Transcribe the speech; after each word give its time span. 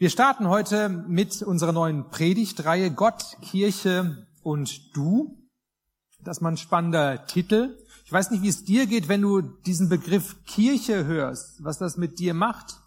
Wir 0.00 0.08
starten 0.08 0.48
heute 0.48 0.88
mit 0.88 1.42
unserer 1.42 1.72
neuen 1.72 2.08
Predigtreihe 2.08 2.90
Gott, 2.90 3.36
Kirche 3.42 4.26
und 4.42 4.96
du. 4.96 5.46
Das 6.24 6.38
ist 6.38 6.40
mal 6.40 6.52
ein 6.52 6.56
spannender 6.56 7.26
Titel. 7.26 7.76
Ich 8.06 8.10
weiß 8.10 8.30
nicht, 8.30 8.42
wie 8.42 8.48
es 8.48 8.64
dir 8.64 8.86
geht, 8.86 9.10
wenn 9.10 9.20
du 9.20 9.42
diesen 9.42 9.90
Begriff 9.90 10.42
Kirche 10.46 11.04
hörst, 11.04 11.62
was 11.62 11.76
das 11.76 11.98
mit 11.98 12.18
dir 12.18 12.32
macht, 12.32 12.80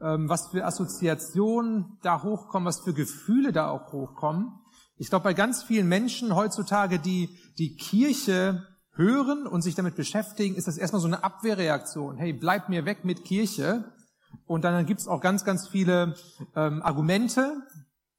ähm, 0.00 0.28
was 0.28 0.46
für 0.46 0.64
Assoziationen 0.64 1.98
da 2.02 2.22
hochkommen, 2.22 2.68
was 2.68 2.78
für 2.78 2.94
Gefühle 2.94 3.50
da 3.50 3.68
auch 3.68 3.92
hochkommen. 3.92 4.52
Ich 4.94 5.08
glaube, 5.08 5.24
bei 5.24 5.34
ganz 5.34 5.64
vielen 5.64 5.88
Menschen 5.88 6.36
heutzutage, 6.36 7.00
die 7.00 7.36
die 7.58 7.74
Kirche 7.74 8.64
hören 8.92 9.48
und 9.48 9.62
sich 9.62 9.74
damit 9.74 9.96
beschäftigen, 9.96 10.54
ist 10.54 10.68
das 10.68 10.78
erstmal 10.78 11.02
so 11.02 11.08
eine 11.08 11.24
Abwehrreaktion. 11.24 12.16
Hey, 12.16 12.32
bleib 12.32 12.68
mir 12.68 12.84
weg 12.84 13.04
mit 13.04 13.24
Kirche. 13.24 13.92
Und 14.46 14.64
dann 14.64 14.84
gibt 14.86 15.00
es 15.00 15.08
auch 15.08 15.20
ganz, 15.20 15.44
ganz 15.44 15.68
viele 15.68 16.14
ähm, 16.56 16.82
Argumente, 16.82 17.62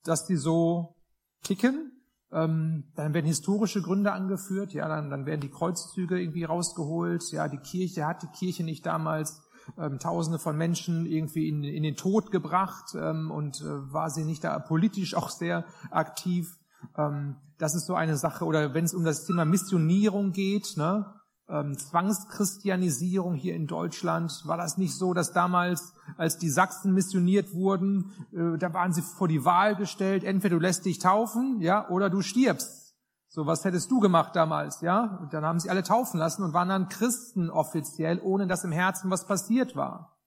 dass 0.04 0.26
die 0.26 0.38
so 0.38 0.96
ticken. 1.44 1.92
Ähm, 2.32 2.92
dann 2.96 3.14
werden 3.14 3.26
historische 3.26 3.82
Gründe 3.82 4.14
angeführt, 4.14 4.74
ja, 4.74 4.88
dann, 4.88 5.10
dann 5.10 5.26
werden 5.26 5.42
die 5.42 5.50
Kreuzzüge 5.50 6.20
irgendwie 6.20 6.46
rausgeholt. 6.46 7.30
Ja, 7.32 7.50
die 7.50 7.58
Kirche 7.58 8.06
hat 8.06 8.24
die 8.24 8.28
Kirche 8.28 8.64
nicht 8.64 8.86
damals 8.86 9.42
ähm, 9.78 10.00
Tausende 10.00 10.40
von 10.40 10.58
Menschen 10.58 11.06
irgendwie 11.06 11.50
in, 11.50 11.64
in 11.64 11.84
den 11.84 11.96
Tod 11.96 12.32
gebracht 12.32 12.96
ähm, 12.96 13.32
und 13.32 13.62
äh, 13.62 13.94
war 13.94 14.10
sie 14.10 14.24
nicht 14.24 14.44
da 14.44 14.58
politisch 14.60 15.16
auch 15.18 15.30
sehr 15.30 15.66
aktiv. 15.90 16.58
Ähm, 16.98 17.36
das 17.58 17.76
ist 17.76 17.86
so 17.86 17.96
eine 17.96 18.18
Sache. 18.18 18.46
Oder 18.46 18.74
wenn 18.74 18.86
es 18.86 18.94
um 18.94 19.04
das 19.04 19.26
Thema 19.26 19.46
Missionierung 19.46 20.32
geht, 20.32 20.78
ne, 20.78 21.14
ähm, 21.50 21.78
Zwangschristianisierung 21.78 23.36
hier 23.36 23.56
in 23.56 23.68
Deutschland, 23.68 24.32
war 24.46 24.58
das 24.58 24.78
nicht 24.78 24.96
so, 24.96 25.14
dass 25.14 25.34
damals, 25.34 25.94
als 26.18 26.38
die 26.38 26.50
Sachsen 26.50 26.94
missioniert 26.94 27.54
wurden, 27.54 28.12
äh, 28.32 28.58
da 28.58 28.74
waren 28.74 28.94
sie 28.94 29.02
vor 29.02 29.28
die 29.28 29.44
Wahl 29.44 29.76
gestellt, 29.76 30.24
entweder 30.24 30.56
du 30.56 30.62
lässt 30.62 30.86
dich 30.86 31.00
taufen, 31.00 31.60
ja, 31.62 31.90
oder 31.90 32.10
du 32.10 32.22
stirbst. 32.22 32.96
So, 33.34 33.46
was 33.46 33.64
hättest 33.64 33.90
du 33.90 34.02
gemacht 34.02 34.36
damals, 34.36 34.82
ja? 34.82 35.18
Und 35.22 35.34
dann 35.34 35.46
haben 35.46 35.60
sie 35.60 35.70
alle 35.70 35.84
taufen 35.84 36.20
lassen 36.20 36.44
und 36.44 36.54
waren 36.54 36.68
dann 36.68 36.90
Christen 36.90 37.50
offiziell, 37.50 38.20
ohne 38.22 38.46
dass 38.46 38.66
im 38.66 38.74
Herzen 38.74 39.10
was 39.10 39.26
passiert 39.26 39.76
war. 39.76 40.18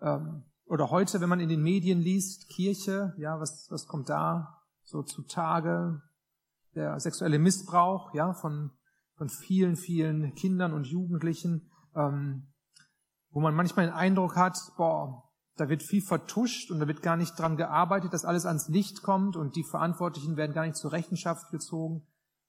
Ähm, 0.00 0.44
oder 0.64 0.90
heute, 0.90 1.20
wenn 1.20 1.28
man 1.28 1.40
in 1.40 1.48
den 1.48 1.62
Medien 1.62 2.00
liest, 2.00 2.48
Kirche, 2.48 3.14
ja, 3.18 3.40
was, 3.40 3.66
was 3.70 3.86
kommt 3.86 4.08
da 4.08 4.62
so 4.84 5.02
zutage? 5.02 6.02
Der 6.76 7.00
sexuelle 7.00 7.38
Missbrauch, 7.38 8.14
ja, 8.14 8.32
von 8.32 8.70
von 9.16 9.28
vielen, 9.28 9.76
vielen 9.76 10.34
Kindern 10.34 10.72
und 10.72 10.86
Jugendlichen, 10.86 11.70
ähm, 11.94 12.52
wo 13.30 13.40
man 13.40 13.54
manchmal 13.54 13.86
den 13.86 13.94
Eindruck 13.94 14.36
hat, 14.36 14.58
boah, 14.76 15.24
da 15.56 15.68
wird 15.68 15.82
viel 15.82 16.02
vertuscht 16.02 16.70
und 16.70 16.80
da 16.80 16.86
wird 16.86 17.02
gar 17.02 17.16
nicht 17.16 17.38
dran 17.38 17.56
gearbeitet, 17.56 18.12
dass 18.12 18.26
alles 18.26 18.44
ans 18.44 18.68
Licht 18.68 19.02
kommt 19.02 19.36
und 19.36 19.56
die 19.56 19.64
Verantwortlichen 19.64 20.36
werden 20.36 20.52
gar 20.52 20.66
nicht 20.66 20.76
zur 20.76 20.92
Rechenschaft 20.92 21.50
gezogen. 21.50 22.06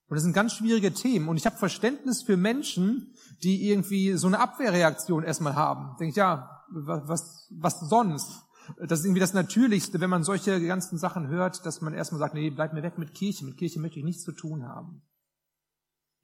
Und 0.10 0.16
das 0.16 0.24
sind 0.24 0.34
ganz 0.34 0.54
schwierige 0.54 0.94
Themen. 0.94 1.28
Und 1.28 1.38
ich 1.38 1.46
habe 1.46 1.58
Verständnis 1.58 2.24
für 2.24 2.38
Menschen, 2.38 3.14
die 3.44 3.70
irgendwie 3.70 4.14
so 4.14 4.28
eine 4.28 4.40
Abwehrreaktion 4.40 5.24
erstmal 5.24 5.56
haben. 5.56 5.98
Denke 6.00 6.12
ich, 6.12 6.16
ja, 6.16 6.64
was, 6.70 7.50
was 7.58 7.80
sonst? 7.82 8.44
Das 8.80 9.00
ist 9.00 9.06
irgendwie 9.06 9.22
das 9.22 9.34
Natürlichste, 9.34 10.00
wenn 10.00 10.10
man 10.10 10.24
solche 10.24 10.66
ganzen 10.66 10.98
Sachen 10.98 11.28
hört, 11.28 11.66
dass 11.66 11.82
man 11.82 11.94
erstmal 11.94 12.20
sagt, 12.20 12.34
nee, 12.34 12.50
bleib 12.50 12.74
mir 12.74 12.84
weg 12.84 12.98
mit 12.98 13.14
Kirche. 13.14 13.46
Mit 13.46 13.58
Kirche 13.58 13.80
möchte 13.80 14.00
ich 14.00 14.06
nichts 14.06 14.24
zu 14.24 14.34
tun 14.34 14.66
haben. 14.66 15.02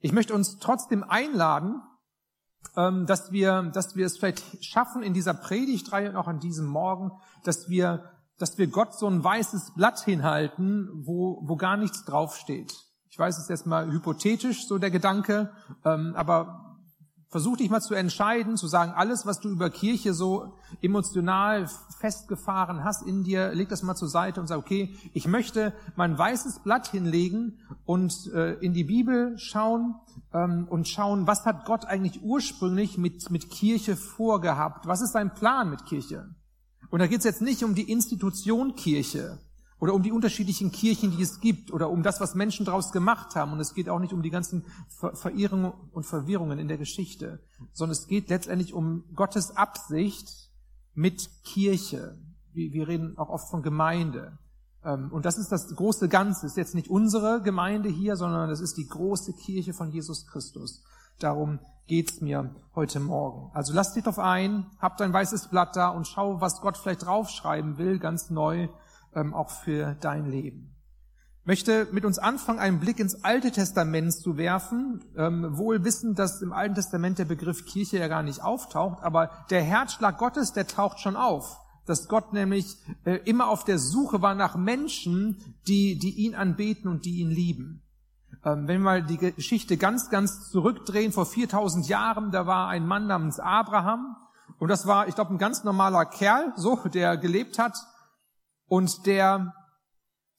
Ich 0.04 0.12
möchte 0.12 0.34
uns 0.34 0.58
trotzdem 0.58 1.02
einladen, 1.02 1.80
ähm, 2.76 3.06
dass 3.06 3.32
wir, 3.32 3.70
dass 3.72 3.96
wir 3.96 4.04
es 4.04 4.18
vielleicht 4.18 4.62
schaffen 4.62 5.02
in 5.02 5.14
dieser 5.14 5.32
Predigtreihe 5.32 6.10
und 6.10 6.16
auch 6.16 6.28
an 6.28 6.40
diesem 6.40 6.66
Morgen, 6.66 7.10
dass 7.42 7.70
wir, 7.70 8.10
dass 8.36 8.58
wir 8.58 8.66
Gott 8.66 8.92
so 8.94 9.06
ein 9.06 9.24
weißes 9.24 9.72
Blatt 9.74 10.04
hinhalten, 10.04 10.90
wo, 11.06 11.40
wo 11.46 11.56
gar 11.56 11.78
nichts 11.78 12.04
draufsteht. 12.04 12.74
Ich 13.08 13.18
weiß, 13.18 13.38
es 13.38 13.44
ist 13.44 13.50
erstmal 13.50 13.90
hypothetisch, 13.90 14.68
so 14.68 14.76
der 14.76 14.90
Gedanke, 14.90 15.54
ähm, 15.86 16.12
aber 16.16 16.73
Versuch 17.34 17.56
dich 17.56 17.68
mal 17.68 17.80
zu 17.80 17.94
entscheiden, 17.94 18.56
zu 18.56 18.68
sagen, 18.68 18.92
alles, 18.92 19.26
was 19.26 19.40
du 19.40 19.48
über 19.48 19.68
Kirche 19.68 20.14
so 20.14 20.54
emotional 20.80 21.68
festgefahren 21.98 22.84
hast 22.84 23.04
in 23.04 23.24
dir, 23.24 23.52
leg 23.52 23.68
das 23.68 23.82
mal 23.82 23.96
zur 23.96 24.08
Seite 24.08 24.40
und 24.40 24.46
sag, 24.46 24.56
okay, 24.56 24.94
ich 25.14 25.26
möchte 25.26 25.72
mein 25.96 26.16
weißes 26.16 26.60
Blatt 26.60 26.86
hinlegen 26.86 27.58
und 27.86 28.30
äh, 28.32 28.52
in 28.60 28.72
die 28.72 28.84
Bibel 28.84 29.36
schauen 29.36 29.96
ähm, 30.32 30.68
und 30.70 30.86
schauen, 30.86 31.26
was 31.26 31.44
hat 31.44 31.64
Gott 31.64 31.86
eigentlich 31.86 32.22
ursprünglich 32.22 32.98
mit, 32.98 33.28
mit 33.32 33.50
Kirche 33.50 33.96
vorgehabt? 33.96 34.86
Was 34.86 35.00
ist 35.00 35.10
sein 35.10 35.34
Plan 35.34 35.70
mit 35.70 35.86
Kirche? 35.86 36.28
Und 36.90 37.00
da 37.00 37.08
geht 37.08 37.18
es 37.18 37.24
jetzt 37.24 37.42
nicht 37.42 37.64
um 37.64 37.74
die 37.74 37.90
Institution 37.90 38.76
Kirche, 38.76 39.40
oder 39.80 39.94
um 39.94 40.02
die 40.02 40.12
unterschiedlichen 40.12 40.72
Kirchen, 40.72 41.10
die 41.10 41.22
es 41.22 41.40
gibt 41.40 41.72
oder 41.72 41.90
um 41.90 42.02
das, 42.02 42.20
was 42.20 42.34
Menschen 42.34 42.64
daraus 42.64 42.92
gemacht 42.92 43.34
haben. 43.34 43.52
Und 43.52 43.60
es 43.60 43.74
geht 43.74 43.88
auch 43.88 43.98
nicht 43.98 44.12
um 44.12 44.22
die 44.22 44.30
ganzen 44.30 44.64
Ver 44.88 45.14
Verirrungen 45.14 45.72
und 45.92 46.06
Verwirrungen 46.06 46.58
in 46.58 46.68
der 46.68 46.78
Geschichte, 46.78 47.40
sondern 47.72 47.92
es 47.92 48.06
geht 48.06 48.28
letztendlich 48.28 48.72
um 48.72 49.04
Gottes 49.14 49.56
Absicht 49.56 50.50
mit 50.94 51.28
Kirche. 51.44 52.18
Wir 52.52 52.86
reden 52.86 53.18
auch 53.18 53.30
oft 53.30 53.50
von 53.50 53.62
Gemeinde. 53.62 54.38
Ähm, 54.84 55.10
und 55.10 55.24
das 55.24 55.38
ist 55.38 55.50
das 55.50 55.74
große 55.74 56.08
Ganze. 56.08 56.42
Das 56.42 56.52
ist 56.52 56.56
jetzt 56.56 56.74
nicht 56.74 56.88
unsere 56.88 57.42
Gemeinde 57.42 57.88
hier, 57.88 58.16
sondern 58.16 58.48
das 58.48 58.60
ist 58.60 58.76
die 58.76 58.86
große 58.86 59.32
Kirche 59.34 59.72
von 59.72 59.90
Jesus 59.90 60.26
Christus. 60.26 60.84
Darum 61.18 61.58
geht's 61.86 62.20
mir 62.20 62.54
heute 62.74 63.00
Morgen. 63.00 63.50
Also 63.54 63.72
lass 63.72 63.92
dich 63.92 64.04
drauf 64.04 64.18
ein, 64.18 64.66
hab 64.78 64.96
dein 64.96 65.12
weißes 65.12 65.48
Blatt 65.48 65.76
da 65.76 65.88
und 65.88 66.06
schau, 66.06 66.40
was 66.40 66.60
Gott 66.60 66.76
vielleicht 66.76 67.04
draufschreiben 67.04 67.78
will, 67.78 67.98
ganz 67.98 68.30
neu 68.30 68.68
ähm, 69.14 69.34
auch 69.34 69.50
für 69.50 69.96
dein 70.00 70.30
Leben. 70.30 70.70
Ich 71.42 71.46
möchte 71.46 71.88
mit 71.92 72.04
uns 72.04 72.18
anfangen, 72.18 72.58
einen 72.58 72.80
Blick 72.80 72.98
ins 72.98 73.22
Alte 73.22 73.50
Testament 73.50 74.14
zu 74.14 74.38
werfen, 74.38 75.04
ähm, 75.16 75.58
wohl 75.58 75.84
wissend, 75.84 76.18
dass 76.18 76.40
im 76.40 76.52
Alten 76.52 76.74
Testament 76.74 77.18
der 77.18 77.26
Begriff 77.26 77.66
Kirche 77.66 77.98
ja 77.98 78.08
gar 78.08 78.22
nicht 78.22 78.42
auftaucht, 78.42 79.02
aber 79.02 79.30
der 79.50 79.62
Herzschlag 79.62 80.16
Gottes, 80.18 80.52
der 80.52 80.66
taucht 80.66 81.00
schon 81.00 81.16
auf 81.16 81.60
dass 81.86 82.08
Gott 82.08 82.32
nämlich 82.32 82.76
äh, 83.04 83.16
immer 83.24 83.48
auf 83.48 83.64
der 83.64 83.78
Suche 83.78 84.22
war 84.22 84.34
nach 84.34 84.56
Menschen, 84.56 85.54
die, 85.66 85.98
die 85.98 86.14
ihn 86.24 86.34
anbeten 86.34 86.90
und 86.90 87.04
die 87.04 87.20
ihn 87.20 87.30
lieben. 87.30 87.82
Ähm, 88.44 88.66
wenn 88.66 88.80
wir 88.80 88.84
mal 88.84 89.02
die 89.02 89.18
Geschichte 89.18 89.76
ganz, 89.76 90.10
ganz 90.10 90.50
zurückdrehen, 90.50 91.12
vor 91.12 91.26
4000 91.26 91.86
Jahren, 91.88 92.30
da 92.30 92.46
war 92.46 92.68
ein 92.68 92.86
Mann 92.86 93.06
namens 93.06 93.38
Abraham 93.38 94.16
und 94.58 94.68
das 94.68 94.86
war, 94.86 95.08
ich 95.08 95.14
glaube, 95.14 95.34
ein 95.34 95.38
ganz 95.38 95.64
normaler 95.64 96.04
Kerl, 96.06 96.52
so, 96.56 96.76
der 96.92 97.16
gelebt 97.16 97.58
hat 97.58 97.76
und 98.74 99.06
der, 99.06 99.54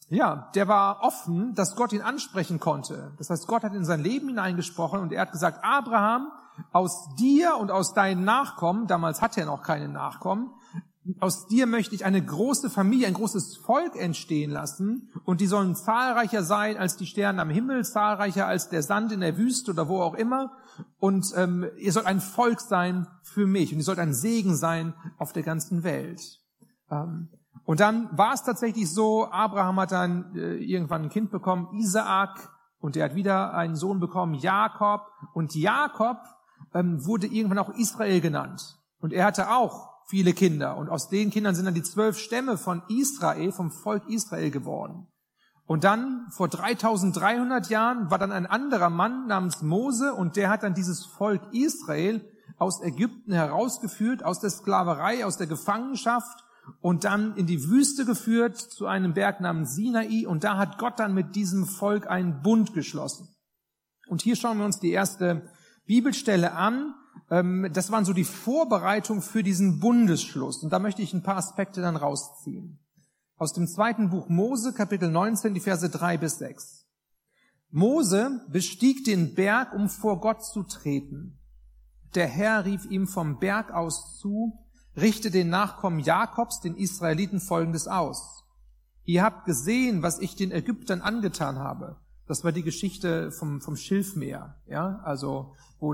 ja, 0.09 0.51
der 0.55 0.67
war 0.67 1.03
offen, 1.03 1.55
dass 1.55 1.77
Gott 1.77 1.93
ihn 1.93 2.01
ansprechen 2.01 2.59
konnte. 2.59 3.13
Das 3.17 3.29
heißt, 3.29 3.47
Gott 3.47 3.63
hat 3.63 3.73
in 3.73 3.85
sein 3.85 4.03
Leben 4.03 4.27
hineingesprochen 4.27 4.99
und 4.99 5.13
er 5.13 5.21
hat 5.21 5.31
gesagt, 5.31 5.63
Abraham, 5.63 6.27
aus 6.73 7.15
dir 7.15 7.55
und 7.55 7.71
aus 7.71 7.93
deinen 7.93 8.25
Nachkommen, 8.25 8.87
damals 8.87 9.21
hatte 9.21 9.39
er 9.39 9.45
noch 9.45 9.63
keine 9.63 9.87
Nachkommen, 9.87 10.51
aus 11.21 11.47
dir 11.47 11.65
möchte 11.65 11.95
ich 11.95 12.03
eine 12.03 12.21
große 12.21 12.69
Familie, 12.69 13.07
ein 13.07 13.13
großes 13.13 13.55
Volk 13.55 13.95
entstehen 13.95 14.51
lassen 14.51 15.13
und 15.23 15.39
die 15.39 15.47
sollen 15.47 15.77
zahlreicher 15.77 16.43
sein 16.43 16.75
als 16.75 16.97
die 16.97 17.05
Sterne 17.05 17.41
am 17.41 17.49
Himmel, 17.49 17.85
zahlreicher 17.85 18.47
als 18.47 18.67
der 18.67 18.83
Sand 18.83 19.13
in 19.13 19.21
der 19.21 19.37
Wüste 19.37 19.71
oder 19.71 19.87
wo 19.87 20.01
auch 20.01 20.15
immer. 20.15 20.51
Und 20.97 21.31
ähm, 21.37 21.67
ihr 21.77 21.93
sollt 21.93 22.05
ein 22.05 22.19
Volk 22.19 22.59
sein 22.59 23.07
für 23.23 23.47
mich 23.47 23.71
und 23.71 23.77
ihr 23.77 23.85
sollt 23.85 23.99
ein 23.99 24.13
Segen 24.13 24.57
sein 24.57 24.93
auf 25.17 25.31
der 25.31 25.43
ganzen 25.43 25.83
Welt. 25.85 26.41
Ähm, 26.91 27.29
und 27.65 27.79
dann 27.79 28.09
war 28.15 28.33
es 28.33 28.43
tatsächlich 28.43 28.91
so, 28.91 29.29
Abraham 29.31 29.79
hat 29.79 29.91
dann 29.91 30.35
äh, 30.35 30.55
irgendwann 30.55 31.03
ein 31.03 31.09
Kind 31.09 31.31
bekommen, 31.31 31.69
Isaak, 31.73 32.51
und 32.79 32.95
er 32.95 33.05
hat 33.05 33.15
wieder 33.15 33.55
einen 33.55 33.75
Sohn 33.75 33.99
bekommen, 33.99 34.35
Jakob. 34.35 35.01
Und 35.33 35.55
Jakob 35.55 36.19
ähm, 36.75 37.03
wurde 37.03 37.25
irgendwann 37.25 37.57
auch 37.57 37.71
Israel 37.71 38.21
genannt. 38.21 38.77
Und 38.99 39.11
er 39.11 39.25
hatte 39.25 39.49
auch 39.49 39.89
viele 40.07 40.33
Kinder. 40.33 40.77
Und 40.77 40.89
aus 40.89 41.09
den 41.09 41.31
Kindern 41.31 41.55
sind 41.55 41.65
dann 41.65 41.73
die 41.73 41.81
zwölf 41.81 42.19
Stämme 42.19 42.59
von 42.59 42.83
Israel, 42.87 43.51
vom 43.51 43.71
Volk 43.71 44.07
Israel 44.07 44.51
geworden. 44.51 45.07
Und 45.65 45.83
dann, 45.83 46.27
vor 46.29 46.47
3300 46.47 47.69
Jahren, 47.69 48.11
war 48.11 48.19
dann 48.19 48.31
ein 48.31 48.45
anderer 48.45 48.91
Mann 48.91 49.25
namens 49.25 49.63
Mose 49.63 50.13
und 50.13 50.35
der 50.35 50.51
hat 50.51 50.61
dann 50.61 50.75
dieses 50.75 51.05
Volk 51.05 51.41
Israel 51.53 52.23
aus 52.59 52.83
Ägypten 52.83 53.33
herausgeführt, 53.33 54.23
aus 54.23 54.39
der 54.39 54.51
Sklaverei, 54.51 55.25
aus 55.25 55.37
der 55.37 55.47
Gefangenschaft 55.47 56.45
und 56.81 57.03
dann 57.03 57.35
in 57.35 57.47
die 57.47 57.69
Wüste 57.69 58.05
geführt 58.05 58.57
zu 58.57 58.85
einem 58.85 59.13
Berg 59.13 59.41
namens 59.41 59.75
Sinai 59.75 60.27
und 60.27 60.43
da 60.43 60.57
hat 60.57 60.77
Gott 60.77 60.99
dann 60.99 61.13
mit 61.13 61.35
diesem 61.35 61.65
Volk 61.65 62.07
einen 62.07 62.41
Bund 62.41 62.73
geschlossen. 62.73 63.29
Und 64.07 64.21
hier 64.21 64.35
schauen 64.35 64.57
wir 64.57 64.65
uns 64.65 64.79
die 64.79 64.91
erste 64.91 65.49
Bibelstelle 65.85 66.53
an. 66.53 66.93
Ähm, 67.29 67.69
das 67.73 67.91
waren 67.91 68.05
so 68.05 68.13
die 68.13 68.23
Vorbereitungen 68.23 69.21
für 69.21 69.43
diesen 69.43 69.79
Bundesschluss. 69.79 70.63
Und 70.63 70.71
da 70.71 70.79
möchte 70.79 71.01
ich 71.01 71.13
ein 71.13 71.23
paar 71.23 71.37
Aspekte 71.37 71.81
dann 71.81 71.95
rausziehen. 71.95 72.79
Aus 73.37 73.53
dem 73.53 73.67
zweiten 73.67 74.09
Buch 74.09 74.29
Mose, 74.29 74.73
Kapitel 74.73 75.09
19, 75.09 75.53
die 75.53 75.59
Verse 75.59 75.89
3 75.89 76.17
bis 76.17 76.37
6. 76.37 76.85
Mose 77.71 78.45
bestieg 78.49 79.03
den 79.03 79.33
Berg, 79.35 79.73
um 79.73 79.89
vor 79.89 80.21
Gott 80.21 80.45
zu 80.45 80.63
treten. 80.63 81.39
Der 82.13 82.27
Herr 82.27 82.63
rief 82.63 82.85
ihm 82.85 83.07
vom 83.07 83.39
Berg 83.39 83.73
aus 83.73 84.17
zu, 84.19 84.64
richte 84.97 85.31
den 85.31 85.49
Nachkommen 85.49 85.99
Jakobs, 85.99 86.61
den 86.61 86.75
Israeliten, 86.75 87.39
Folgendes 87.39 87.87
aus. 87.87 88.43
Ihr 89.03 89.23
habt 89.23 89.45
gesehen, 89.45 90.01
was 90.01 90.19
ich 90.19 90.35
den 90.35 90.51
Ägyptern 90.51 91.01
angetan 91.01 91.59
habe. 91.59 91.97
Das 92.27 92.43
war 92.43 92.51
die 92.51 92.63
Geschichte 92.63 93.31
vom, 93.31 93.61
vom 93.61 93.75
Schilfmeer, 93.75 94.55
ja, 94.67 94.99
also, 95.03 95.53
wo 95.79 95.93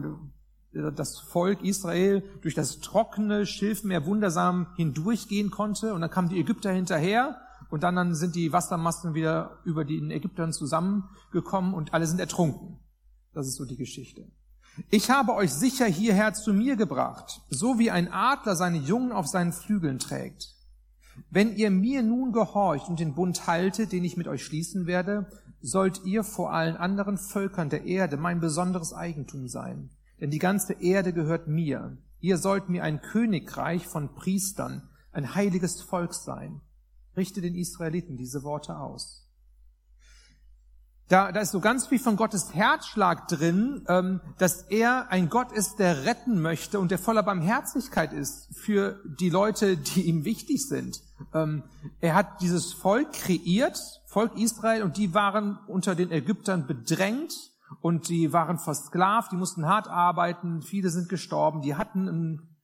das 0.71 1.19
Volk 1.19 1.61
Israel 1.63 2.23
durch 2.41 2.55
das 2.55 2.79
trockene 2.79 3.45
Schilfmeer 3.45 4.05
wundersam 4.05 4.67
hindurchgehen 4.77 5.51
konnte 5.51 5.93
und 5.93 5.99
dann 5.99 6.09
kamen 6.09 6.29
die 6.29 6.39
Ägypter 6.39 6.71
hinterher 6.71 7.41
und 7.69 7.83
dann, 7.83 7.95
dann 7.95 8.15
sind 8.15 8.35
die 8.35 8.53
Wassermassen 8.53 9.13
wieder 9.13 9.59
über 9.65 9.83
den 9.83 10.11
Ägyptern 10.11 10.53
zusammengekommen 10.53 11.73
und 11.73 11.93
alle 11.93 12.07
sind 12.07 12.19
ertrunken. 12.19 12.79
Das 13.33 13.47
ist 13.47 13.55
so 13.55 13.65
die 13.65 13.77
Geschichte. 13.77 14.31
Ich 14.89 15.09
habe 15.09 15.33
euch 15.33 15.51
sicher 15.51 15.85
hierher 15.85 16.33
zu 16.33 16.53
mir 16.53 16.75
gebracht, 16.75 17.41
so 17.49 17.77
wie 17.77 17.91
ein 17.91 18.11
Adler 18.11 18.55
seine 18.55 18.77
Jungen 18.77 19.11
auf 19.11 19.27
seinen 19.27 19.53
Flügeln 19.53 19.99
trägt. 19.99 20.55
Wenn 21.29 21.55
ihr 21.55 21.71
mir 21.71 22.03
nun 22.03 22.31
gehorcht 22.31 22.87
und 22.87 22.99
den 22.99 23.13
Bund 23.13 23.47
haltet, 23.47 23.91
den 23.91 24.03
ich 24.03 24.17
mit 24.17 24.27
euch 24.27 24.43
schließen 24.43 24.87
werde, 24.87 25.29
sollt 25.61 26.03
ihr 26.05 26.23
vor 26.23 26.53
allen 26.53 26.77
anderen 26.77 27.17
Völkern 27.17 27.69
der 27.69 27.85
Erde 27.85 28.17
mein 28.17 28.39
besonderes 28.39 28.93
Eigentum 28.93 29.47
sein. 29.47 29.89
Denn 30.19 30.31
die 30.31 30.39
ganze 30.39 30.73
Erde 30.73 31.13
gehört 31.13 31.47
mir. 31.47 31.97
Ihr 32.19 32.37
sollt 32.37 32.69
mir 32.69 32.83
ein 32.83 33.01
Königreich 33.01 33.87
von 33.87 34.13
Priestern, 34.15 34.89
ein 35.11 35.35
heiliges 35.35 35.81
Volk 35.81 36.13
sein. 36.13 36.61
Richte 37.17 37.41
den 37.41 37.55
Israeliten 37.55 38.17
diese 38.17 38.43
Worte 38.43 38.77
aus. 38.77 39.20
Da, 41.11 41.33
da 41.33 41.41
ist 41.41 41.51
so 41.51 41.59
ganz 41.59 41.87
viel 41.87 41.99
von 41.99 42.15
Gottes 42.15 42.53
Herzschlag 42.55 43.27
drin, 43.27 43.83
ähm, 43.89 44.21
dass 44.37 44.61
er 44.69 45.11
ein 45.11 45.27
Gott 45.27 45.51
ist, 45.51 45.77
der 45.77 46.05
retten 46.05 46.41
möchte 46.41 46.79
und 46.79 46.89
der 46.89 46.99
voller 46.99 47.21
Barmherzigkeit 47.21 48.13
ist 48.13 48.47
für 48.57 49.03
die 49.19 49.29
Leute, 49.29 49.75
die 49.75 50.03
ihm 50.03 50.23
wichtig 50.23 50.65
sind. 50.69 51.01
Ähm, 51.33 51.63
er 51.99 52.15
hat 52.15 52.39
dieses 52.39 52.71
Volk 52.71 53.11
kreiert, 53.11 53.77
Volk 54.05 54.37
Israel, 54.37 54.83
und 54.83 54.95
die 54.95 55.13
waren 55.13 55.59
unter 55.67 55.95
den 55.95 56.11
Ägyptern 56.11 56.65
bedrängt 56.65 57.33
und 57.81 58.07
die 58.07 58.31
waren 58.31 58.57
versklavt, 58.57 59.33
die 59.33 59.37
mussten 59.37 59.67
hart 59.67 59.89
arbeiten, 59.89 60.61
viele 60.61 60.89
sind 60.89 61.09
gestorben, 61.09 61.61
die 61.61 61.75
hatten 61.75 62.07
ein 62.07 62.57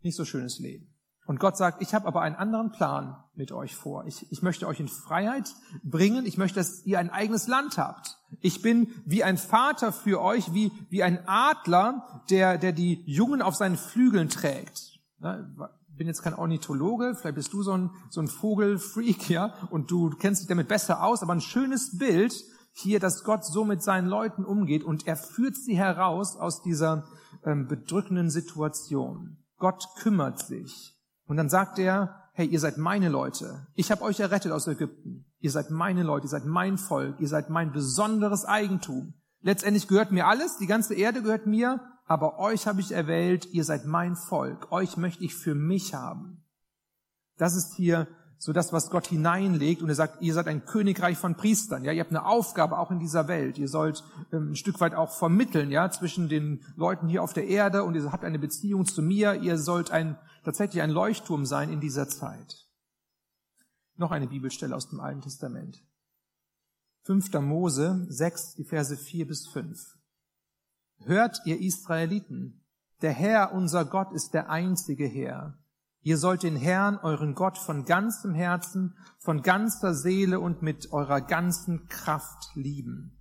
nicht 0.00 0.16
so 0.16 0.24
schönes 0.24 0.58
Leben. 0.60 0.94
Und 1.26 1.40
Gott 1.40 1.58
sagt, 1.58 1.82
ich 1.82 1.92
habe 1.92 2.06
aber 2.06 2.22
einen 2.22 2.36
anderen 2.36 2.72
Plan 2.72 3.22
mit 3.36 3.52
euch 3.52 3.74
vor. 3.74 4.04
Ich, 4.06 4.30
ich 4.30 4.42
möchte 4.42 4.66
euch 4.66 4.80
in 4.80 4.88
Freiheit 4.88 5.54
bringen. 5.82 6.26
Ich 6.26 6.38
möchte, 6.38 6.58
dass 6.58 6.84
ihr 6.86 6.98
ein 6.98 7.10
eigenes 7.10 7.46
Land 7.48 7.78
habt. 7.78 8.18
Ich 8.40 8.62
bin 8.62 8.88
wie 9.04 9.24
ein 9.24 9.38
Vater 9.38 9.92
für 9.92 10.20
euch, 10.20 10.52
wie, 10.52 10.72
wie 10.90 11.02
ein 11.02 11.26
Adler, 11.26 12.24
der, 12.30 12.58
der 12.58 12.72
die 12.72 13.02
Jungen 13.06 13.42
auf 13.42 13.54
seinen 13.54 13.76
Flügeln 13.76 14.28
trägt. 14.28 15.00
Ich 15.18 15.96
bin 15.96 16.06
jetzt 16.06 16.22
kein 16.22 16.34
Ornithologe, 16.34 17.14
vielleicht 17.14 17.36
bist 17.36 17.52
du 17.52 17.62
so 17.62 17.72
ein, 17.72 17.90
so 18.10 18.20
ein 18.20 18.28
Vogelfreak, 18.28 19.30
ja, 19.30 19.54
und 19.70 19.90
du 19.90 20.10
kennst 20.10 20.42
dich 20.42 20.48
damit 20.48 20.68
besser 20.68 21.02
aus, 21.02 21.22
aber 21.22 21.32
ein 21.32 21.40
schönes 21.40 21.96
Bild 21.96 22.34
hier, 22.72 23.00
dass 23.00 23.24
Gott 23.24 23.44
so 23.44 23.64
mit 23.64 23.82
seinen 23.82 24.06
Leuten 24.06 24.44
umgeht 24.44 24.84
und 24.84 25.06
er 25.06 25.16
führt 25.16 25.56
sie 25.56 25.76
heraus 25.76 26.36
aus 26.36 26.62
dieser 26.62 27.04
ähm, 27.44 27.68
bedrückenden 27.68 28.28
Situation. 28.28 29.38
Gott 29.58 29.88
kümmert 29.96 30.40
sich. 30.40 30.94
Und 31.26 31.38
dann 31.38 31.48
sagt 31.48 31.78
er, 31.78 32.25
hey, 32.36 32.46
ihr 32.46 32.60
seid 32.60 32.76
meine 32.76 33.08
Leute. 33.08 33.66
Ich 33.74 33.90
habe 33.90 34.02
euch 34.02 34.20
errettet 34.20 34.52
aus 34.52 34.66
Ägypten. 34.66 35.24
Ihr 35.38 35.50
seid 35.50 35.70
meine 35.70 36.02
Leute, 36.02 36.26
ihr 36.26 36.30
seid 36.30 36.44
mein 36.44 36.76
Volk, 36.76 37.18
ihr 37.18 37.28
seid 37.28 37.48
mein 37.48 37.72
besonderes 37.72 38.44
Eigentum. 38.44 39.14
Letztendlich 39.40 39.88
gehört 39.88 40.12
mir 40.12 40.26
alles, 40.26 40.58
die 40.58 40.66
ganze 40.66 40.94
Erde 40.94 41.22
gehört 41.22 41.46
mir, 41.46 41.80
aber 42.04 42.38
euch 42.38 42.66
habe 42.66 42.82
ich 42.82 42.92
erwählt, 42.92 43.46
ihr 43.52 43.64
seid 43.64 43.86
mein 43.86 44.16
Volk. 44.16 44.70
Euch 44.70 44.98
möchte 44.98 45.24
ich 45.24 45.34
für 45.34 45.54
mich 45.54 45.94
haben. 45.94 46.44
Das 47.38 47.56
ist 47.56 47.74
hier 47.74 48.06
so 48.38 48.52
das, 48.52 48.72
was 48.72 48.90
Gott 48.90 49.06
hineinlegt. 49.06 49.82
Und 49.82 49.88
er 49.88 49.94
sagt, 49.94 50.22
ihr 50.22 50.34
seid 50.34 50.46
ein 50.48 50.64
Königreich 50.64 51.16
von 51.16 51.36
Priestern. 51.36 51.84
Ja, 51.84 51.92
ihr 51.92 52.00
habt 52.00 52.10
eine 52.10 52.26
Aufgabe 52.26 52.78
auch 52.78 52.90
in 52.90 52.98
dieser 52.98 53.28
Welt. 53.28 53.58
Ihr 53.58 53.68
sollt 53.68 54.04
ähm, 54.32 54.52
ein 54.52 54.56
Stück 54.56 54.80
weit 54.80 54.94
auch 54.94 55.10
vermitteln, 55.10 55.70
ja, 55.70 55.90
zwischen 55.90 56.28
den 56.28 56.64
Leuten 56.76 57.08
hier 57.08 57.22
auf 57.22 57.32
der 57.32 57.46
Erde 57.46 57.84
und 57.84 57.94
ihr 57.94 58.12
habt 58.12 58.24
eine 58.24 58.38
Beziehung 58.38 58.84
zu 58.84 59.02
mir. 59.02 59.34
Ihr 59.42 59.58
sollt 59.58 59.90
ein, 59.90 60.18
tatsächlich 60.44 60.82
ein 60.82 60.90
Leuchtturm 60.90 61.46
sein 61.46 61.72
in 61.72 61.80
dieser 61.80 62.08
Zeit. 62.08 62.66
Noch 63.96 64.10
eine 64.10 64.26
Bibelstelle 64.26 64.76
aus 64.76 64.88
dem 64.88 65.00
Alten 65.00 65.22
Testament. 65.22 65.82
5. 67.04 67.32
Mose 67.40 68.06
6, 68.08 68.54
die 68.56 68.64
Verse 68.64 68.96
4 68.96 69.26
bis 69.26 69.46
5. 69.46 69.96
Hört 71.04 71.40
ihr 71.44 71.60
Israeliten, 71.60 72.64
der 73.02 73.12
Herr, 73.12 73.52
unser 73.52 73.84
Gott, 73.84 74.12
ist 74.12 74.34
der 74.34 74.50
einzige 74.50 75.06
Herr. 75.06 75.58
Ihr 76.06 76.18
sollt 76.18 76.44
den 76.44 76.54
Herrn, 76.54 77.00
euren 77.02 77.34
Gott, 77.34 77.58
von 77.58 77.84
ganzem 77.84 78.32
Herzen, 78.32 78.94
von 79.18 79.42
ganzer 79.42 79.92
Seele 79.92 80.38
und 80.38 80.62
mit 80.62 80.92
eurer 80.92 81.20
ganzen 81.20 81.88
Kraft 81.88 82.54
lieben. 82.54 83.18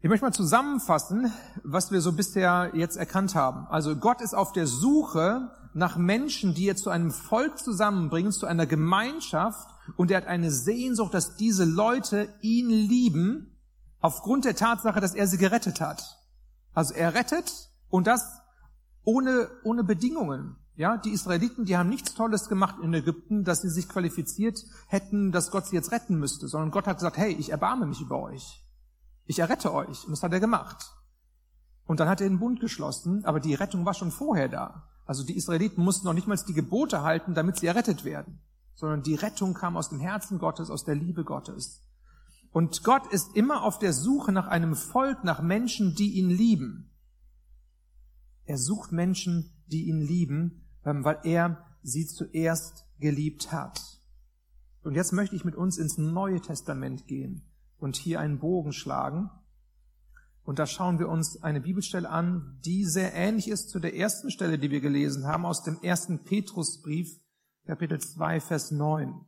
Ich 0.00 0.08
möchte 0.08 0.24
mal 0.24 0.32
zusammenfassen, 0.32 1.30
was 1.62 1.92
wir 1.92 2.00
so 2.00 2.14
bisher 2.14 2.70
jetzt 2.72 2.96
erkannt 2.96 3.34
haben. 3.34 3.66
Also 3.66 3.96
Gott 3.96 4.22
ist 4.22 4.32
auf 4.32 4.52
der 4.52 4.66
Suche 4.66 5.50
nach 5.74 5.98
Menschen, 5.98 6.54
die 6.54 6.68
er 6.68 6.76
zu 6.76 6.88
einem 6.88 7.10
Volk 7.10 7.58
zusammenbringen, 7.58 8.32
zu 8.32 8.46
einer 8.46 8.64
Gemeinschaft, 8.64 9.68
und 9.98 10.10
er 10.10 10.22
hat 10.22 10.26
eine 10.26 10.50
Sehnsucht, 10.50 11.12
dass 11.12 11.36
diese 11.36 11.66
Leute 11.66 12.32
ihn 12.40 12.70
lieben, 12.70 13.58
aufgrund 14.00 14.46
der 14.46 14.56
Tatsache, 14.56 15.02
dass 15.02 15.14
er 15.14 15.26
sie 15.26 15.36
gerettet 15.36 15.82
hat. 15.82 16.16
Also 16.72 16.94
er 16.94 17.12
rettet 17.12 17.68
und 17.90 18.06
das 18.06 18.40
ohne, 19.08 19.48
ohne 19.64 19.84
Bedingungen. 19.84 20.56
Ja, 20.76 20.98
die 20.98 21.12
Israeliten, 21.12 21.64
die 21.64 21.78
haben 21.78 21.88
nichts 21.88 22.14
Tolles 22.14 22.50
gemacht 22.50 22.76
in 22.82 22.92
Ägypten, 22.92 23.42
dass 23.42 23.62
sie 23.62 23.70
sich 23.70 23.88
qualifiziert 23.88 24.62
hätten, 24.86 25.32
dass 25.32 25.50
Gott 25.50 25.66
sie 25.66 25.76
jetzt 25.76 25.92
retten 25.92 26.18
müsste, 26.18 26.46
sondern 26.46 26.70
Gott 26.70 26.86
hat 26.86 26.98
gesagt, 26.98 27.16
hey, 27.16 27.32
ich 27.32 27.50
erbarme 27.50 27.86
mich 27.86 28.02
über 28.02 28.20
euch. 28.20 28.62
Ich 29.24 29.38
errette 29.38 29.72
euch. 29.72 30.04
Und 30.04 30.10
das 30.10 30.22
hat 30.22 30.32
er 30.34 30.40
gemacht. 30.40 30.92
Und 31.86 32.00
dann 32.00 32.08
hat 32.08 32.20
er 32.20 32.28
den 32.28 32.38
Bund 32.38 32.60
geschlossen, 32.60 33.24
aber 33.24 33.40
die 33.40 33.54
Rettung 33.54 33.86
war 33.86 33.94
schon 33.94 34.10
vorher 34.10 34.48
da. 34.48 34.86
Also 35.06 35.24
die 35.24 35.38
Israeliten 35.38 35.82
mussten 35.82 36.06
noch 36.06 36.12
nicht 36.12 36.28
mal 36.28 36.38
die 36.46 36.52
Gebote 36.52 37.02
halten, 37.02 37.32
damit 37.32 37.56
sie 37.56 37.66
errettet 37.66 38.04
werden, 38.04 38.42
sondern 38.74 39.02
die 39.02 39.14
Rettung 39.14 39.54
kam 39.54 39.78
aus 39.78 39.88
dem 39.88 40.00
Herzen 40.00 40.38
Gottes, 40.38 40.68
aus 40.70 40.84
der 40.84 40.96
Liebe 40.96 41.24
Gottes. 41.24 41.82
Und 42.52 42.84
Gott 42.84 43.06
ist 43.10 43.34
immer 43.34 43.62
auf 43.62 43.78
der 43.78 43.94
Suche 43.94 44.32
nach 44.32 44.48
einem 44.48 44.76
Volk, 44.76 45.24
nach 45.24 45.40
Menschen, 45.40 45.94
die 45.94 46.12
ihn 46.12 46.28
lieben. 46.28 46.90
Er 48.48 48.56
sucht 48.56 48.92
Menschen, 48.92 49.52
die 49.66 49.88
ihn 49.88 50.00
lieben, 50.00 50.64
ähm, 50.82 51.04
weil 51.04 51.20
er 51.24 51.66
sie 51.82 52.06
zuerst 52.06 52.86
geliebt 52.98 53.52
hat. 53.52 53.78
Und 54.82 54.94
jetzt 54.94 55.12
möchte 55.12 55.36
ich 55.36 55.44
mit 55.44 55.54
uns 55.54 55.76
ins 55.76 55.98
Neue 55.98 56.40
Testament 56.40 57.06
gehen 57.06 57.42
und 57.76 57.96
hier 57.96 58.20
einen 58.20 58.38
Bogen 58.38 58.72
schlagen. 58.72 59.28
Und 60.44 60.58
da 60.58 60.66
schauen 60.66 60.98
wir 60.98 61.10
uns 61.10 61.42
eine 61.42 61.60
Bibelstelle 61.60 62.08
an, 62.08 62.58
die 62.64 62.86
sehr 62.86 63.12
ähnlich 63.12 63.48
ist 63.48 63.68
zu 63.68 63.80
der 63.80 63.94
ersten 63.94 64.30
Stelle, 64.30 64.58
die 64.58 64.70
wir 64.70 64.80
gelesen 64.80 65.26
haben, 65.26 65.44
aus 65.44 65.62
dem 65.62 65.82
ersten 65.82 66.24
Petrusbrief, 66.24 67.20
Kapitel 67.66 68.00
2, 68.00 68.40
Vers 68.40 68.70
9. 68.70 69.26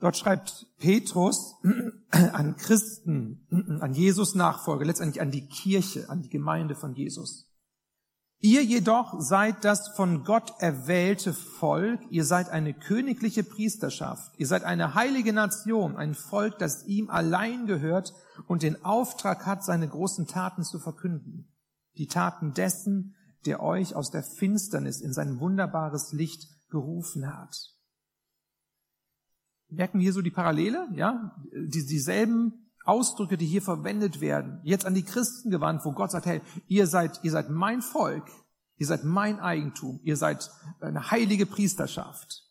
Dort 0.00 0.16
schreibt 0.16 0.66
Petrus 0.78 1.56
an 2.10 2.56
Christen, 2.56 3.46
an 3.80 3.94
Jesus 3.94 4.34
Nachfolger, 4.34 4.84
letztendlich 4.84 5.20
an 5.20 5.30
die 5.30 5.46
Kirche, 5.46 6.08
an 6.08 6.22
die 6.22 6.28
Gemeinde 6.28 6.74
von 6.74 6.94
Jesus. 6.94 7.48
Ihr 8.40 8.62
jedoch 8.62 9.20
seid 9.20 9.64
das 9.64 9.88
von 9.96 10.22
Gott 10.22 10.52
erwählte 10.60 11.34
Volk, 11.34 12.00
ihr 12.10 12.24
seid 12.24 12.50
eine 12.50 12.72
königliche 12.72 13.42
Priesterschaft, 13.42 14.38
ihr 14.38 14.46
seid 14.46 14.62
eine 14.62 14.94
heilige 14.94 15.32
Nation, 15.32 15.96
ein 15.96 16.14
Volk, 16.14 16.56
das 16.58 16.86
ihm 16.86 17.10
allein 17.10 17.66
gehört 17.66 18.14
und 18.46 18.62
den 18.62 18.84
Auftrag 18.84 19.44
hat, 19.44 19.64
seine 19.64 19.88
großen 19.88 20.28
Taten 20.28 20.62
zu 20.62 20.78
verkünden. 20.78 21.52
Die 21.96 22.06
Taten 22.06 22.54
dessen, 22.54 23.16
der 23.44 23.60
euch 23.60 23.96
aus 23.96 24.12
der 24.12 24.22
Finsternis 24.22 25.00
in 25.00 25.12
sein 25.12 25.40
wunderbares 25.40 26.12
Licht 26.12 26.46
gerufen 26.70 27.26
hat. 27.26 27.77
Merken 29.70 29.98
wir 29.98 30.04
hier 30.04 30.12
so 30.12 30.22
die 30.22 30.30
Parallele, 30.30 30.88
ja? 30.94 31.36
Die, 31.52 31.84
dieselben 31.84 32.68
Ausdrücke, 32.88 33.36
die 33.36 33.46
hier 33.46 33.60
verwendet 33.60 34.22
werden, 34.22 34.60
jetzt 34.64 34.86
an 34.86 34.94
die 34.94 35.02
Christen 35.02 35.50
gewandt, 35.50 35.84
wo 35.84 35.92
Gott 35.92 36.10
sagt, 36.10 36.24
hey, 36.24 36.40
ihr 36.68 36.86
seid, 36.86 37.20
ihr 37.22 37.30
seid 37.30 37.50
mein 37.50 37.82
Volk, 37.82 38.24
ihr 38.78 38.86
seid 38.86 39.04
mein 39.04 39.40
Eigentum, 39.40 40.00
ihr 40.04 40.16
seid 40.16 40.50
eine 40.80 41.10
heilige 41.10 41.44
Priesterschaft, 41.44 42.44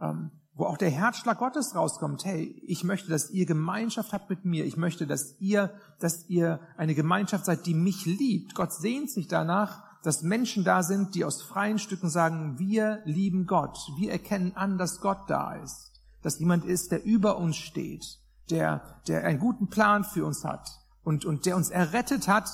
ähm, 0.00 0.30
wo 0.52 0.66
auch 0.66 0.78
der 0.78 0.90
Herzschlag 0.90 1.38
Gottes 1.38 1.74
rauskommt, 1.74 2.24
hey, 2.24 2.62
ich 2.64 2.84
möchte, 2.84 3.10
dass 3.10 3.30
ihr 3.30 3.46
Gemeinschaft 3.46 4.12
habt 4.12 4.30
mit 4.30 4.44
mir, 4.44 4.64
ich 4.64 4.76
möchte, 4.76 5.08
dass 5.08 5.40
ihr, 5.40 5.74
dass 5.98 6.28
ihr 6.28 6.60
eine 6.76 6.94
Gemeinschaft 6.94 7.44
seid, 7.44 7.66
die 7.66 7.74
mich 7.74 8.06
liebt. 8.06 8.54
Gott 8.54 8.72
sehnt 8.72 9.10
sich 9.10 9.26
danach, 9.26 9.82
dass 10.04 10.22
Menschen 10.22 10.62
da 10.62 10.84
sind, 10.84 11.16
die 11.16 11.24
aus 11.24 11.42
freien 11.42 11.80
Stücken 11.80 12.10
sagen, 12.10 12.60
wir 12.60 13.02
lieben 13.06 13.46
Gott, 13.46 13.76
wir 13.96 14.12
erkennen 14.12 14.52
an, 14.54 14.78
dass 14.78 15.00
Gott 15.00 15.28
da 15.28 15.56
ist 15.56 15.93
dass 16.24 16.38
jemand 16.38 16.64
ist, 16.64 16.90
der 16.90 17.04
über 17.04 17.36
uns 17.36 17.56
steht, 17.56 18.18
der, 18.48 19.02
der 19.06 19.24
einen 19.24 19.38
guten 19.38 19.68
Plan 19.68 20.04
für 20.04 20.24
uns 20.24 20.42
hat 20.42 20.70
und, 21.02 21.26
und 21.26 21.44
der 21.44 21.54
uns 21.54 21.68
errettet 21.68 22.28
hat 22.28 22.48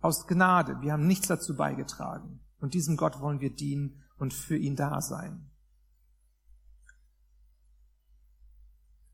aus 0.00 0.28
Gnade. 0.28 0.80
Wir 0.82 0.92
haben 0.92 1.08
nichts 1.08 1.26
dazu 1.26 1.56
beigetragen. 1.56 2.38
Und 2.60 2.74
diesem 2.74 2.96
Gott 2.96 3.20
wollen 3.20 3.40
wir 3.40 3.52
dienen 3.52 4.04
und 4.18 4.32
für 4.32 4.56
ihn 4.56 4.76
da 4.76 5.00
sein. 5.00 5.50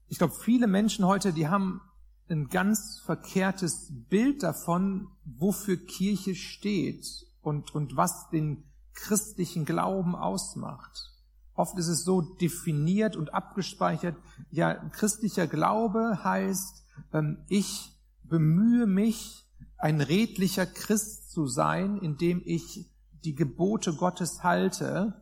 Ich 0.08 0.18
glaube, 0.18 0.34
viele 0.34 0.66
Menschen 0.66 1.06
heute, 1.06 1.32
die 1.32 1.48
haben 1.48 1.80
ein 2.28 2.48
ganz 2.48 3.00
verkehrtes 3.06 3.88
Bild 4.10 4.42
davon, 4.42 5.08
wofür 5.24 5.78
Kirche 5.78 6.34
steht 6.34 7.06
und, 7.40 7.74
und 7.74 7.96
was 7.96 8.28
den 8.28 8.70
christlichen 8.92 9.64
Glauben 9.64 10.14
ausmacht. 10.14 11.13
Oft 11.54 11.78
ist 11.78 11.88
es 11.88 12.04
so 12.04 12.20
definiert 12.20 13.16
und 13.16 13.32
abgespeichert, 13.32 14.16
ja, 14.50 14.74
christlicher 14.74 15.46
Glaube 15.46 16.24
heißt, 16.24 16.84
ähm, 17.12 17.38
ich 17.48 17.92
bemühe 18.24 18.86
mich, 18.86 19.40
ein 19.76 20.00
redlicher 20.00 20.66
Christ 20.66 21.30
zu 21.30 21.46
sein, 21.46 21.98
indem 21.98 22.40
ich 22.44 22.90
die 23.24 23.34
Gebote 23.34 23.94
Gottes 23.94 24.42
halte 24.42 25.20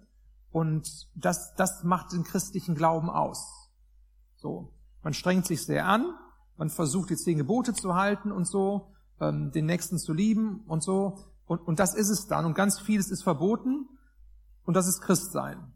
und 0.51 1.09
das, 1.15 1.55
das 1.57 1.83
macht 1.83 2.12
den 2.12 2.25
christlichen 2.25 2.75
Glauben 2.75 3.11
aus. 3.11 3.71
So. 4.37 4.73
Man 5.03 5.15
strengt 5.15 5.47
sich 5.47 5.65
sehr 5.65 5.87
an, 5.87 6.15
man 6.57 6.71
versucht 6.71 7.11
die 7.11 7.17
zehn 7.17 7.39
Gebote 7.39 7.75
zu 7.75 7.95
halten 7.95 8.31
und 8.31 8.47
so, 8.47 8.93
ähm, 9.21 9.51
den 9.51 9.67
Nächsten 9.67 9.99
zu 9.99 10.12
lieben 10.12 10.61
und 10.67 10.83
so. 10.83 11.19
Und, 11.47 11.59
und 11.61 11.81
das 11.81 11.95
ist 11.95 12.09
es 12.09 12.29
dann. 12.29 12.45
Und 12.45 12.55
ganz 12.55 12.79
vieles 12.79 13.11
ist 13.11 13.23
verboten 13.23 13.89
und 14.65 14.75
das 14.75 14.87
ist 14.87 15.01
Christsein. 15.01 15.73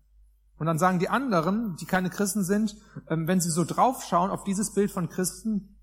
Und 0.59 0.67
dann 0.67 0.79
sagen 0.79 0.99
die 0.99 1.09
anderen, 1.09 1.77
die 1.77 1.85
keine 1.85 2.11
Christen 2.11 2.45
sind, 2.45 2.77
ähm, 3.09 3.29
wenn 3.29 3.41
sie 3.41 3.51
so 3.51 3.65
draufschauen 3.65 4.31
auf 4.31 4.45
dieses 4.45 4.73
Bild 4.73 4.91
von 4.91 5.09
Christen, 5.09 5.77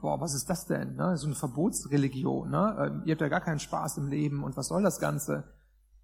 boah, 0.00 0.20
was 0.20 0.34
ist 0.34 0.48
das 0.48 0.66
denn? 0.66 0.96
Ne? 0.96 1.16
So 1.16 1.26
eine 1.26 1.34
Verbotsreligion. 1.34 2.50
Ne? 2.50 2.76
Ähm, 2.78 3.02
ihr 3.04 3.12
habt 3.12 3.20
ja 3.20 3.28
gar 3.28 3.40
keinen 3.40 3.58
Spaß 3.58 3.98
im 3.98 4.08
Leben 4.08 4.44
und 4.44 4.56
was 4.56 4.68
soll 4.68 4.82
das 4.82 5.00
Ganze? 5.00 5.44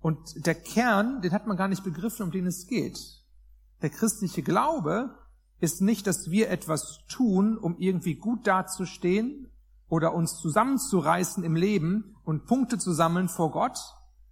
Und 0.00 0.47
der 0.47 0.54
Kern, 0.54 1.23
den 1.23 1.33
hat 1.33 1.47
man 1.47 1.56
gar 1.56 1.68
nicht 1.68 1.85
begriffen, 1.85 2.25
um 2.25 2.30
den 2.30 2.47
es 2.47 2.66
geht. 2.66 2.99
Der 3.83 3.90
christliche 3.90 4.42
Glaube 4.42 5.14
ist 5.61 5.80
nicht, 5.80 6.06
dass 6.06 6.30
wir 6.30 6.50
etwas 6.50 7.00
tun, 7.09 7.56
um 7.56 7.76
irgendwie 7.78 8.14
gut 8.16 8.47
dazustehen 8.47 9.50
oder 9.88 10.14
uns 10.14 10.38
zusammenzureißen 10.38 11.45
im 11.45 11.56
Leben 11.56 12.16
und 12.25 12.47
Punkte 12.47 12.78
zu 12.78 12.92
sammeln 12.92 13.28
vor 13.28 13.52
Gott, 13.52 13.78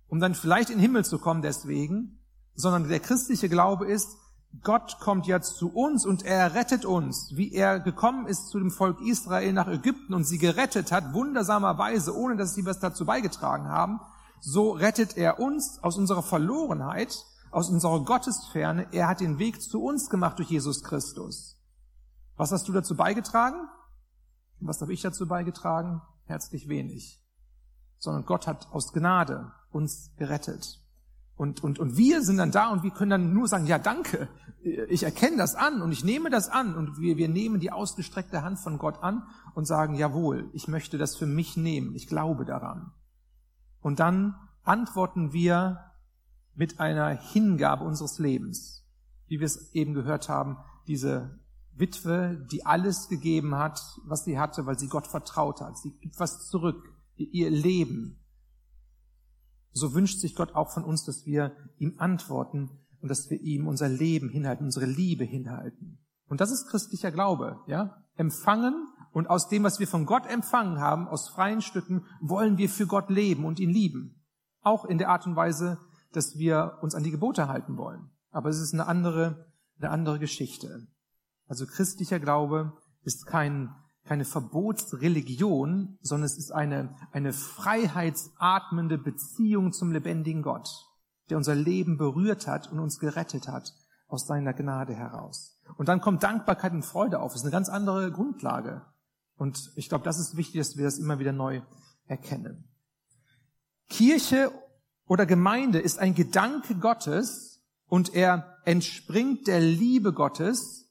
um 0.09 0.21
dann 0.21 0.35
vielleicht 0.35 0.71
in 0.71 0.77
den 0.77 0.83
Himmel 0.83 1.05
zu 1.05 1.19
kommen 1.19 1.43
deswegen, 1.43 2.19
sondern 2.55 2.89
der 2.89 3.01
christliche 3.01 3.49
Glaube 3.49 3.87
ist, 3.87 4.17
Gott 4.63 4.99
kommt 5.01 5.27
jetzt 5.27 5.57
zu 5.57 5.69
uns 5.73 6.07
und 6.07 6.25
er 6.25 6.55
rettet 6.55 6.85
uns, 6.85 7.33
wie 7.35 7.53
er 7.53 7.81
gekommen 7.81 8.27
ist 8.27 8.49
zu 8.49 8.59
dem 8.59 8.71
Volk 8.71 9.01
Israel 9.01 9.53
nach 9.53 9.67
Ägypten 9.67 10.15
und 10.15 10.25
sie 10.25 10.39
gerettet 10.39 10.93
hat, 10.93 11.13
wundersamerweise, 11.13 12.17
ohne 12.17 12.37
dass 12.37 12.55
sie 12.55 12.65
was 12.65 12.79
dazu 12.79 13.05
beigetragen 13.05 13.69
haben. 13.69 14.01
So 14.41 14.71
rettet 14.71 15.17
er 15.17 15.41
uns 15.41 15.83
aus 15.83 15.97
unserer 15.99 16.23
Verlorenheit 16.23 17.25
aus 17.55 17.71
unserer 17.71 18.05
Gottesferne. 18.05 18.89
Er 18.93 19.07
hat 19.07 19.21
den 19.21 19.39
Weg 19.39 19.63
zu 19.63 19.83
uns 19.83 20.11
gemacht 20.11 20.39
durch 20.39 20.51
Jesus 20.51 20.83
Christus. 20.83 21.57
Was 22.37 22.51
hast 22.51 22.67
du 22.67 22.73
dazu 22.73 22.97
beigetragen? 22.97 23.69
Was 24.59 24.81
habe 24.81 24.93
ich 24.93 25.03
dazu 25.03 25.29
beigetragen? 25.29 26.03
Herzlich 26.25 26.69
wenig. 26.69 27.23
Sondern 27.99 28.27
Gott 28.27 28.49
hat 28.49 28.69
aus 28.73 28.93
Gnade 28.93 29.53
uns 29.71 30.11
gerettet. 30.17 30.84
Und, 31.37 31.65
und, 31.65 31.79
und 31.79 31.97
wir 31.97 32.23
sind 32.23 32.37
dann 32.37 32.53
da 32.53 32.71
und 32.71 32.83
wir 32.83 32.91
können 32.91 33.11
dann 33.11 33.33
nur 33.33 33.49
sagen, 33.49 33.67
ja 33.67 33.79
danke, 33.79 34.29
ich 34.89 35.03
erkenne 35.03 35.37
das 35.37 35.55
an 35.57 35.83
und 35.83 35.93
ich 35.93 36.05
nehme 36.05 36.31
das 36.31 36.49
an 36.49 36.75
und 36.75 36.99
wir, 36.99 37.17
wir 37.17 37.29
nehmen 37.29 37.61
die 37.61 37.73
ausgestreckte 37.73 38.43
Hand 38.43 38.59
von 38.59 38.79
Gott 38.79 39.03
an 39.03 39.25
und 39.55 39.67
sagen, 39.67 39.95
jawohl, 39.95 40.49
ich 40.53 40.69
möchte 40.69 40.97
das 40.97 41.17
für 41.17 41.27
mich 41.27 41.57
nehmen, 41.57 41.95
ich 41.95 42.07
glaube 42.07 42.45
daran. 42.45 42.93
Und 43.81 44.01
dann 44.01 44.37
antworten 44.63 45.33
wir 45.33 45.81
mit 46.55 46.81
einer 46.81 47.09
Hingabe 47.09 47.85
unseres 47.85 48.19
Lebens. 48.19 48.87
Wie 49.27 49.41
wir 49.41 49.47
es 49.47 49.75
eben 49.75 49.95
gehört 49.95 50.29
haben, 50.29 50.59
diese 50.87 51.39
Witwe, 51.75 52.47
die 52.51 52.65
alles 52.65 53.09
gegeben 53.09 53.57
hat, 53.57 53.81
was 54.05 54.25
sie 54.25 54.39
hatte, 54.39 54.65
weil 54.67 54.79
sie 54.79 54.89
Gott 54.89 55.07
vertraut 55.07 55.61
hat. 55.61 55.77
Sie 55.77 55.91
gibt 55.99 56.21
was 56.21 56.49
zurück, 56.49 56.93
ihr 57.17 57.51
Leben. 57.51 58.24
So 59.75 59.93
wünscht 59.93 60.21
sich 60.21 60.35
Gott 60.35 60.55
auch 60.55 60.71
von 60.73 60.85
uns, 60.85 61.05
dass 61.05 61.27
wir 61.27 61.53
ihm 61.79 61.95
antworten 61.99 62.71
und 63.03 63.09
dass 63.09 63.29
wir 63.29 63.41
ihm 63.41 63.69
unser 63.69 63.89
Leben 63.89 64.31
hinhalten, 64.31 64.65
unsere 64.65 64.87
Liebe 64.87 65.25
hinhalten. 65.25 65.99
Und 66.27 66.41
das 66.41 66.51
ist 66.51 66.69
christlicher 66.69 67.11
Glaube, 67.11 67.61
ja? 67.67 68.03
Empfangen 68.17 68.89
und 69.13 69.29
aus 69.29 69.49
dem, 69.49 69.65
was 69.65 69.81
wir 69.81 69.89
von 69.89 70.07
Gott 70.07 70.27
empfangen 70.27 70.79
haben, 70.79 71.09
aus 71.09 71.29
freien 71.29 71.61
Stücken, 71.61 72.07
wollen 72.21 72.57
wir 72.57 72.69
für 72.69 72.87
Gott 72.87 73.11
leben 73.11 73.45
und 73.45 73.61
ihn 73.61 73.71
lieben. 73.71 74.25
Auch 74.63 74.85
in 74.85 74.99
der 74.99 75.11
Art 75.11 75.27
und 75.27 75.37
Weise, 75.37 75.79
dass 76.13 76.39
wir 76.39 76.79
uns 76.81 76.95
an 76.95 77.03
die 77.03 77.11
Gebote 77.11 77.49
halten 77.49 77.77
wollen. 77.77 78.11
Aber 78.31 78.49
es 78.49 78.59
ist 78.59 78.73
eine 78.73 78.87
andere, 78.87 79.53
eine 79.79 79.91
andere 79.91 80.19
Geschichte. 80.19 80.87
Also 81.47 81.67
christlicher 81.67 82.21
Glaube 82.21 82.73
ist 83.03 83.27
kein, 83.27 83.75
keine 84.05 84.25
Verbotsreligion, 84.25 85.99
sondern 86.03 86.27
es 86.27 86.37
ist 86.37 86.51
eine, 86.51 86.95
eine 87.13 87.33
freiheitsatmende 87.33 88.99
Beziehung 88.99 89.73
zum 89.73 89.93
lebendigen 89.93 90.43
Gott, 90.43 90.69
der 91.31 91.39
unser 91.39 91.55
Leben 91.55 91.97
berührt 91.97 92.47
hat 92.47 92.71
und 92.71 92.81
uns 92.81 92.99
gerettet 92.99 93.49
hat 93.49 93.73
aus 94.09 94.27
seiner 94.27 94.53
Gnade 94.53 94.95
heraus. 94.95 95.59
Und 95.77 95.89
dann 95.89 96.01
kommt 96.01 96.23
Dankbarkeit 96.23 96.73
und 96.73 96.85
Freude 96.85 97.21
auf. 97.21 97.33
Das 97.33 97.41
ist 97.41 97.47
eine 97.47 97.53
ganz 97.53 97.69
andere 97.69 98.13
Grundlage. 98.13 98.83
Und 99.37 99.73
ich 99.77 99.89
glaube, 99.89 100.05
das 100.05 100.19
ist 100.19 100.37
wichtig, 100.37 100.61
dass 100.61 100.77
wir 100.77 100.85
das 100.85 100.99
immer 100.99 101.19
wieder 101.19 101.33
neu 101.33 101.63
erkennen. 102.07 102.69
Kirche 103.89 104.53
oder 105.07 105.27
Gemeinde 105.27 105.81
ist 105.81 105.99
ein 105.99 106.15
Gedanke 106.15 106.75
Gottes 106.77 107.63
und 107.87 108.15
er 108.15 108.59
entspringt 108.65 109.47
der 109.47 109.61
Liebe 109.61 110.13
Gottes. 110.13 110.84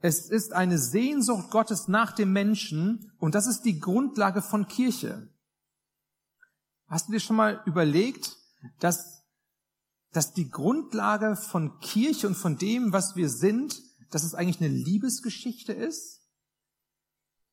Es 0.00 0.30
ist 0.30 0.52
eine 0.52 0.78
Sehnsucht 0.78 1.50
Gottes 1.50 1.86
nach 1.86 2.12
dem 2.12 2.32
Menschen 2.32 3.12
und 3.18 3.34
das 3.34 3.46
ist 3.46 3.62
die 3.62 3.78
Grundlage 3.78 4.40
von 4.40 4.66
Kirche. 4.66 5.28
Hast 6.86 7.08
du 7.08 7.12
dir 7.12 7.20
schon 7.20 7.36
mal 7.36 7.62
überlegt, 7.66 8.36
dass, 8.80 9.22
dass 10.12 10.32
die 10.32 10.50
Grundlage 10.50 11.36
von 11.36 11.78
Kirche 11.80 12.26
und 12.26 12.34
von 12.34 12.56
dem, 12.56 12.92
was 12.92 13.14
wir 13.14 13.28
sind, 13.28 13.82
dass 14.10 14.24
es 14.24 14.34
eigentlich 14.34 14.60
eine 14.60 14.74
Liebesgeschichte 14.74 15.72
ist? 15.72 16.19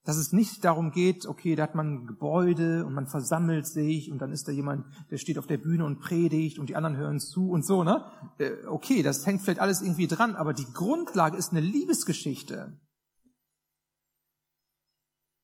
Dass 0.08 0.16
es 0.16 0.32
nicht 0.32 0.64
darum 0.64 0.92
geht, 0.92 1.26
okay, 1.26 1.58
da 1.58 1.64
hat 1.64 1.76
man 1.76 1.96
ein 1.96 2.08
Gebäude 2.08 2.86
und 2.86 2.94
man 2.94 3.08
versammelt 3.08 3.68
sich 3.68 4.10
und 4.10 4.20
dann 4.20 4.32
ist 4.32 4.48
da 4.48 4.54
jemand, 4.54 4.86
der 5.12 5.18
steht 5.18 5.38
auf 5.38 5.48
der 5.48 5.58
Bühne 5.58 5.84
und 5.84 6.00
predigt 6.00 6.60
und 6.60 6.70
die 6.70 6.78
anderen 6.78 6.96
hören 6.96 7.20
zu 7.20 7.50
und 7.50 7.66
so, 7.66 7.84
ne? 7.84 8.06
Äh, 8.38 8.52
okay, 8.68 9.04
das 9.04 9.26
hängt 9.26 9.42
vielleicht 9.42 9.60
alles 9.60 9.82
irgendwie 9.82 10.08
dran, 10.08 10.38
aber 10.38 10.54
die 10.54 10.72
Grundlage 10.72 11.36
ist 11.36 11.52
eine 11.52 11.60
Liebesgeschichte. 11.60 12.80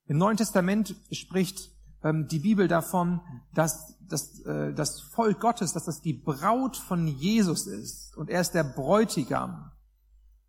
Im 0.05 0.17
Neuen 0.17 0.37
Testament 0.37 0.95
spricht 1.11 1.69
ähm, 2.01 2.29
die 2.29 2.39
Bibel 2.39 2.69
davon, 2.69 3.19
dass, 3.53 3.97
dass 4.07 4.39
äh, 4.45 4.73
das 4.73 5.01
Volk 5.01 5.41
Gottes, 5.41 5.73
dass 5.73 5.83
das 5.83 5.99
die 5.99 6.13
Braut 6.13 6.77
von 6.77 7.05
Jesus 7.05 7.67
ist 7.67 8.15
und 8.15 8.29
er 8.29 8.39
ist 8.39 8.51
der 8.51 8.63
Bräutigam. 8.63 9.71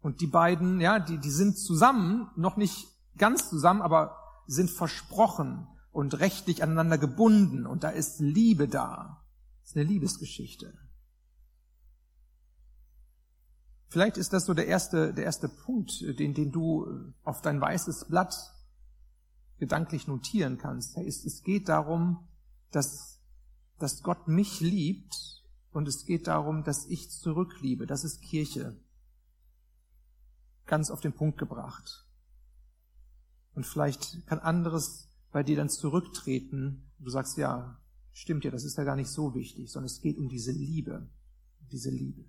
Und 0.03 0.21
die 0.21 0.29
beiden, 0.29 0.81
ja, 0.81 1.01
die, 1.01 1.19
die 1.19 1.31
sind 1.31 1.59
zusammen, 1.59 2.31
noch 2.37 2.57
nicht 2.57 2.94
ganz 3.17 3.49
zusammen, 3.49 3.83
aber 3.83 4.17
sind 4.47 4.71
versprochen 4.71 5.67
und 5.93 6.19
rechtlich 6.19 6.63
aneinander 6.63 6.99
gebunden 6.99 7.67
und 7.67 7.85
da 7.85 7.91
ist 7.91 8.21
Liebe 8.21 8.69
da. 8.69 9.25
Das 9.61 9.71
ist 9.71 9.77
eine 9.77 9.85
Liebesgeschichte. 9.87 10.75
Vielleicht 13.89 14.17
ist 14.17 14.33
das 14.33 14.45
so 14.45 14.55
der 14.55 14.67
erste, 14.67 15.15
der 15.15 15.25
erste 15.25 15.49
Punkt, 15.49 16.01
den, 16.19 16.35
den 16.35 16.51
du 16.51 17.13
auf 17.23 17.43
dein 17.43 17.61
weißes 17.61 18.07
Blatt 18.07 18.35
gedanklich 19.59 20.09
notieren 20.09 20.59
kannst. 20.59 20.97
Es, 20.99 21.25
es 21.25 21.43
geht 21.43 21.69
darum, 21.69 22.27
dass, 22.73 23.21
dass 23.79 24.03
Gott 24.03 24.27
mich 24.27 24.61
liebt 24.61 25.15
und 25.71 25.87
es 25.87 26.07
geht 26.07 26.27
darum, 26.27 26.65
dass 26.65 26.87
ich 26.87 27.11
zurückliebe. 27.11 27.87
Das 27.87 28.03
ist 28.03 28.21
Kirche. 28.21 28.77
Ganz 30.67 30.91
auf 30.91 31.01
den 31.01 31.13
Punkt 31.13 31.39
gebracht. 31.39 32.04
Und 33.55 33.67
vielleicht 33.67 34.27
kann 34.27 34.39
anderes 34.39 35.09
bei 35.31 35.43
dir 35.43 35.57
dann 35.57 35.69
zurücktreten. 35.69 36.91
Du 36.99 37.11
sagst, 37.11 37.39
ja, 37.39 37.79
stimmt 38.13 38.45
ja, 38.45 38.51
das 38.51 38.65
ist 38.65 38.77
ja 38.77 38.85
gar 38.85 38.97
nicht 38.97 39.11
so 39.11 39.35
wichtig, 39.35 39.71
sondern 39.71 39.87
es 39.87 40.01
geht 40.01 40.19
um 40.19 40.29
diese 40.29 40.53
Liebe. 40.53 41.09
Diese 41.71 41.91
Liebe. 41.91 42.25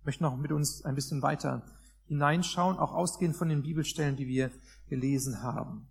Ich 0.00 0.06
möchte 0.06 0.22
noch 0.22 0.36
mit 0.36 0.52
uns 0.52 0.84
ein 0.84 0.94
bisschen 0.94 1.22
weiter 1.22 1.64
hineinschauen, 2.06 2.78
auch 2.78 2.92
ausgehend 2.92 3.36
von 3.36 3.48
den 3.48 3.62
Bibelstellen, 3.62 4.16
die 4.16 4.26
wir 4.26 4.50
gelesen 4.88 5.42
haben. 5.42 5.88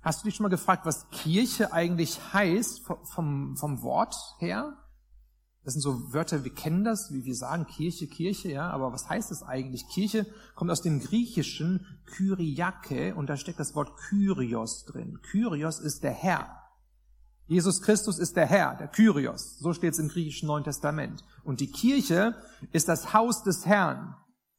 Hast 0.00 0.22
du 0.22 0.28
dich 0.28 0.36
schon 0.36 0.44
mal 0.44 0.50
gefragt, 0.50 0.86
was 0.86 1.10
Kirche 1.10 1.72
eigentlich 1.72 2.32
heißt 2.32 2.80
vom, 3.02 3.56
vom 3.56 3.82
Wort 3.82 4.14
her? 4.38 4.76
Das 5.66 5.72
sind 5.72 5.82
so 5.82 6.12
Wörter, 6.12 6.44
wir 6.44 6.54
kennen 6.54 6.84
das, 6.84 7.12
wie 7.12 7.24
wir 7.24 7.34
sagen 7.34 7.66
Kirche, 7.66 8.06
Kirche, 8.06 8.52
ja, 8.52 8.70
aber 8.70 8.92
was 8.92 9.08
heißt 9.08 9.32
das 9.32 9.42
eigentlich? 9.42 9.88
Kirche 9.88 10.24
kommt 10.54 10.70
aus 10.70 10.80
dem 10.80 11.00
griechischen 11.00 11.84
Kyriake 12.04 13.16
und 13.16 13.28
da 13.28 13.36
steckt 13.36 13.58
das 13.58 13.74
Wort 13.74 13.96
Kyrios 13.96 14.84
drin. 14.84 15.18
Kyrios 15.22 15.80
ist 15.80 16.04
der 16.04 16.12
Herr. 16.12 16.62
Jesus 17.48 17.82
Christus 17.82 18.20
ist 18.20 18.36
der 18.36 18.46
Herr, 18.46 18.76
der 18.76 18.86
Kyrios. 18.86 19.58
So 19.58 19.72
steht 19.72 19.94
es 19.94 19.98
im 19.98 20.06
griechischen 20.06 20.46
Neuen 20.46 20.62
Testament. 20.62 21.24
Und 21.42 21.58
die 21.58 21.72
Kirche 21.72 22.36
ist 22.70 22.88
das 22.88 23.12
Haus 23.12 23.42
des 23.42 23.66
Herrn. 23.66 24.14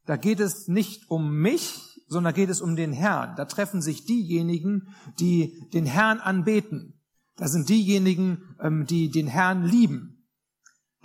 Da 0.08 0.18
geht 0.18 0.42
es 0.42 0.68
nicht 0.68 1.10
um 1.10 1.38
mich, 1.38 2.02
sondern 2.10 2.34
geht 2.34 2.50
es 2.50 2.60
um 2.60 2.76
den 2.76 2.92
Herrn. 2.92 3.38
Da 3.38 3.46
treffen 3.46 3.82
sich 3.82 4.04
diejenigen, 4.04 4.90
die 5.22 5.70
den 5.72 5.86
Herrn 5.86 6.20
anbeten. 6.20 7.00
Da 7.38 7.48
sind 7.48 7.70
diejenigen, 7.70 8.42
ähm, 8.60 8.86
die 8.86 9.10
den 9.10 9.28
Herrn 9.28 9.64
lieben. 9.64 10.17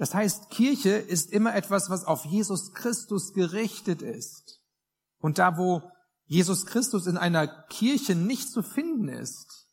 Das 0.03 0.17
heißt, 0.17 0.51
Kirche 0.51 0.91
ist 0.91 1.31
immer 1.31 1.55
etwas, 1.55 1.89
was 1.89 2.05
auf 2.07 2.25
Jesus 2.25 2.75
Christus 2.75 3.35
gerichtet 3.35 4.03
ist. 4.03 4.61
Und 5.21 5.39
da, 5.39 5.57
wo 5.57 5.93
Jesus 6.25 6.67
Christus 6.67 7.07
in 7.07 7.17
einer 7.17 7.47
Kirche 7.47 8.17
nicht 8.17 8.51
zu 8.51 8.65
finden 8.65 9.07
ist 9.07 9.69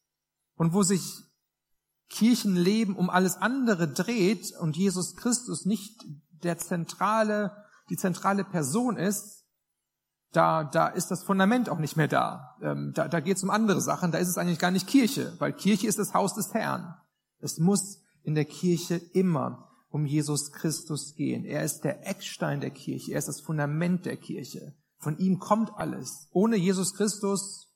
und 0.53 0.71
wo 0.71 0.83
sich 0.83 1.24
Kirchenleben 2.09 2.95
um 2.95 3.09
alles 3.09 3.38
andere 3.38 3.88
dreht 3.88 4.51
und 4.59 4.77
Jesus 4.77 5.15
Christus 5.15 5.65
nicht 5.65 6.00
der 6.43 6.59
zentrale, 6.59 7.65
die 7.89 7.98
zentrale 7.98 8.43
Person 8.43 8.98
ist, 8.98 9.45
da, 10.31 10.63
da 10.63 10.89
ist 10.89 11.09
das 11.09 11.24
Fundament 11.24 11.69
auch 11.69 11.79
nicht 11.79 11.98
mehr 11.98 12.07
da. 12.07 12.55
Ähm, 12.62 12.91
da 12.93 13.07
da 13.07 13.19
geht 13.19 13.38
es 13.38 13.43
um 13.43 13.50
andere 13.50 13.81
Sachen, 13.81 14.12
da 14.12 14.19
ist 14.19 14.27
es 14.27 14.38
eigentlich 14.38 14.59
gar 14.59 14.69
nicht 14.69 14.86
Kirche, 14.86 15.33
weil 15.39 15.53
Kirche 15.53 15.88
ist 15.88 15.98
das 15.98 16.13
Haus 16.13 16.36
des 16.36 16.53
Herrn. 16.53 16.93
Es 17.39 17.57
muss 17.57 18.03
in 18.21 18.36
der 18.36 18.45
Kirche 18.45 18.98
immer 19.13 19.68
um 19.89 20.05
Jesus 20.05 20.51
Christus 20.51 21.15
gehen. 21.15 21.46
Er 21.46 21.63
ist 21.63 21.81
der 21.81 22.08
Eckstein 22.08 22.62
der 22.62 22.69
Kirche, 22.69 23.13
er 23.13 23.19
ist 23.19 23.27
das 23.27 23.41
Fundament 23.41 24.05
der 24.05 24.17
Kirche. 24.17 24.75
Von 24.98 25.17
ihm 25.17 25.39
kommt 25.39 25.72
alles. 25.75 26.27
Ohne 26.31 26.58
Jesus 26.58 26.93
Christus 26.93 27.74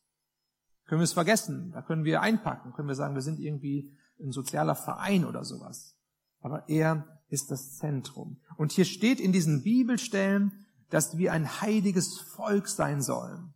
können 0.86 1.00
wir 1.00 1.06
es 1.06 1.14
vergessen. 1.14 1.72
Da 1.72 1.82
können 1.82 2.04
wir 2.04 2.22
einpacken, 2.22 2.74
können 2.74 2.88
wir 2.88 2.96
sagen, 2.96 3.16
wir 3.16 3.22
sind 3.22 3.40
irgendwie 3.40 3.92
ein 4.20 4.32
sozialer 4.32 4.76
Verein 4.76 5.26
oder 5.26 5.44
sowas. 5.44 5.96
Aber 6.42 6.68
er 6.68 7.22
ist 7.30 7.50
das 7.50 7.78
Zentrum. 7.78 8.42
Und 8.58 8.72
hier 8.72 8.86
steht 8.86 9.20
in 9.20 9.32
diesen 9.32 9.64
Bibelstellen, 9.64 10.66
dass 10.90 11.18
wir 11.18 11.32
ein 11.34 11.62
heiliges 11.62 12.20
Volk 12.20 12.68
sein 12.68 13.02
sollen. 13.02 13.54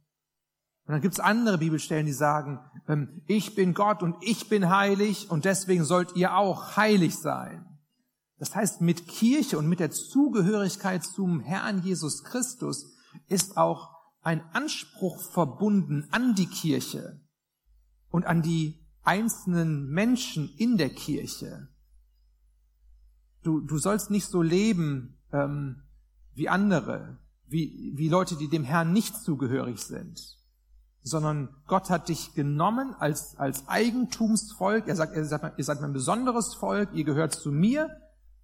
Und 0.87 0.93
dann 0.93 1.01
gibt's 1.01 1.19
andere 1.19 1.57
Bibelstellen, 1.57 2.05
die 2.05 2.13
sagen, 2.13 2.59
ähm, 2.87 3.21
ich 3.27 3.53
bin 3.55 3.73
Gott 3.73 4.01
und 4.01 4.15
ich 4.21 4.47
bin 4.47 4.69
heilig 4.69 5.29
und 5.29 5.43
deswegen 5.43 5.83
sollt 5.83 6.15
ihr 6.15 6.35
auch 6.35 6.77
heilig 6.77 7.17
sein. 7.17 7.66
Das 8.39 8.55
heißt, 8.55 8.81
mit 8.81 9.07
Kirche 9.07 9.57
und 9.57 9.67
mit 9.67 9.79
der 9.79 9.91
Zugehörigkeit 9.91 11.03
zum 11.03 11.39
Herrn 11.39 11.83
Jesus 11.83 12.23
Christus 12.23 12.93
ist 13.27 13.57
auch 13.57 13.95
ein 14.21 14.43
Anspruch 14.53 15.21
verbunden 15.21 16.07
an 16.11 16.35
die 16.35 16.45
Kirche 16.45 17.19
und 18.09 18.25
an 18.25 18.41
die 18.41 18.85
einzelnen 19.03 19.89
Menschen 19.89 20.53
in 20.57 20.77
der 20.77 20.89
Kirche. 20.89 21.69
Du, 23.41 23.61
du 23.61 23.77
sollst 23.77 24.11
nicht 24.11 24.27
so 24.27 24.41
leben 24.41 25.17
ähm, 25.31 25.83
wie 26.35 26.49
andere, 26.49 27.17
wie, 27.47 27.93
wie 27.95 28.09
Leute, 28.09 28.35
die 28.35 28.49
dem 28.49 28.65
Herrn 28.65 28.93
nicht 28.93 29.15
zugehörig 29.15 29.79
sind, 29.79 30.37
sondern 31.01 31.55
Gott 31.65 31.89
hat 31.89 32.09
dich 32.09 32.33
genommen 32.33 32.93
als, 32.99 33.37
als 33.37 33.67
Eigentumsvolk. 33.67 34.87
Er 34.87 34.95
sagt, 34.95 35.15
ihr 35.15 35.25
seid, 35.25 35.57
ihr 35.57 35.63
seid 35.63 35.81
mein 35.81 35.93
besonderes 35.93 36.53
Volk, 36.53 36.89
ihr 36.93 37.05
gehört 37.05 37.33
zu 37.33 37.51
mir 37.51 37.89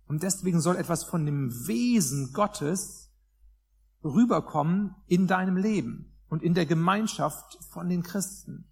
und 0.08 0.24
deswegen 0.24 0.62
soll 0.62 0.76
etwas 0.76 1.04
von 1.04 1.26
dem 1.26 1.68
Wesen 1.68 2.34
Gottes 2.34 3.12
rüberkommen 4.04 4.96
in 5.08 5.28
deinem 5.28 5.58
Leben 5.58 6.14
und 6.28 6.44
in 6.44 6.54
der 6.54 6.66
Gemeinschaft 6.66 7.58
von 7.70 7.90
den 7.90 8.04
Christen. 8.04 8.70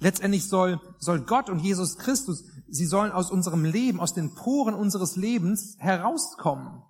Letztendlich 0.00 0.48
soll, 0.48 0.80
soll 0.98 1.20
Gott 1.20 1.50
und 1.50 1.58
Jesus 1.58 1.98
Christus, 1.98 2.44
sie 2.68 2.86
sollen 2.86 3.12
aus 3.12 3.30
unserem 3.30 3.64
Leben, 3.64 4.00
aus 4.00 4.14
den 4.14 4.34
Poren 4.34 4.74
unseres 4.74 5.16
Lebens 5.16 5.76
herauskommen. 5.78 6.82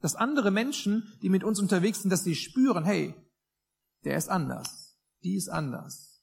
Dass 0.00 0.14
andere 0.14 0.50
Menschen, 0.50 1.12
die 1.22 1.30
mit 1.30 1.42
uns 1.42 1.58
unterwegs 1.58 2.02
sind, 2.02 2.10
dass 2.10 2.22
sie 2.22 2.36
spüren, 2.36 2.84
hey, 2.84 3.14
der 4.04 4.16
ist 4.16 4.28
anders, 4.28 4.96
die 5.24 5.34
ist 5.34 5.48
anders. 5.48 6.22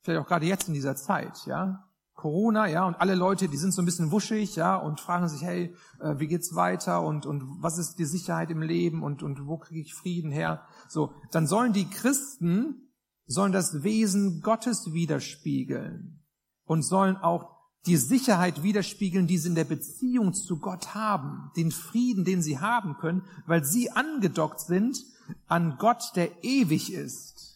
Vielleicht 0.00 0.24
auch 0.24 0.28
gerade 0.28 0.46
jetzt 0.46 0.68
in 0.68 0.74
dieser 0.74 0.96
Zeit, 0.96 1.44
ja. 1.44 1.89
Corona, 2.20 2.68
ja, 2.68 2.86
und 2.86 3.00
alle 3.00 3.14
Leute, 3.14 3.48
die 3.48 3.56
sind 3.56 3.72
so 3.72 3.80
ein 3.80 3.86
bisschen 3.86 4.12
wuschig, 4.12 4.54
ja, 4.56 4.76
und 4.76 5.00
fragen 5.00 5.28
sich, 5.28 5.42
hey, 5.42 5.74
äh, 6.00 6.18
wie 6.18 6.26
geht's 6.26 6.54
weiter 6.54 7.02
und, 7.02 7.24
und 7.24 7.42
was 7.62 7.78
ist 7.78 7.98
die 7.98 8.04
Sicherheit 8.04 8.50
im 8.50 8.60
Leben 8.60 9.02
und, 9.02 9.22
und 9.22 9.46
wo 9.46 9.56
kriege 9.56 9.80
ich 9.80 9.94
Frieden 9.94 10.30
her? 10.30 10.62
So, 10.88 11.14
dann 11.30 11.46
sollen 11.46 11.72
die 11.72 11.88
Christen 11.88 12.90
sollen 13.26 13.52
das 13.52 13.82
Wesen 13.82 14.42
Gottes 14.42 14.92
widerspiegeln 14.92 16.20
und 16.64 16.82
sollen 16.82 17.16
auch 17.16 17.56
die 17.86 17.96
Sicherheit 17.96 18.62
widerspiegeln, 18.62 19.26
die 19.26 19.38
sie 19.38 19.48
in 19.48 19.54
der 19.54 19.64
Beziehung 19.64 20.34
zu 20.34 20.58
Gott 20.58 20.94
haben, 20.94 21.50
den 21.56 21.70
Frieden, 21.70 22.24
den 22.24 22.42
sie 22.42 22.58
haben 22.58 22.96
können, 22.98 23.22
weil 23.46 23.64
sie 23.64 23.90
angedockt 23.90 24.60
sind 24.60 24.98
an 25.46 25.76
Gott, 25.78 26.12
der 26.16 26.44
ewig 26.44 26.92
ist. 26.92 27.49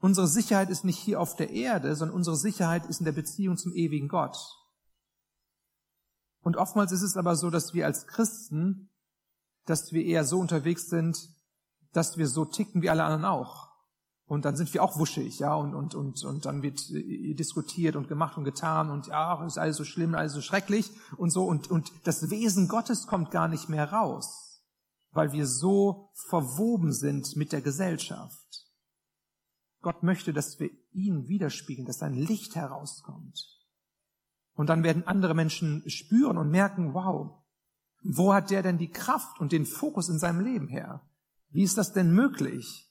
Unsere 0.00 0.26
Sicherheit 0.26 0.70
ist 0.70 0.84
nicht 0.84 0.98
hier 0.98 1.20
auf 1.20 1.36
der 1.36 1.50
Erde, 1.50 1.94
sondern 1.94 2.16
unsere 2.16 2.36
Sicherheit 2.36 2.86
ist 2.86 3.00
in 3.00 3.04
der 3.04 3.12
Beziehung 3.12 3.56
zum 3.58 3.72
ewigen 3.74 4.08
Gott. 4.08 4.36
Und 6.42 6.56
oftmals 6.56 6.90
ist 6.90 7.02
es 7.02 7.18
aber 7.18 7.36
so, 7.36 7.50
dass 7.50 7.74
wir 7.74 7.84
als 7.84 8.06
Christen, 8.06 8.88
dass 9.66 9.92
wir 9.92 10.04
eher 10.04 10.24
so 10.24 10.38
unterwegs 10.38 10.88
sind, 10.88 11.28
dass 11.92 12.16
wir 12.16 12.28
so 12.28 12.46
ticken 12.46 12.80
wie 12.80 12.88
alle 12.88 13.04
anderen 13.04 13.26
auch. 13.26 13.68
Und 14.24 14.44
dann 14.44 14.56
sind 14.56 14.72
wir 14.72 14.82
auch 14.82 14.96
wuschig, 14.96 15.40
ja, 15.40 15.54
und, 15.54 15.74
und, 15.74 15.94
und, 15.96 16.24
und 16.24 16.46
dann 16.46 16.62
wird 16.62 16.88
äh, 16.90 17.34
diskutiert 17.34 17.96
und 17.96 18.06
gemacht 18.06 18.38
und 18.38 18.44
getan 18.44 18.88
und 18.88 19.08
ja, 19.08 19.44
ist 19.44 19.58
alles 19.58 19.76
so 19.76 19.84
schlimm, 19.84 20.14
alles 20.14 20.32
so 20.32 20.40
schrecklich 20.40 20.92
und 21.16 21.30
so. 21.30 21.44
Und, 21.44 21.68
und 21.68 21.90
das 22.04 22.30
Wesen 22.30 22.68
Gottes 22.68 23.08
kommt 23.08 23.32
gar 23.32 23.48
nicht 23.48 23.68
mehr 23.68 23.92
raus, 23.92 24.62
weil 25.10 25.32
wir 25.32 25.48
so 25.48 26.10
verwoben 26.14 26.92
sind 26.92 27.34
mit 27.34 27.50
der 27.50 27.60
Gesellschaft. 27.60 28.39
Gott 29.80 30.02
möchte, 30.02 30.32
dass 30.32 30.60
wir 30.60 30.70
ihn 30.92 31.28
widerspiegeln, 31.28 31.86
dass 31.86 31.98
sein 31.98 32.14
Licht 32.14 32.54
herauskommt. 32.54 33.60
Und 34.54 34.68
dann 34.68 34.82
werden 34.82 35.06
andere 35.06 35.34
Menschen 35.34 35.88
spüren 35.88 36.36
und 36.36 36.50
merken, 36.50 36.92
wow, 36.92 37.38
wo 38.02 38.34
hat 38.34 38.50
der 38.50 38.62
denn 38.62 38.78
die 38.78 38.90
Kraft 38.90 39.40
und 39.40 39.52
den 39.52 39.66
Fokus 39.66 40.08
in 40.08 40.18
seinem 40.18 40.40
Leben 40.40 40.68
her? 40.68 41.02
Wie 41.50 41.62
ist 41.62 41.78
das 41.78 41.92
denn 41.92 42.12
möglich? 42.12 42.90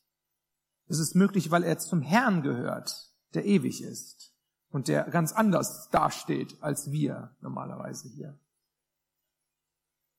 Es 0.87 0.99
ist 0.99 1.15
möglich, 1.15 1.51
weil 1.51 1.63
er 1.63 1.77
zum 1.77 2.01
Herrn 2.01 2.41
gehört, 2.41 3.13
der 3.33 3.45
ewig 3.45 3.83
ist 3.83 4.33
und 4.69 4.87
der 4.87 5.03
ganz 5.03 5.31
anders 5.31 5.89
dasteht 5.89 6.61
als 6.61 6.91
wir 6.91 7.35
normalerweise 7.41 8.09
hier. 8.09 8.39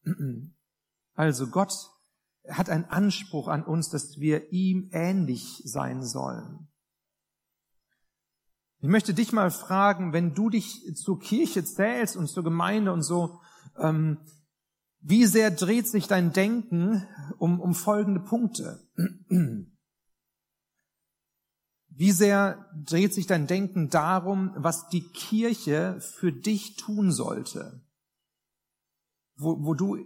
Also 1.14 1.48
Gott 1.48 1.90
hat 2.48 2.70
einen 2.70 2.84
Anspruch 2.84 3.48
an 3.48 3.64
uns, 3.64 3.90
dass 3.90 4.18
wir 4.18 4.52
ihm 4.52 4.90
ähnlich 4.92 5.62
sein 5.64 6.02
sollen. 6.02 6.68
Ich 8.78 8.88
möchte 8.88 9.12
dich 9.12 9.32
mal 9.32 9.50
fragen, 9.50 10.12
wenn 10.12 10.34
du 10.34 10.48
dich 10.48 10.96
zur 10.96 11.20
Kirche 11.20 11.64
zählst 11.64 12.16
und 12.16 12.28
zur 12.28 12.42
Gemeinde 12.42 12.92
und 12.92 13.02
so, 13.02 13.40
ähm, 13.76 14.18
wie 15.00 15.26
sehr 15.26 15.50
dreht 15.50 15.86
sich 15.88 16.06
dein 16.06 16.32
Denken 16.32 17.06
um, 17.38 17.60
um 17.60 17.74
folgende 17.74 18.20
Punkte? 18.20 18.86
Wie 21.92 22.12
sehr 22.12 22.70
dreht 22.82 23.12
sich 23.12 23.26
dein 23.26 23.46
Denken 23.46 23.90
darum, 23.90 24.52
was 24.56 24.88
die 24.88 25.06
Kirche 25.08 26.00
für 26.00 26.32
dich 26.32 26.76
tun 26.76 27.12
sollte? 27.12 27.84
Wo, 29.36 29.62
wo 29.62 29.74
du 29.74 29.98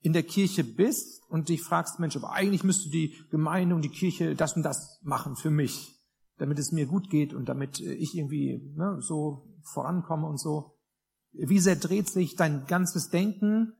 in 0.00 0.12
der 0.12 0.22
Kirche 0.22 0.64
bist 0.64 1.22
und 1.28 1.48
dich 1.48 1.62
fragst, 1.62 1.98
Mensch, 1.98 2.16
aber 2.16 2.32
eigentlich 2.32 2.64
müsste 2.64 2.90
die 2.90 3.14
Gemeinde 3.30 3.74
und 3.74 3.82
die 3.82 3.90
Kirche 3.90 4.34
das 4.34 4.56
und 4.56 4.62
das 4.62 5.00
machen 5.02 5.36
für 5.36 5.50
mich, 5.50 5.94
damit 6.38 6.58
es 6.58 6.72
mir 6.72 6.86
gut 6.86 7.10
geht 7.10 7.34
und 7.34 7.48
damit 7.48 7.80
ich 7.80 8.16
irgendwie 8.16 8.72
ne, 8.76 8.98
so 9.00 9.48
vorankomme 9.72 10.26
und 10.26 10.38
so. 10.38 10.78
Wie 11.32 11.58
sehr 11.58 11.76
dreht 11.76 12.08
sich 12.08 12.36
dein 12.36 12.66
ganzes 12.66 13.10
Denken 13.10 13.72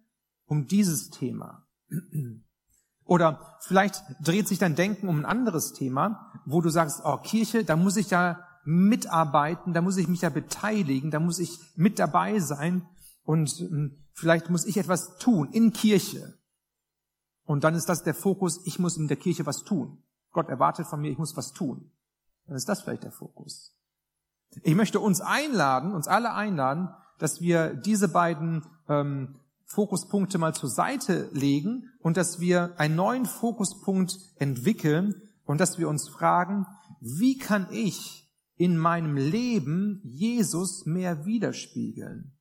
um 0.47 0.67
dieses 0.67 1.11
Thema? 1.11 1.67
Oder 3.05 3.57
vielleicht 3.63 4.03
dreht 4.23 4.49
sich 4.49 4.59
dein 4.59 4.75
Denken 4.75 5.09
um 5.09 5.21
ein 5.21 5.25
anderes 5.25 5.73
Thema, 5.73 6.31
wo 6.45 6.61
du 6.61 6.69
sagst, 6.69 7.01
oh, 7.05 7.17
Kirche, 7.17 7.65
da 7.65 7.75
muss 7.75 7.97
ich 7.97 8.11
ja 8.11 8.45
mitarbeiten, 8.65 9.73
da 9.73 9.81
muss 9.81 9.97
ich 9.97 10.09
mich 10.09 10.21
ja 10.21 10.29
beteiligen, 10.29 11.11
da 11.11 11.21
muss 11.21 11.39
ich 11.39 11.59
mit 11.75 11.99
dabei 11.99 12.39
sein 12.39 12.87
und 13.23 13.49
hm, 13.49 14.05
vielleicht 14.19 14.51
muss 14.51 14.67
ich 14.67 14.77
etwas 14.77 15.17
tun 15.19 15.51
in 15.53 15.73
Kirche. 15.73 16.39
Und 17.45 17.65
dann 17.65 17.75
ist 17.75 17.89
das 17.89 18.03
der 18.03 18.15
Fokus, 18.15 18.61
ich 18.67 18.79
muss 18.79 18.97
in 18.97 19.09
der 19.09 19.17
Kirche 19.17 19.47
was 19.47 19.65
tun. 19.65 20.03
Gott 20.33 20.49
erwartet 20.49 20.87
von 20.87 21.01
mir, 21.01 21.11
ich 21.11 21.19
muss 21.19 21.37
was 21.37 21.53
tun. 21.53 21.91
Dann 22.47 22.57
ist 22.57 22.69
das 22.69 22.83
vielleicht 22.83 23.05
der 23.05 23.13
Fokus. 23.13 23.75
Ich 24.63 24.75
möchte 24.75 25.01
uns 25.01 25.21
einladen, 25.21 25.93
uns 25.93 26.09
alle 26.09 26.35
einladen, 26.35 26.89
dass 27.19 27.41
wir 27.41 27.75
diese 27.75 28.09
beiden 28.09 28.67
ähm, 28.89 29.41
Fokuspunkte 29.65 30.39
mal 30.39 30.55
zur 30.55 30.71
Seite 30.71 31.29
legen 31.33 31.91
und 32.01 32.17
dass 32.17 32.41
wir 32.41 32.79
einen 32.79 32.97
neuen 32.97 33.27
Fokuspunkt 33.27 34.19
entwickeln 34.37 35.23
und 35.45 35.61
dass 35.61 35.79
wir 35.79 35.89
uns 35.89 36.09
fragen, 36.09 36.67
wie 37.01 37.39
kann 37.39 37.69
ich 37.71 38.31
in 38.57 38.77
meinem 38.77 39.17
Leben 39.17 40.01
Jesus 40.05 40.87
mehr 40.87 41.25
widerspiegeln? 41.25 42.37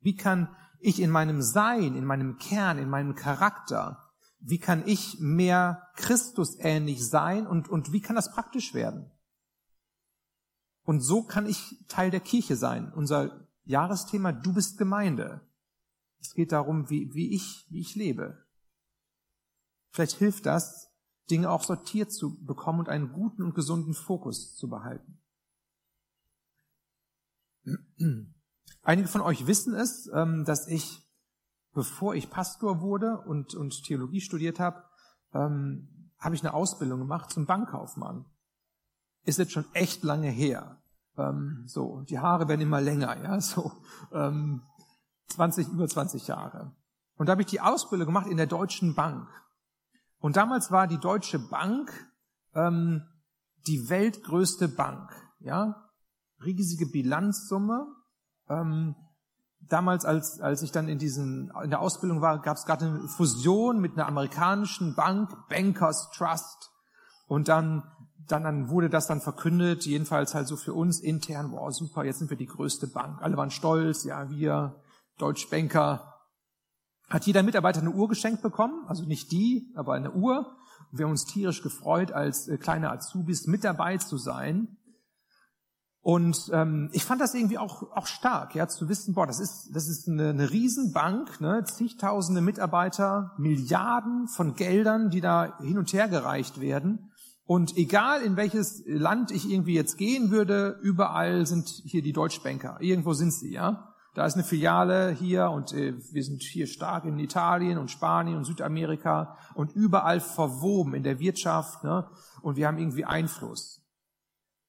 Wie 0.00 0.14
kann 0.14 0.54
ich 0.78 1.00
in 1.00 1.10
meinem 1.10 1.42
Sein, 1.42 1.94
in 1.96 2.04
meinem 2.04 2.38
Kern, 2.38 2.78
in 2.78 2.88
meinem 2.88 3.14
Charakter, 3.14 4.02
wie 4.38 4.58
kann 4.58 4.86
ich 4.86 5.18
mehr 5.18 5.88
Christus 5.96 6.56
ähnlich 6.58 7.08
sein 7.08 7.46
und, 7.46 7.68
und 7.68 7.92
wie 7.92 8.00
kann 8.00 8.16
das 8.16 8.30
praktisch 8.30 8.74
werden? 8.74 9.10
Und 10.82 11.00
so 11.00 11.24
kann 11.24 11.46
ich 11.46 11.84
Teil 11.88 12.10
der 12.10 12.20
Kirche 12.20 12.54
sein. 12.54 12.92
Unser 12.92 13.48
Jahresthema, 13.64 14.32
du 14.32 14.52
bist 14.52 14.78
Gemeinde. 14.78 15.40
Es 16.20 16.34
geht 16.34 16.52
darum, 16.52 16.88
wie, 16.90 17.12
wie 17.12 17.34
ich, 17.34 17.66
wie 17.70 17.80
ich 17.80 17.96
lebe. 17.96 18.46
Vielleicht 19.90 20.16
hilft 20.18 20.46
das, 20.46 20.92
Dinge 21.30 21.50
auch 21.50 21.64
sortiert 21.64 22.12
zu 22.12 22.40
bekommen 22.44 22.80
und 22.80 22.88
einen 22.88 23.12
guten 23.12 23.42
und 23.42 23.54
gesunden 23.54 23.94
Fokus 23.94 24.54
zu 24.54 24.68
behalten. 24.68 25.20
Einige 28.86 29.08
von 29.08 29.20
euch 29.20 29.48
wissen 29.48 29.74
es, 29.74 30.08
ähm, 30.14 30.44
dass 30.44 30.68
ich, 30.68 31.04
bevor 31.74 32.14
ich 32.14 32.30
Pastor 32.30 32.80
wurde 32.80 33.18
und, 33.18 33.56
und 33.56 33.82
Theologie 33.82 34.20
studiert 34.20 34.60
habe, 34.60 34.84
ähm, 35.34 36.12
habe 36.20 36.36
ich 36.36 36.42
eine 36.42 36.54
Ausbildung 36.54 37.00
gemacht 37.00 37.30
zum 37.30 37.46
Bankkaufmann. 37.46 38.26
Ist 39.24 39.40
jetzt 39.40 39.50
schon 39.50 39.64
echt 39.72 40.04
lange 40.04 40.30
her. 40.30 40.80
Ähm, 41.16 41.64
so, 41.66 42.02
die 42.02 42.20
Haare 42.20 42.46
werden 42.46 42.60
immer 42.60 42.80
länger, 42.80 43.20
ja, 43.20 43.40
so 43.40 43.72
20, 44.12 45.66
über 45.66 45.88
20 45.88 46.28
Jahre. 46.28 46.72
Und 47.16 47.26
da 47.26 47.32
habe 47.32 47.42
ich 47.42 47.48
die 47.48 47.60
Ausbildung 47.60 48.06
gemacht 48.06 48.28
in 48.28 48.36
der 48.36 48.46
Deutschen 48.46 48.94
Bank. 48.94 49.28
Und 50.18 50.36
damals 50.36 50.70
war 50.70 50.86
die 50.86 51.00
Deutsche 51.00 51.40
Bank 51.40 51.90
ähm, 52.54 53.02
die 53.66 53.88
weltgrößte 53.88 54.68
Bank, 54.68 55.10
ja, 55.40 55.90
riesige 56.44 56.86
Bilanzsumme. 56.86 57.88
Ähm, 58.48 58.94
damals, 59.68 60.04
als, 60.04 60.40
als 60.40 60.62
ich 60.62 60.72
dann 60.72 60.88
in, 60.88 60.98
diesen, 60.98 61.52
in 61.62 61.70
der 61.70 61.80
Ausbildung 61.80 62.20
war, 62.20 62.40
gab 62.40 62.56
es 62.56 62.64
gerade 62.64 62.86
eine 62.86 63.08
Fusion 63.08 63.80
mit 63.80 63.94
einer 63.94 64.06
amerikanischen 64.06 64.94
Bank, 64.94 65.48
Bankers 65.48 66.10
Trust. 66.10 66.70
Und 67.26 67.48
dann, 67.48 67.82
dann, 68.28 68.44
dann 68.44 68.68
wurde 68.68 68.88
das 68.88 69.06
dann 69.06 69.20
verkündet, 69.20 69.84
jedenfalls 69.84 70.34
halt 70.34 70.48
so 70.48 70.56
für 70.56 70.74
uns 70.74 71.00
intern, 71.00 71.52
wow, 71.52 71.72
super, 71.72 72.04
jetzt 72.04 72.18
sind 72.18 72.30
wir 72.30 72.36
die 72.36 72.46
größte 72.46 72.86
Bank. 72.86 73.20
Alle 73.22 73.36
waren 73.36 73.50
stolz, 73.50 74.04
ja, 74.04 74.30
wir 74.30 74.80
Deutschbanker. 75.18 76.14
Hat 77.08 77.26
jeder 77.26 77.42
Mitarbeiter 77.42 77.80
eine 77.80 77.90
Uhr 77.90 78.08
geschenkt 78.08 78.42
bekommen, 78.42 78.84
also 78.88 79.04
nicht 79.04 79.30
die, 79.30 79.72
aber 79.76 79.94
eine 79.94 80.12
Uhr. 80.12 80.56
wir 80.92 81.04
haben 81.04 81.12
uns 81.12 81.24
tierisch 81.24 81.62
gefreut, 81.62 82.12
als 82.12 82.48
äh, 82.48 82.58
kleine 82.58 82.90
Azubis 82.90 83.46
mit 83.46 83.64
dabei 83.64 83.96
zu 83.98 84.18
sein. 84.18 84.76
Und 86.06 86.50
ähm, 86.52 86.88
ich 86.92 87.04
fand 87.04 87.20
das 87.20 87.34
irgendwie 87.34 87.58
auch, 87.58 87.90
auch 87.90 88.06
stark, 88.06 88.54
ja, 88.54 88.68
zu 88.68 88.88
wissen, 88.88 89.14
boah, 89.14 89.26
das 89.26 89.40
ist, 89.40 89.74
das 89.74 89.88
ist 89.88 90.08
eine, 90.08 90.28
eine 90.28 90.52
Riesenbank, 90.52 91.40
ne, 91.40 91.64
zigtausende 91.64 92.40
Mitarbeiter, 92.40 93.32
Milliarden 93.38 94.28
von 94.28 94.54
Geldern, 94.54 95.10
die 95.10 95.20
da 95.20 95.58
hin 95.58 95.78
und 95.78 95.92
her 95.92 96.06
gereicht 96.06 96.60
werden. 96.60 97.10
Und 97.44 97.76
egal 97.76 98.22
in 98.22 98.36
welches 98.36 98.84
Land 98.86 99.32
ich 99.32 99.50
irgendwie 99.50 99.74
jetzt 99.74 99.98
gehen 99.98 100.30
würde, 100.30 100.78
überall 100.80 101.44
sind 101.44 101.66
hier 101.84 102.02
die 102.02 102.12
Deutschbanker. 102.12 102.76
Irgendwo 102.78 103.12
sind 103.12 103.32
sie, 103.32 103.52
ja. 103.52 103.92
Da 104.14 104.26
ist 104.26 104.34
eine 104.34 104.44
Filiale 104.44 105.10
hier 105.10 105.50
und 105.50 105.72
äh, 105.72 105.94
wir 106.12 106.22
sind 106.22 106.44
hier 106.44 106.68
stark 106.68 107.04
in 107.04 107.18
Italien 107.18 107.78
und 107.78 107.90
Spanien 107.90 108.36
und 108.36 108.44
Südamerika 108.44 109.36
und 109.54 109.74
überall 109.74 110.20
verwoben 110.20 110.94
in 110.94 111.02
der 111.02 111.18
Wirtschaft, 111.18 111.82
ne? 111.82 112.08
Und 112.42 112.54
wir 112.54 112.68
haben 112.68 112.78
irgendwie 112.78 113.04
Einfluss. 113.04 113.82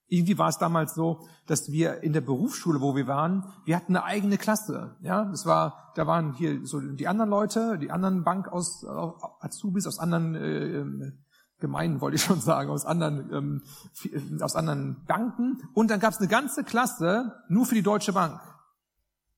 Irgendwie 0.10 0.38
war 0.38 0.48
es 0.48 0.58
damals 0.58 0.96
so, 0.96 1.28
dass 1.48 1.72
wir 1.72 2.02
in 2.02 2.14
der 2.14 2.22
Berufsschule, 2.22 2.80
wo 2.80 2.96
wir 2.96 3.08
waren, 3.08 3.46
wir 3.66 3.76
hatten 3.76 3.96
eine 3.96 4.06
eigene 4.06 4.38
Klasse. 4.38 4.96
Ja, 5.02 5.26
das 5.26 5.46
war, 5.46 5.92
da 5.96 6.08
waren 6.08 6.34
hier 6.34 6.66
so 6.66 6.80
die 6.80 7.08
anderen 7.08 7.30
Leute, 7.30 7.78
die 7.78 7.92
anderen 7.92 8.24
Bank 8.24 8.48
aus 8.48 8.84
äh, 8.84 8.88
Azubis 8.88 9.86
aus 9.86 10.00
anderen 10.00 10.36
äh, 10.36 11.12
Gemeinden, 11.60 12.02
wollte 12.02 12.16
ich 12.16 12.24
schon 12.24 12.40
sagen, 12.40 12.70
aus 12.70 12.86
anderen 12.86 13.34
ähm, 13.34 13.62
äh, 14.04 14.42
aus 14.44 14.56
anderen 14.56 15.04
Banken. 15.08 15.62
Und 15.74 15.92
dann 15.92 16.00
gab 16.00 16.14
es 16.14 16.20
eine 16.20 16.28
ganze 16.28 16.64
Klasse 16.64 17.34
nur 17.50 17.66
für 17.66 17.76
die 17.76 17.84
Deutsche 17.84 18.14
Bank. 18.14 18.40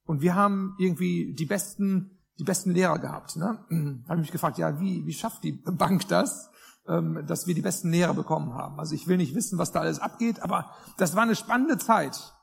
Und 0.06 0.22
wir 0.22 0.36
haben 0.36 0.76
irgendwie 0.78 1.34
die 1.34 1.46
besten 1.46 2.12
die 2.38 2.44
besten 2.44 2.72
Lehrer 2.72 3.00
gehabt. 3.00 3.38
Ne? 3.38 3.60
Habe 4.08 4.16
ich 4.16 4.22
mich 4.22 4.32
gefragt, 4.32 4.58
ja, 4.60 4.80
wie 4.80 5.06
wie 5.06 5.14
schafft 5.14 5.44
die 5.44 5.54
Bank 5.54 6.08
das? 6.10 6.52
Ähm, 6.90 7.24
dass 7.28 7.46
wir 7.46 7.54
die 7.54 7.62
besten 7.62 7.92
Lehrer 7.92 8.16
bekommen 8.16 8.56
haben. 8.56 8.80
Also 8.80 8.96
ich 8.96 9.08
will 9.08 9.18
nicht 9.18 9.36
wissen, 9.36 9.60
was 9.60 9.72
da 9.72 9.82
alles 9.82 10.00
abgeht, 10.00 10.42
aber 10.42 10.72
das 10.98 11.16
war 11.16 11.22
eine 11.22 11.36
spannende 11.36 11.78
Zeit. 11.78 12.34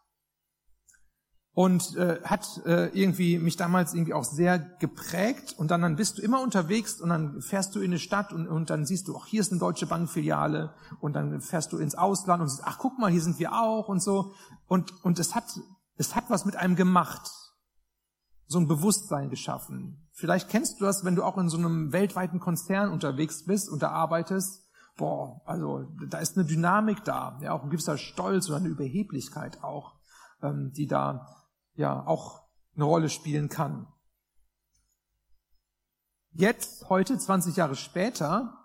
Und 1.51 1.97
äh, 1.97 2.21
hat 2.23 2.63
äh, 2.65 2.89
irgendwie 2.97 3.39
mich 3.39 3.57
damals 3.57 3.93
irgendwie 3.93 4.15
auch 4.15 4.23
sehr 4.23 4.59
geprägt. 4.59 5.55
Und 5.59 5.73
dann, 5.73 5.83
dann 5.83 5.97
bist 5.97 6.19
du 6.19 6.23
immer 6.23 6.43
unterwegs 6.43 7.01
und 7.01 7.09
dann 7.09 7.43
fährst 7.43 7.75
du 7.75 7.81
in 7.81 7.87
eine 7.87 7.99
Stadt 7.99 8.33
und, 8.33 8.47
und 8.47 8.71
dann 8.71 8.87
siehst 8.87 9.09
du, 9.09 9.17
ach, 9.17 9.27
hier 9.27 9.41
ist 9.41 9.51
eine 9.51 9.59
deutsche 9.59 9.87
Bankfiliale. 9.87 10.75
Und 11.01 11.15
dann 11.15 11.41
fährst 11.41 11.73
du 11.73 11.79
ins 11.79 11.97
Ausland 11.97 12.41
und 12.41 12.49
siehst, 12.49 12.63
ach, 12.65 12.79
guck 12.79 12.99
mal, 13.01 13.11
hier 13.11 13.23
sind 13.23 13.41
wir 13.41 13.53
auch 13.53 13.89
und 13.89 14.01
so. 14.01 14.33
Und, 14.69 14.93
und 15.03 15.19
es 15.19 15.35
hat, 15.35 15.59
es 15.97 16.15
hat 16.15 16.29
was 16.29 16.45
mit 16.45 16.55
einem 16.55 16.77
gemacht 16.77 17.33
so 18.47 18.61
ein 18.61 18.69
Bewusstsein 18.69 19.29
geschaffen. 19.29 20.06
Vielleicht 20.19 20.49
kennst 20.49 20.81
du 20.81 20.87
das, 20.87 21.05
wenn 21.05 21.15
du 21.15 21.23
auch 21.23 21.37
in 21.37 21.51
so 21.51 21.59
einem 21.59 21.93
weltweiten 21.93 22.41
Konzern 22.41 22.91
unterwegs 22.91 23.45
bist 23.45 23.69
und 23.69 23.83
da 23.83 23.91
arbeitest. 23.91 24.67
Boah, 24.97 25.43
also 25.45 25.93
da 26.09 26.19
ist 26.19 26.39
eine 26.39 26.47
Dynamik 26.47 27.05
da, 27.05 27.39
ja, 27.43 27.53
auch 27.53 27.63
ein 27.63 27.69
gewisser 27.69 27.99
Stolz 27.99 28.49
oder 28.49 28.57
eine 28.57 28.69
Überheblichkeit 28.69 29.63
auch, 29.63 30.01
ähm, 30.41 30.73
die 30.75 30.87
da 30.87 31.45
ja 31.75 32.07
auch 32.07 32.49
eine 32.75 32.85
Rolle 32.85 33.11
spielen 33.11 33.51
kann. 33.51 33.89
Jetzt, 36.33 36.89
heute, 36.89 37.19
20 37.19 37.55
Jahre 37.57 37.77
später, 37.77 38.65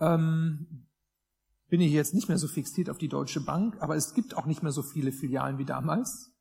ähm, 0.00 0.88
bin 1.68 1.82
ich 1.82 1.92
jetzt 1.92 2.14
nicht 2.14 2.28
mehr 2.28 2.38
so 2.38 2.48
fixiert 2.48 2.88
auf 2.88 2.96
die 2.96 3.08
Deutsche 3.08 3.42
Bank, 3.42 3.76
aber 3.80 3.96
es 3.96 4.14
gibt 4.14 4.34
auch 4.34 4.46
nicht 4.46 4.62
mehr 4.62 4.72
so 4.72 4.82
viele 4.82 5.12
Filialen 5.12 5.58
wie 5.58 5.66
damals. 5.66 6.37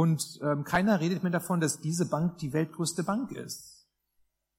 Und 0.00 0.40
ähm, 0.40 0.64
keiner 0.64 0.98
redet 0.98 1.22
mehr 1.22 1.30
davon, 1.30 1.60
dass 1.60 1.82
diese 1.82 2.08
Bank 2.08 2.38
die 2.38 2.54
weltgrößte 2.54 3.02
Bank 3.02 3.32
ist. 3.32 3.86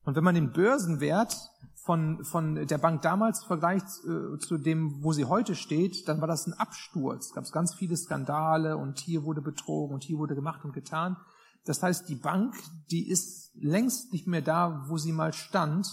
Und 0.03 0.15
wenn 0.15 0.23
man 0.23 0.35
den 0.35 0.51
Börsenwert 0.51 1.35
von, 1.83 2.23
von 2.23 2.67
der 2.67 2.77
Bank 2.77 3.01
damals 3.01 3.43
vergleicht 3.43 3.87
äh, 4.05 4.37
zu 4.37 4.59
dem, 4.59 5.03
wo 5.03 5.13
sie 5.13 5.25
heute 5.25 5.55
steht, 5.55 6.07
dann 6.07 6.21
war 6.21 6.27
das 6.27 6.45
ein 6.45 6.53
Absturz. 6.53 7.29
Es 7.29 7.33
gab 7.33 7.51
ganz 7.51 7.73
viele 7.73 7.97
Skandale 7.97 8.77
und 8.77 8.99
hier 8.99 9.23
wurde 9.23 9.41
betrogen 9.41 9.95
und 9.95 10.03
hier 10.03 10.19
wurde 10.19 10.35
gemacht 10.35 10.63
und 10.63 10.73
getan. 10.73 11.17
Das 11.65 11.81
heißt, 11.81 12.07
die 12.07 12.17
Bank, 12.17 12.53
die 12.91 13.09
ist 13.09 13.49
längst 13.55 14.13
nicht 14.13 14.27
mehr 14.27 14.43
da, 14.43 14.85
wo 14.89 14.99
sie 14.99 15.11
mal 15.11 15.33
stand. 15.33 15.87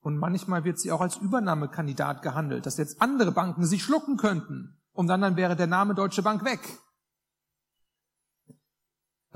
Und 0.00 0.18
manchmal 0.18 0.64
wird 0.64 0.80
sie 0.80 0.90
auch 0.90 1.02
als 1.02 1.18
Übernahmekandidat 1.18 2.22
gehandelt, 2.22 2.66
dass 2.66 2.78
jetzt 2.78 3.00
andere 3.00 3.30
Banken 3.30 3.64
sie 3.64 3.78
schlucken 3.78 4.16
könnten. 4.16 4.76
Und 4.92 5.06
dann, 5.06 5.20
dann 5.20 5.36
wäre 5.36 5.54
der 5.54 5.68
Name 5.68 5.94
Deutsche 5.94 6.24
Bank 6.24 6.44
weg. 6.44 6.80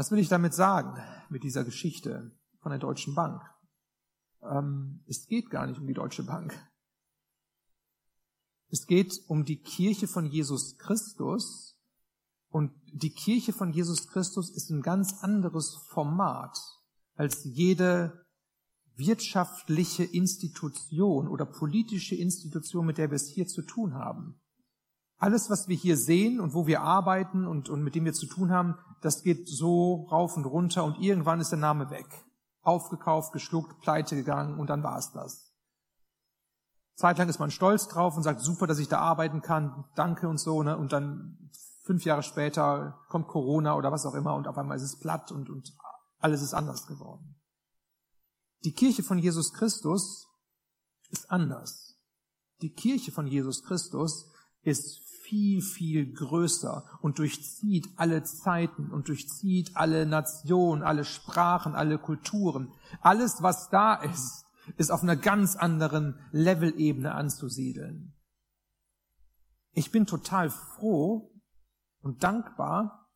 Was 0.02 0.10
will 0.10 0.18
ich 0.18 0.28
damit 0.28 0.52
sagen, 0.52 1.00
mit 1.28 1.44
dieser 1.44 1.62
Geschichte 1.62 2.32
von 2.58 2.70
der 2.70 2.80
Deutschen 2.80 3.14
Bank? 3.14 3.40
Ähm, 4.42 5.04
es 5.06 5.28
geht 5.28 5.48
gar 5.48 5.64
nicht 5.64 5.78
um 5.78 5.86
die 5.86 5.94
Deutsche 5.94 6.24
Bank. 6.24 6.52
Es 8.68 8.88
geht 8.88 9.16
um 9.28 9.44
die 9.44 9.62
Kirche 9.62 10.08
von 10.08 10.26
Jesus 10.26 10.76
Christus. 10.76 11.78
Und 12.48 12.72
die 12.92 13.14
Kirche 13.14 13.52
von 13.52 13.72
Jesus 13.72 14.08
Christus 14.08 14.50
ist 14.50 14.70
ein 14.70 14.82
ganz 14.82 15.22
anderes 15.22 15.76
Format 15.90 16.58
als 17.14 17.44
jede 17.44 18.26
wirtschaftliche 18.96 20.02
Institution 20.02 21.28
oder 21.28 21.46
politische 21.46 22.16
Institution, 22.16 22.86
mit 22.86 22.98
der 22.98 23.12
wir 23.12 23.16
es 23.16 23.28
hier 23.28 23.46
zu 23.46 23.62
tun 23.62 23.94
haben. 23.94 24.41
Alles, 25.22 25.50
was 25.50 25.68
wir 25.68 25.76
hier 25.76 25.96
sehen 25.96 26.40
und 26.40 26.52
wo 26.52 26.66
wir 26.66 26.80
arbeiten 26.80 27.46
und, 27.46 27.68
und 27.68 27.84
mit 27.84 27.94
dem 27.94 28.04
wir 28.04 28.12
zu 28.12 28.26
tun 28.26 28.50
haben, 28.50 28.76
das 29.02 29.22
geht 29.22 29.48
so 29.48 30.08
rauf 30.10 30.36
und 30.36 30.46
runter 30.46 30.82
und 30.82 30.98
irgendwann 30.98 31.40
ist 31.40 31.52
der 31.52 31.60
Name 31.60 31.90
weg. 31.90 32.24
Aufgekauft, 32.62 33.32
geschluckt, 33.32 33.80
pleite 33.82 34.16
gegangen 34.16 34.58
und 34.58 34.68
dann 34.68 34.82
war 34.82 34.98
es 34.98 35.12
das. 35.12 35.54
Zeitlang 36.96 37.28
ist 37.28 37.38
man 37.38 37.52
stolz 37.52 37.86
drauf 37.86 38.16
und 38.16 38.24
sagt, 38.24 38.40
super, 38.40 38.66
dass 38.66 38.80
ich 38.80 38.88
da 38.88 38.98
arbeiten 38.98 39.42
kann, 39.42 39.84
danke 39.94 40.28
und 40.28 40.38
so, 40.38 40.64
ne? 40.64 40.76
Und 40.76 40.92
dann 40.92 41.38
fünf 41.84 42.04
Jahre 42.04 42.24
später 42.24 42.98
kommt 43.08 43.28
Corona 43.28 43.76
oder 43.76 43.92
was 43.92 44.04
auch 44.04 44.14
immer 44.14 44.34
und 44.34 44.48
auf 44.48 44.58
einmal 44.58 44.76
ist 44.76 44.82
es 44.82 44.98
platt 44.98 45.30
und, 45.30 45.48
und 45.48 45.72
alles 46.18 46.42
ist 46.42 46.52
anders 46.52 46.88
geworden. 46.88 47.40
Die 48.64 48.72
Kirche 48.72 49.04
von 49.04 49.20
Jesus 49.20 49.52
Christus 49.52 50.26
ist 51.10 51.30
anders. 51.30 51.96
Die 52.60 52.72
Kirche 52.72 53.12
von 53.12 53.28
Jesus 53.28 53.62
Christus 53.62 54.28
ist 54.62 55.11
viel, 55.22 55.62
viel 55.62 56.12
größer 56.12 56.84
und 57.00 57.18
durchzieht 57.18 57.88
alle 57.96 58.22
Zeiten 58.22 58.90
und 58.90 59.08
durchzieht 59.08 59.76
alle 59.76 60.06
Nationen, 60.06 60.82
alle 60.82 61.04
Sprachen, 61.04 61.74
alle 61.74 61.98
Kulturen. 61.98 62.72
Alles, 63.00 63.42
was 63.42 63.70
da 63.70 63.94
ist, 63.94 64.44
ist 64.76 64.90
auf 64.90 65.02
einer 65.02 65.16
ganz 65.16 65.56
anderen 65.56 66.18
Levelebene 66.30 67.12
anzusiedeln. 67.12 68.14
Ich 69.74 69.90
bin 69.90 70.06
total 70.06 70.50
froh, 70.50 71.32
und 72.02 72.22
dankbar 72.22 73.08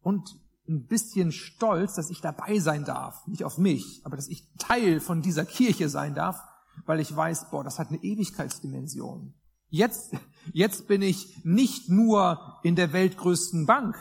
und 0.00 0.40
ein 0.68 0.86
bisschen 0.86 1.32
stolz, 1.32 1.94
dass 1.94 2.10
ich 2.10 2.20
dabei 2.20 2.58
sein 2.58 2.84
darf. 2.84 3.26
Nicht 3.26 3.44
auf 3.44 3.58
mich, 3.58 4.02
aber 4.04 4.16
dass 4.16 4.28
ich 4.28 4.48
Teil 4.58 5.00
von 5.00 5.22
dieser 5.22 5.44
Kirche 5.44 5.88
sein 5.88 6.14
darf, 6.14 6.42
weil 6.86 7.00
ich 7.00 7.14
weiß, 7.14 7.50
boah, 7.50 7.64
das 7.64 7.78
hat 7.78 7.88
eine 7.88 8.02
Ewigkeitsdimension. 8.02 9.34
Jetzt, 9.68 10.14
jetzt 10.52 10.88
bin 10.88 11.02
ich 11.02 11.44
nicht 11.44 11.88
nur 11.88 12.58
in 12.62 12.74
der 12.74 12.92
weltgrößten 12.92 13.66
Bank, 13.66 13.96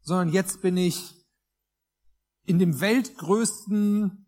sondern 0.00 0.30
jetzt 0.30 0.62
bin 0.62 0.76
ich 0.76 1.14
in 2.44 2.58
dem 2.58 2.80
weltgrößten 2.80 4.26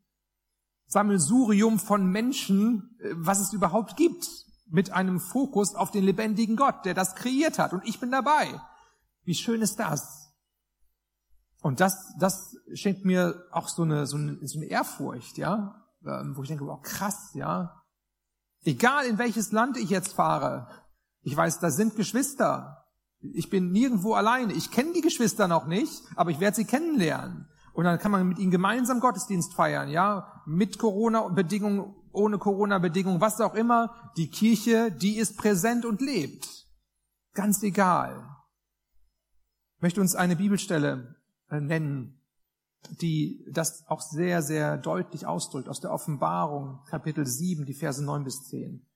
Sammelsurium 0.86 1.78
von 1.78 2.06
Menschen, 2.06 2.96
äh, 3.00 3.10
was 3.16 3.40
es 3.40 3.52
überhaupt 3.52 3.96
gibt, 3.96 4.28
mit 4.66 4.90
einem 4.90 5.20
Fokus 5.20 5.74
auf 5.74 5.90
den 5.90 6.04
lebendigen 6.04 6.56
Gott, 6.56 6.84
der 6.84 6.94
das 6.94 7.14
kreiert 7.14 7.58
hat. 7.58 7.72
Und 7.72 7.84
ich 7.84 8.00
bin 8.00 8.10
dabei. 8.10 8.60
Wie 9.24 9.34
schön 9.34 9.62
ist 9.62 9.78
das? 9.78 10.32
Und 11.62 11.80
das, 11.80 12.14
das 12.18 12.56
schenkt 12.74 13.04
mir 13.04 13.46
auch 13.50 13.68
so 13.68 13.82
eine, 13.82 14.06
so 14.06 14.16
eine, 14.16 14.46
so 14.46 14.58
eine 14.58 14.66
Ehrfurcht, 14.66 15.38
ja, 15.38 15.82
ähm, 16.04 16.36
wo 16.36 16.42
ich 16.42 16.48
denke, 16.48 16.66
wow, 16.66 16.80
krass, 16.82 17.30
ja. 17.34 17.82
Egal 18.64 19.06
in 19.06 19.18
welches 19.18 19.52
Land 19.52 19.76
ich 19.76 19.90
jetzt 19.90 20.14
fahre, 20.14 20.68
ich 21.22 21.36
weiß, 21.36 21.60
da 21.60 21.70
sind 21.70 21.96
Geschwister. 21.96 22.86
Ich 23.20 23.48
bin 23.48 23.72
nirgendwo 23.72 24.14
alleine. 24.14 24.52
Ich 24.52 24.70
kenne 24.70 24.92
die 24.92 25.00
Geschwister 25.00 25.48
noch 25.48 25.66
nicht, 25.66 26.02
aber 26.16 26.30
ich 26.30 26.40
werde 26.40 26.56
sie 26.56 26.66
kennenlernen. 26.66 27.48
Und 27.72 27.84
dann 27.84 27.98
kann 27.98 28.12
man 28.12 28.28
mit 28.28 28.38
ihnen 28.38 28.50
gemeinsam 28.50 29.00
Gottesdienst 29.00 29.54
feiern, 29.54 29.88
ja, 29.88 30.42
mit 30.46 30.78
Corona-Bedingungen, 30.78 31.94
ohne 32.12 32.38
Corona-Bedingungen, 32.38 33.20
was 33.20 33.40
auch 33.40 33.54
immer. 33.54 34.12
Die 34.16 34.30
Kirche, 34.30 34.92
die 34.92 35.16
ist 35.16 35.36
präsent 35.36 35.84
und 35.84 36.00
lebt. 36.00 36.46
Ganz 37.32 37.62
egal. 37.62 38.28
Ich 39.76 39.82
möchte 39.82 40.00
uns 40.00 40.14
eine 40.14 40.36
Bibelstelle 40.36 41.16
äh, 41.50 41.60
nennen, 41.60 42.20
die 43.00 43.44
das 43.50 43.84
auch 43.88 44.00
sehr, 44.00 44.42
sehr 44.42 44.76
deutlich 44.78 45.26
ausdrückt, 45.26 45.68
aus 45.68 45.80
der 45.80 45.92
Offenbarung, 45.92 46.80
Kapitel 46.88 47.26
7, 47.26 47.66
die 47.66 47.74
Verse 47.74 48.02
9 48.02 48.24
bis 48.24 48.44
10. 48.48 48.86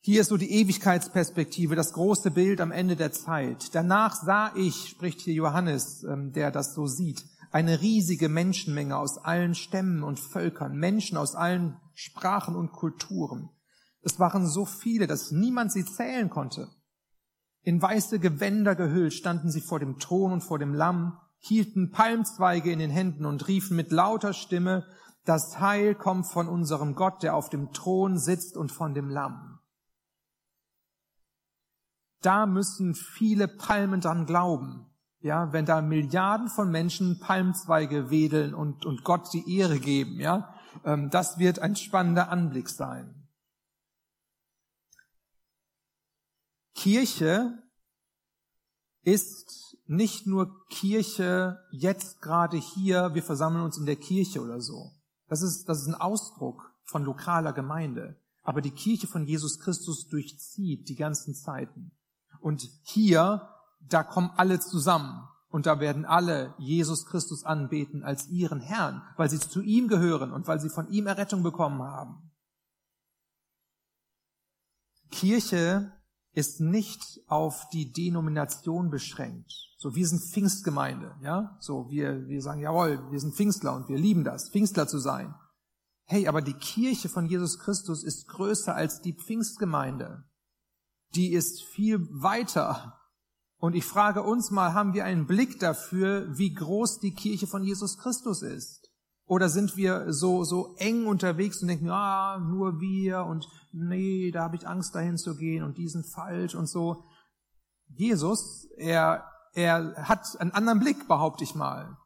Hier 0.00 0.20
ist 0.20 0.28
so 0.28 0.36
die 0.36 0.50
Ewigkeitsperspektive, 0.50 1.76
das 1.76 1.94
große 1.94 2.30
Bild 2.30 2.60
am 2.60 2.72
Ende 2.72 2.94
der 2.94 3.12
Zeit. 3.12 3.74
Danach 3.74 4.14
sah 4.14 4.54
ich, 4.54 4.88
spricht 4.88 5.20
hier 5.22 5.32
Johannes, 5.32 6.04
ähm, 6.04 6.32
der 6.32 6.50
das 6.50 6.74
so 6.74 6.86
sieht, 6.86 7.24
eine 7.50 7.80
riesige 7.80 8.28
Menschenmenge 8.28 8.96
aus 8.98 9.16
allen 9.16 9.54
Stämmen 9.54 10.02
und 10.02 10.20
Völkern, 10.20 10.76
Menschen 10.76 11.16
aus 11.16 11.34
allen 11.34 11.80
Sprachen 11.94 12.56
und 12.56 12.72
Kulturen. 12.72 13.48
Es 14.02 14.18
waren 14.18 14.46
so 14.46 14.66
viele, 14.66 15.06
dass 15.06 15.30
niemand 15.30 15.72
sie 15.72 15.84
zählen 15.84 16.28
konnte. 16.28 16.68
In 17.62 17.80
weiße 17.80 18.18
Gewänder 18.18 18.74
gehüllt 18.74 19.14
standen 19.14 19.50
sie 19.50 19.62
vor 19.62 19.80
dem 19.80 19.98
Thron 19.98 20.32
und 20.32 20.42
vor 20.42 20.58
dem 20.58 20.74
Lamm, 20.74 21.18
hielten 21.46 21.90
Palmzweige 21.90 22.72
in 22.72 22.78
den 22.78 22.90
Händen 22.90 23.26
und 23.26 23.46
riefen 23.48 23.76
mit 23.76 23.92
lauter 23.92 24.32
Stimme, 24.32 24.86
das 25.24 25.60
Heil 25.60 25.94
kommt 25.94 26.26
von 26.26 26.48
unserem 26.48 26.94
Gott, 26.94 27.22
der 27.22 27.34
auf 27.34 27.50
dem 27.50 27.72
Thron 27.72 28.18
sitzt 28.18 28.56
und 28.56 28.72
von 28.72 28.94
dem 28.94 29.10
Lamm. 29.10 29.58
Da 32.22 32.46
müssen 32.46 32.94
viele 32.94 33.48
Palmen 33.48 34.00
dran 34.00 34.24
glauben. 34.24 34.86
Ja, 35.20 35.52
wenn 35.52 35.66
da 35.66 35.80
Milliarden 35.80 36.48
von 36.48 36.70
Menschen 36.70 37.18
Palmzweige 37.18 38.10
wedeln 38.10 38.54
und, 38.54 38.84
und 38.84 39.04
Gott 39.04 39.32
die 39.32 39.58
Ehre 39.58 39.78
geben, 39.78 40.20
ja, 40.20 40.54
ähm, 40.84 41.10
das 41.10 41.38
wird 41.38 41.58
ein 41.58 41.76
spannender 41.76 42.30
Anblick 42.30 42.68
sein. 42.68 43.28
Kirche 46.74 47.62
ist 49.02 49.73
nicht 49.86 50.26
nur 50.26 50.66
Kirche 50.68 51.60
jetzt 51.70 52.22
gerade 52.22 52.56
hier, 52.56 53.14
wir 53.14 53.22
versammeln 53.22 53.64
uns 53.64 53.78
in 53.78 53.86
der 53.86 53.96
Kirche 53.96 54.40
oder 54.40 54.60
so. 54.60 54.92
Das 55.28 55.42
ist, 55.42 55.68
das 55.68 55.80
ist 55.80 55.88
ein 55.88 55.94
Ausdruck 55.94 56.72
von 56.84 57.04
lokaler 57.04 57.52
Gemeinde. 57.52 58.20
Aber 58.42 58.60
die 58.60 58.70
Kirche 58.70 59.06
von 59.06 59.26
Jesus 59.26 59.58
Christus 59.58 60.08
durchzieht 60.08 60.88
die 60.88 60.96
ganzen 60.96 61.34
Zeiten. 61.34 61.92
Und 62.40 62.68
hier, 62.82 63.48
da 63.80 64.02
kommen 64.02 64.30
alle 64.36 64.60
zusammen. 64.60 65.26
Und 65.48 65.66
da 65.66 65.78
werden 65.80 66.04
alle 66.04 66.52
Jesus 66.58 67.06
Christus 67.06 67.44
anbeten 67.44 68.02
als 68.02 68.28
ihren 68.28 68.60
Herrn, 68.60 69.02
weil 69.16 69.30
sie 69.30 69.38
zu 69.38 69.62
ihm 69.62 69.86
gehören 69.88 70.32
und 70.32 70.48
weil 70.48 70.60
sie 70.60 70.68
von 70.68 70.90
ihm 70.90 71.06
Errettung 71.06 71.42
bekommen 71.42 71.80
haben. 71.80 72.32
Kirche 75.10 75.92
ist 76.34 76.60
nicht 76.60 77.20
auf 77.28 77.68
die 77.70 77.92
Denomination 77.92 78.90
beschränkt. 78.90 79.52
So, 79.78 79.94
wir 79.94 80.06
sind 80.06 80.20
Pfingstgemeinde, 80.20 81.14
ja? 81.22 81.56
So, 81.60 81.88
wir, 81.90 82.26
wir 82.26 82.42
sagen, 82.42 82.60
jawohl, 82.60 83.10
wir 83.10 83.20
sind 83.20 83.34
Pfingstler 83.34 83.74
und 83.74 83.88
wir 83.88 83.98
lieben 83.98 84.24
das, 84.24 84.50
Pfingstler 84.50 84.88
zu 84.88 84.98
sein. 84.98 85.34
Hey, 86.06 86.26
aber 86.26 86.42
die 86.42 86.54
Kirche 86.54 87.08
von 87.08 87.26
Jesus 87.26 87.58
Christus 87.58 88.02
ist 88.02 88.28
größer 88.28 88.74
als 88.74 89.00
die 89.00 89.14
Pfingstgemeinde. 89.14 90.24
Die 91.14 91.32
ist 91.32 91.62
viel 91.62 92.00
weiter. 92.10 93.00
Und 93.56 93.74
ich 93.74 93.84
frage 93.84 94.22
uns 94.22 94.50
mal, 94.50 94.74
haben 94.74 94.92
wir 94.92 95.04
einen 95.04 95.26
Blick 95.26 95.60
dafür, 95.60 96.26
wie 96.36 96.52
groß 96.52 96.98
die 96.98 97.14
Kirche 97.14 97.46
von 97.46 97.62
Jesus 97.62 97.96
Christus 97.96 98.42
ist? 98.42 98.83
Oder 99.26 99.48
sind 99.48 99.76
wir 99.76 100.12
so, 100.12 100.44
so 100.44 100.74
eng 100.76 101.06
unterwegs 101.06 101.62
und 101.62 101.68
denken, 101.68 101.88
ah, 101.90 102.38
nur 102.38 102.80
wir 102.80 103.24
und 103.24 103.48
nee, 103.72 104.30
da 104.30 104.42
habe 104.44 104.56
ich 104.56 104.68
Angst 104.68 104.94
dahin 104.94 105.16
zu 105.16 105.36
gehen 105.36 105.64
und 105.64 105.78
die 105.78 105.88
sind 105.88 106.04
falsch 106.06 106.54
und 106.54 106.68
so. 106.68 107.04
Jesus, 107.88 108.68
er, 108.76 109.24
er 109.54 109.94
hat 110.08 110.38
einen 110.38 110.50
anderen 110.50 110.80
Blick, 110.80 111.08
behaupte 111.08 111.44
ich 111.44 111.54
mal. 111.54 111.96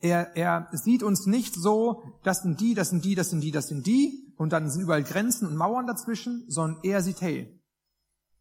Er, 0.00 0.36
er 0.36 0.68
sieht 0.72 1.02
uns 1.02 1.26
nicht 1.26 1.54
so, 1.54 2.02
das 2.22 2.42
sind 2.42 2.60
die, 2.60 2.74
das 2.74 2.90
sind 2.90 3.04
die, 3.04 3.14
das 3.14 3.30
sind 3.30 3.40
die, 3.40 3.52
das 3.52 3.68
sind 3.68 3.86
die 3.86 4.34
und 4.36 4.52
dann 4.52 4.68
sind 4.68 4.82
überall 4.82 5.04
Grenzen 5.04 5.46
und 5.46 5.56
Mauern 5.56 5.86
dazwischen, 5.86 6.44
sondern 6.48 6.82
er 6.82 7.02
sieht, 7.02 7.20
hey, 7.20 7.55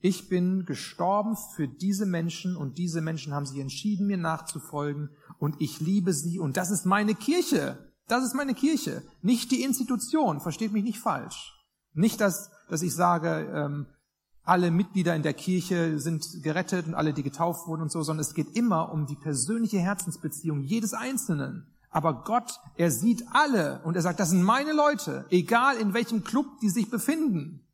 ich 0.06 0.30
bin 0.30 0.66
gestorben 0.66 1.36
für 1.56 1.68
diese 1.68 2.06
Menschen 2.06 2.56
und 2.56 2.78
diese 2.78 3.02
Menschen 3.02 3.34
haben 3.34 3.48
sich 3.48 3.58
entschieden, 3.58 4.06
mir 4.06 4.18
nachzufolgen 4.18 5.10
und 5.40 5.60
ich 5.60 5.80
liebe 5.80 6.14
sie 6.14 6.38
und 6.38 6.58
das 6.58 6.70
ist 6.70 6.86
meine 6.86 7.16
Kirche. 7.16 7.92
Das 8.08 8.24
ist 8.24 8.36
meine 8.36 8.54
Kirche, 8.54 9.02
nicht 9.24 9.50
die 9.50 9.64
Institution, 9.64 10.42
versteht 10.42 10.72
mich 10.74 10.84
nicht 10.84 11.00
falsch. 11.00 11.56
Nicht, 11.94 12.22
dass, 12.22 12.52
dass 12.70 12.84
ich 12.84 12.94
sage, 12.94 13.52
ähm, 13.52 13.88
alle 14.44 14.70
Mitglieder 14.70 15.16
in 15.16 15.24
der 15.24 15.34
Kirche 15.34 15.98
sind 16.00 16.44
gerettet 16.44 16.86
und 16.86 16.94
alle, 16.94 17.12
die 17.12 17.24
getauft 17.24 17.66
wurden 17.66 17.82
und 17.82 17.92
so, 17.92 18.04
sondern 18.04 18.22
es 18.22 18.36
geht 18.36 18.56
immer 18.56 18.92
um 18.92 19.08
die 19.08 19.16
persönliche 19.16 19.80
Herzensbeziehung 19.80 20.62
jedes 20.62 20.94
Einzelnen. 20.94 21.66
Aber 21.90 22.24
Gott, 22.26 22.60
er 22.78 22.92
sieht 22.92 23.24
alle 23.32 23.82
und 23.84 23.96
er 23.96 24.04
sagt, 24.04 24.20
das 24.20 24.30
sind 24.30 24.44
meine 24.44 24.74
Leute, 24.74 25.26
egal 25.32 25.78
in 25.78 25.96
welchem 25.96 26.24
Club 26.24 26.46
die 26.62 26.70
sich 26.70 26.92
befinden. 26.92 27.65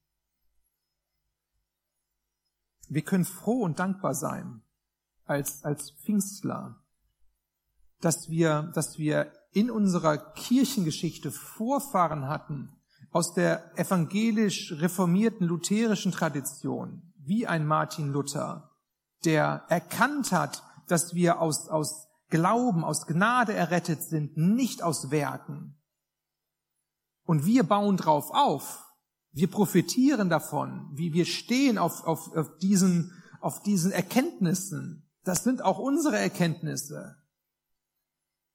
Wir 2.91 3.03
können 3.03 3.23
froh 3.23 3.61
und 3.61 3.79
dankbar 3.79 4.13
sein 4.13 4.63
als, 5.23 5.63
als 5.63 5.91
Pfingstler, 5.91 6.83
dass 8.01 8.29
wir, 8.29 8.63
dass 8.75 8.97
wir 8.97 9.31
in 9.53 9.71
unserer 9.71 10.17
Kirchengeschichte 10.17 11.31
Vorfahren 11.31 12.27
hatten 12.27 12.75
aus 13.11 13.33
der 13.33 13.79
evangelisch 13.79 14.73
reformierten 14.73 15.47
lutherischen 15.47 16.11
Tradition, 16.11 17.13
wie 17.15 17.47
ein 17.47 17.65
Martin 17.65 18.11
Luther, 18.11 18.71
der 19.23 19.63
erkannt 19.69 20.33
hat, 20.33 20.61
dass 20.89 21.15
wir 21.15 21.39
aus, 21.39 21.69
aus 21.69 22.09
Glauben, 22.29 22.83
aus 22.83 23.07
Gnade 23.07 23.53
errettet 23.53 24.03
sind, 24.03 24.35
nicht 24.35 24.83
aus 24.83 25.11
Werken. 25.11 25.77
Und 27.23 27.45
wir 27.45 27.63
bauen 27.63 27.95
drauf 27.95 28.31
auf. 28.31 28.90
Wir 29.33 29.49
profitieren 29.49 30.29
davon, 30.29 30.89
wie 30.93 31.13
wir 31.13 31.25
stehen 31.25 31.77
auf, 31.77 32.03
auf, 32.03 32.35
auf, 32.35 32.57
diesen, 32.57 33.11
auf 33.39 33.61
diesen 33.61 33.91
Erkenntnissen. 33.91 35.09
Das 35.23 35.43
sind 35.43 35.61
auch 35.61 35.79
unsere 35.79 36.17
Erkenntnisse. 36.17 37.15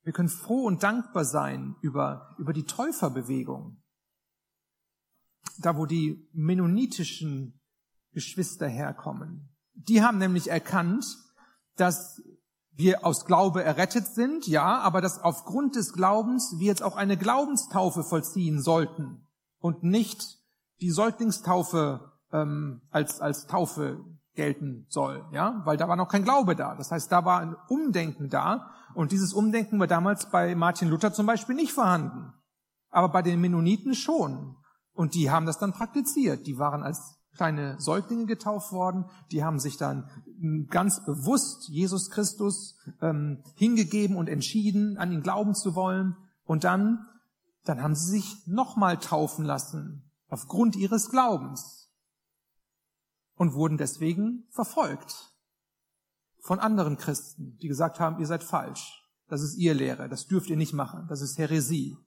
Wir 0.03 0.13
können 0.13 0.29
froh 0.29 0.65
und 0.65 0.83
dankbar 0.83 1.25
sein 1.25 1.77
über, 1.81 2.37
über 2.39 2.53
die 2.53 2.65
Täuferbewegung. 2.65 3.83
Da, 5.59 5.79
wo 5.79 5.87
die 5.87 6.29
mennonitischen 6.33 7.61
Geschwister 8.13 8.69
herkommen. 8.69 9.49
Die 9.75 10.03
haben 10.03 10.19
nämlich 10.19 10.49
erkannt, 10.49 11.07
dass 11.77 12.23
wir 12.73 13.07
aus 13.07 13.25
Glaube 13.25 13.65
errettet 13.65 14.07
sind, 14.07 14.47
ja, 14.47 14.81
aber 14.81 15.01
dass 15.01 15.19
aufgrund 15.19 15.77
des 15.77 15.95
Glaubens 15.95 16.59
wir 16.59 16.67
jetzt 16.67 16.83
auch 16.83 16.97
eine 16.97 17.17
Glaubenstaufe 17.17 18.05
vollziehen 18.05 18.61
sollten 18.61 19.27
und 19.59 19.83
nicht 19.83 20.36
die 20.81 20.91
Säuglingstaufe 20.91 22.13
ähm, 22.33 22.83
als, 22.91 23.21
als 23.21 23.47
Taufe 23.47 24.05
gelten 24.35 24.87
soll, 24.89 25.25
ja, 25.33 25.63
weil 25.65 25.77
da 25.77 25.89
war 25.89 25.97
noch 25.97 26.09
kein 26.09 26.25
Glaube 26.25 26.55
da. 26.55 26.75
Das 26.75 26.91
heißt, 26.91 27.11
da 27.11 27.25
war 27.25 27.41
ein 27.41 27.57
Umdenken 27.69 28.29
da 28.29 28.71
und 28.95 29.13
dieses 29.13 29.33
Umdenken 29.33 29.79
war 29.81 29.87
damals 29.87 30.31
bei 30.31 30.55
Martin 30.55 30.89
Luther 30.89 31.13
zum 31.13 31.27
Beispiel 31.27 31.55
nicht 31.55 31.73
vorhanden, 31.73 32.33
aber 32.91 33.09
bei 33.09 33.23
den 33.23 33.41
Mennoniten 33.41 33.95
schon. 33.95 34.57
Und 34.93 35.15
die 35.15 35.31
haben 35.31 35.47
das 35.47 35.59
dann 35.59 35.73
praktiziert. 35.73 36.47
Die 36.47 36.59
waren 36.59 36.83
als 36.83 37.19
kleine 37.37 37.79
Säuglinge 37.79 38.27
getauft 38.27 38.73
worden, 38.73 39.05
die 39.31 39.45
haben 39.45 39.59
sich 39.59 39.77
dann 39.77 40.09
hm, 40.41 40.69
ganz 40.71 41.05
bewusst 41.05 41.69
Jesus 41.69 42.11
Christus 42.11 42.79
ähm, 43.01 43.43
hingegeben 43.57 44.17
und 44.17 44.29
entschieden, 44.29 44.97
an 44.97 45.13
ihn 45.13 45.23
glauben 45.23 45.55
zu 45.55 45.75
wollen. 45.75 46.17
Und 46.45 46.65
dann, 46.65 47.07
dann 47.65 47.83
haben 47.83 47.95
sie 47.95 48.11
sich 48.11 48.47
nochmal 48.47 48.97
taufen 48.97 49.45
lassen, 49.45 50.06
aufgrund 50.29 50.77
ihres 50.77 51.11
Glaubens. 51.11 51.91
Und 53.35 53.53
wurden 53.53 53.77
deswegen 53.77 54.47
verfolgt 54.51 55.35
von 56.41 56.59
anderen 56.61 56.97
Christen, 56.97 57.59
die 57.59 57.69
gesagt 57.69 58.01
haben, 58.01 58.19
ihr 58.19 58.27
seid 58.27 58.43
falsch. 58.43 59.03
Das 59.29 59.43
ist 59.43 59.57
ihr 59.57 59.75
Lehre, 59.75 60.09
das 60.09 60.27
dürft 60.27 60.49
ihr 60.49 60.57
nicht 60.57 60.73
machen, 60.73 61.07
das 61.09 61.21
ist 61.21 61.37
Häresie. 61.37 61.99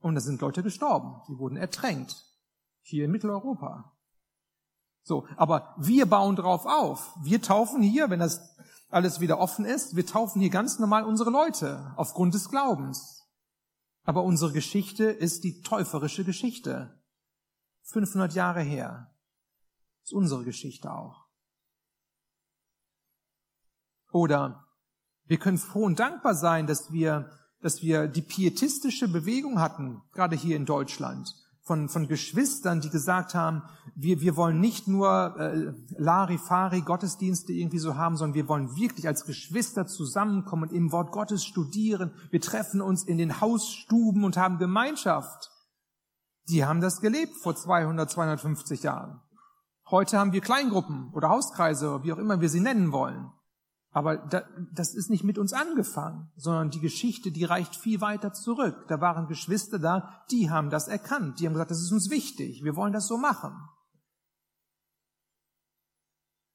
Und 0.00 0.14
da 0.14 0.20
sind 0.20 0.40
Leute 0.40 0.62
gestorben, 0.62 1.22
die 1.28 1.38
wurden 1.38 1.56
ertränkt. 1.56 2.24
Hier 2.80 3.04
in 3.04 3.10
Mitteleuropa. 3.10 3.92
So, 5.02 5.26
aber 5.36 5.74
wir 5.78 6.06
bauen 6.06 6.36
drauf 6.36 6.66
auf. 6.66 7.14
Wir 7.22 7.42
taufen 7.42 7.82
hier, 7.82 8.10
wenn 8.10 8.20
das 8.20 8.40
alles 8.90 9.20
wieder 9.20 9.38
offen 9.38 9.64
ist, 9.64 9.96
wir 9.96 10.06
taufen 10.06 10.40
hier 10.40 10.50
ganz 10.50 10.78
normal 10.78 11.04
unsere 11.04 11.30
Leute 11.30 11.92
aufgrund 11.96 12.34
des 12.34 12.48
Glaubens. 12.48 13.26
Aber 14.04 14.22
unsere 14.22 14.52
Geschichte 14.52 15.04
ist 15.04 15.44
die 15.44 15.60
täuferische 15.60 16.24
Geschichte. 16.24 16.97
500 17.88 18.34
Jahre 18.34 18.60
her. 18.60 19.10
Ist 20.02 20.12
unsere 20.12 20.44
Geschichte 20.44 20.92
auch. 20.92 21.26
Oder 24.10 24.64
wir 25.24 25.38
können 25.38 25.58
froh 25.58 25.84
und 25.84 26.00
dankbar 26.00 26.34
sein, 26.34 26.66
dass 26.66 26.92
wir, 26.92 27.30
dass 27.60 27.82
wir 27.82 28.08
die 28.08 28.22
pietistische 28.22 29.08
Bewegung 29.08 29.60
hatten, 29.60 30.02
gerade 30.12 30.36
hier 30.36 30.56
in 30.56 30.64
Deutschland 30.64 31.34
von, 31.68 31.90
von 31.90 32.08
Geschwistern, 32.08 32.80
die 32.80 32.88
gesagt 32.88 33.34
haben, 33.34 33.62
wir, 33.94 34.22
wir 34.22 34.36
wollen 34.36 34.58
nicht 34.58 34.88
nur 34.88 35.36
äh, 35.38 35.74
Larifari 35.98 36.80
Gottesdienste 36.80 37.52
irgendwie 37.52 37.78
so 37.78 37.94
haben, 37.96 38.16
sondern 38.16 38.34
wir 38.34 38.48
wollen 38.48 38.74
wirklich 38.74 39.06
als 39.06 39.26
Geschwister 39.26 39.86
zusammenkommen 39.86 40.62
und 40.64 40.72
im 40.72 40.90
Wort 40.92 41.12
Gottes 41.12 41.44
studieren. 41.44 42.10
Wir 42.30 42.40
treffen 42.40 42.80
uns 42.80 43.04
in 43.04 43.18
den 43.18 43.42
Hausstuben 43.42 44.24
und 44.24 44.38
haben 44.38 44.56
Gemeinschaft. 44.56 45.50
Die 46.48 46.64
haben 46.64 46.80
das 46.80 47.00
gelebt 47.00 47.36
vor 47.36 47.54
200, 47.54 48.10
250 48.10 48.82
Jahren. 48.82 49.20
Heute 49.90 50.18
haben 50.18 50.32
wir 50.32 50.40
Kleingruppen 50.40 51.12
oder 51.14 51.30
Hauskreise, 51.30 52.02
wie 52.02 52.12
auch 52.12 52.18
immer 52.18 52.40
wir 52.40 52.48
sie 52.48 52.60
nennen 52.60 52.92
wollen. 52.92 53.30
Aber 53.90 54.18
das 54.72 54.94
ist 54.94 55.08
nicht 55.08 55.24
mit 55.24 55.38
uns 55.38 55.52
angefangen, 55.52 56.30
sondern 56.36 56.70
die 56.70 56.80
Geschichte, 56.80 57.32
die 57.32 57.44
reicht 57.44 57.74
viel 57.74 58.00
weiter 58.00 58.32
zurück. 58.32 58.86
Da 58.88 59.00
waren 59.00 59.28
Geschwister 59.28 59.78
da, 59.78 60.24
die 60.30 60.50
haben 60.50 60.68
das 60.70 60.88
erkannt. 60.88 61.40
Die 61.40 61.46
haben 61.46 61.54
gesagt, 61.54 61.70
das 61.70 61.82
ist 61.82 61.92
uns 61.92 62.10
wichtig. 62.10 62.62
Wir 62.62 62.76
wollen 62.76 62.92
das 62.92 63.06
so 63.06 63.16
machen. 63.16 63.56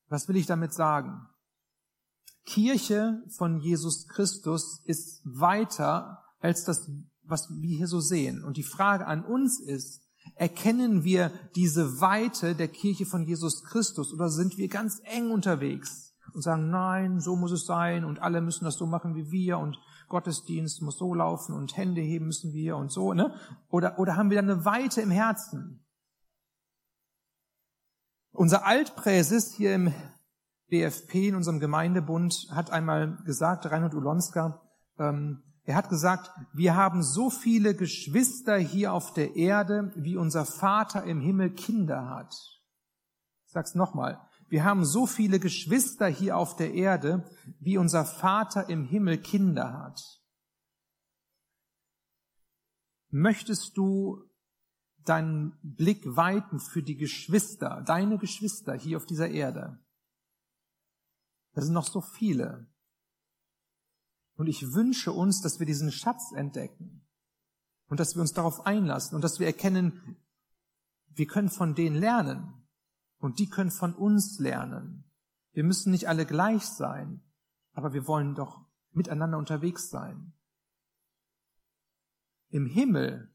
Was 0.10 0.28
will 0.28 0.36
ich 0.36 0.46
damit 0.46 0.74
sagen? 0.74 1.28
Kirche 2.46 3.24
von 3.36 3.60
Jesus 3.60 4.08
Christus 4.08 4.84
ist 4.86 5.22
weiter 5.26 6.24
als 6.40 6.66
das, 6.66 6.88
was 7.26 7.50
wir 7.50 7.78
hier 7.78 7.88
so 7.88 8.00
sehen. 8.00 8.44
Und 8.44 8.58
die 8.58 8.64
Frage 8.64 9.08
an 9.08 9.24
uns 9.24 9.60
ist, 9.60 10.02
erkennen 10.36 11.04
wir 11.04 11.32
diese 11.56 12.00
Weite 12.02 12.56
der 12.56 12.68
Kirche 12.68 13.06
von 13.06 13.24
Jesus 13.24 13.64
Christus 13.64 14.14
oder 14.14 14.30
sind 14.30 14.58
wir 14.58 14.68
ganz 14.68 15.02
eng 15.04 15.32
unterwegs? 15.32 16.14
und 16.34 16.42
sagen, 16.42 16.70
nein, 16.70 17.20
so 17.20 17.36
muss 17.36 17.52
es 17.52 17.66
sein 17.66 18.06
und 18.06 18.20
alle 18.20 18.42
müssen 18.42 18.66
das 18.66 18.76
so 18.76 18.86
machen 18.86 19.16
wie 19.16 19.32
wir 19.32 19.60
und 19.60 19.80
Gottesdienst 20.10 20.82
muss 20.82 20.98
so 20.98 21.14
laufen 21.14 21.56
und 21.56 21.78
Hände 21.78 22.02
heben 22.02 22.26
müssen 22.26 22.54
wir 22.54 22.78
und 22.78 22.92
so, 22.92 23.14
ne? 23.14 23.34
Oder, 23.70 24.00
oder 24.00 24.16
haben 24.16 24.30
wir 24.30 24.38
dann 24.38 24.50
eine 24.50 24.66
Weite 24.66 25.02
im 25.02 25.12
Herzen? 25.12 25.86
Unser 28.32 28.66
Altpräses 28.66 29.54
hier 29.54 29.76
im 29.76 29.94
BFP, 30.70 31.30
in 31.30 31.36
unserem 31.36 31.60
Gemeindebund, 31.60 32.48
hat 32.52 32.72
einmal 32.72 33.18
gesagt, 33.26 33.66
Reinhard 33.68 33.94
Ulonska, 33.94 34.62
ähm, 34.98 35.44
er 35.66 35.76
hat 35.76 35.90
gesagt, 35.90 36.30
wir 36.52 36.76
haben 36.76 37.04
so 37.04 37.30
viele 37.30 37.74
Geschwister 37.74 38.58
hier 38.58 38.92
auf 38.92 39.14
der 39.14 39.36
Erde, 39.36 39.94
wie 39.96 40.18
unser 40.18 40.46
Vater 40.46 41.04
im 41.06 41.22
Himmel 41.22 41.52
Kinder 41.52 42.10
hat. 42.10 42.34
Ich 43.46 43.54
sag's 43.54 43.74
nochmal. 43.74 44.20
Wir 44.50 44.66
haben 44.66 44.84
so 44.84 45.08
viele 45.08 45.40
Geschwister 45.40 46.08
hier 46.08 46.38
auf 46.38 46.58
der 46.58 46.74
Erde, 46.74 47.26
wie 47.60 47.78
unser 47.78 48.04
Vater 48.04 48.70
im 48.70 48.84
Himmel 48.84 49.20
Kinder 49.20 49.74
hat. 49.74 50.22
Möchtest 53.10 53.78
du 53.78 54.22
deinen 55.06 55.58
Blick 55.62 56.04
weiten 56.06 56.60
für 56.60 56.84
die 56.84 56.98
Geschwister, 56.98 57.84
deine 57.86 58.18
Geschwister 58.18 58.74
hier 58.74 58.98
auf 58.98 59.06
dieser 59.06 59.30
Erde? 59.30 59.80
Das 61.54 61.66
sind 61.66 61.74
noch 61.74 61.88
so 61.88 62.02
viele. 62.02 62.73
Und 64.36 64.48
ich 64.48 64.74
wünsche 64.74 65.12
uns, 65.12 65.42
dass 65.42 65.60
wir 65.60 65.66
diesen 65.66 65.92
Schatz 65.92 66.32
entdecken 66.32 67.06
und 67.88 68.00
dass 68.00 68.16
wir 68.16 68.22
uns 68.22 68.34
darauf 68.34 68.66
einlassen 68.66 69.16
und 69.16 69.24
dass 69.24 69.40
wir 69.40 69.48
erkennen, 69.48 70.18
wir 71.10 71.28
können 71.28 71.50
von 71.50 71.76
denen 71.76 71.96
lernen. 71.96 72.54
Und 73.18 73.40
die 73.40 73.48
können 73.48 73.72
von 73.72 73.94
uns 73.94 74.40
lernen. 74.40 75.06
Wir 75.54 75.64
müssen 75.64 75.92
nicht 75.92 76.10
alle 76.10 76.26
gleich 76.26 76.66
sein, 76.66 77.24
aber 77.72 77.94
wir 77.94 78.06
wollen 78.08 78.36
doch 78.36 78.66
miteinander 78.92 79.38
unterwegs 79.38 79.90
sein. 79.90 80.34
Im 82.50 82.66
Himmel, 82.66 83.34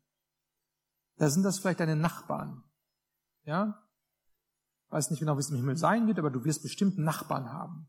da 1.17 1.31
sind 1.31 1.43
das 1.43 1.59
vielleicht 1.59 1.81
deine 1.81 1.97
Nachbarn. 1.97 2.65
Ja? 3.45 3.83
Weiß 4.91 5.11
nicht 5.11 5.21
genau, 5.21 5.37
wie 5.37 5.41
es 5.41 5.51
im 5.51 5.57
Himmel 5.57 5.77
sein 5.77 6.07
wird, 6.07 6.19
aber 6.19 6.31
du 6.31 6.45
wirst 6.45 6.63
bestimmt 6.63 6.99
Nachbarn 6.99 7.53
haben. 7.53 7.89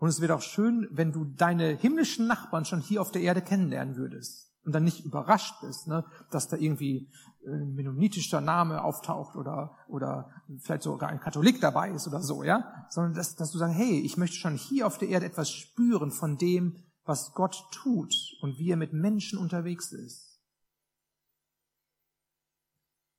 Und 0.00 0.08
es 0.08 0.22
wird 0.22 0.30
auch 0.30 0.40
schön, 0.40 0.88
wenn 0.90 1.12
du 1.12 1.26
deine 1.26 1.76
himmlischen 1.76 2.26
Nachbarn 2.26 2.64
schon 2.64 2.80
hier 2.80 3.02
auf 3.02 3.12
der 3.12 3.20
Erde 3.20 3.42
kennenlernen 3.42 3.96
würdest 3.96 4.50
und 4.64 4.72
dann 4.72 4.82
nicht 4.82 5.04
überrascht 5.04 5.60
bist, 5.60 5.88
ne, 5.88 6.06
dass 6.30 6.48
da 6.48 6.56
irgendwie 6.56 7.12
ein 7.46 7.74
mennonitischer 7.74 8.40
Name 8.40 8.82
auftaucht 8.82 9.36
oder, 9.36 9.76
oder 9.88 10.30
vielleicht 10.60 10.84
sogar 10.84 11.10
ein 11.10 11.20
Katholik 11.20 11.60
dabei 11.60 11.90
ist 11.90 12.08
oder 12.08 12.22
so, 12.22 12.42
ja, 12.42 12.86
sondern 12.88 13.12
dass, 13.12 13.36
dass 13.36 13.52
du 13.52 13.58
sagst, 13.58 13.76
hey, 13.76 14.00
ich 14.00 14.16
möchte 14.16 14.36
schon 14.36 14.54
hier 14.54 14.86
auf 14.86 14.96
der 14.96 15.08
Erde 15.08 15.26
etwas 15.26 15.50
spüren 15.50 16.10
von 16.10 16.38
dem, 16.38 16.78
was 17.04 17.34
Gott 17.34 17.62
tut 17.70 18.14
und 18.40 18.58
wie 18.58 18.70
er 18.70 18.76
mit 18.78 18.94
Menschen 18.94 19.38
unterwegs 19.38 19.92
ist. 19.92 20.40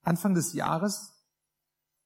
Anfang 0.01 0.33
des 0.33 0.53
Jahres 0.53 1.13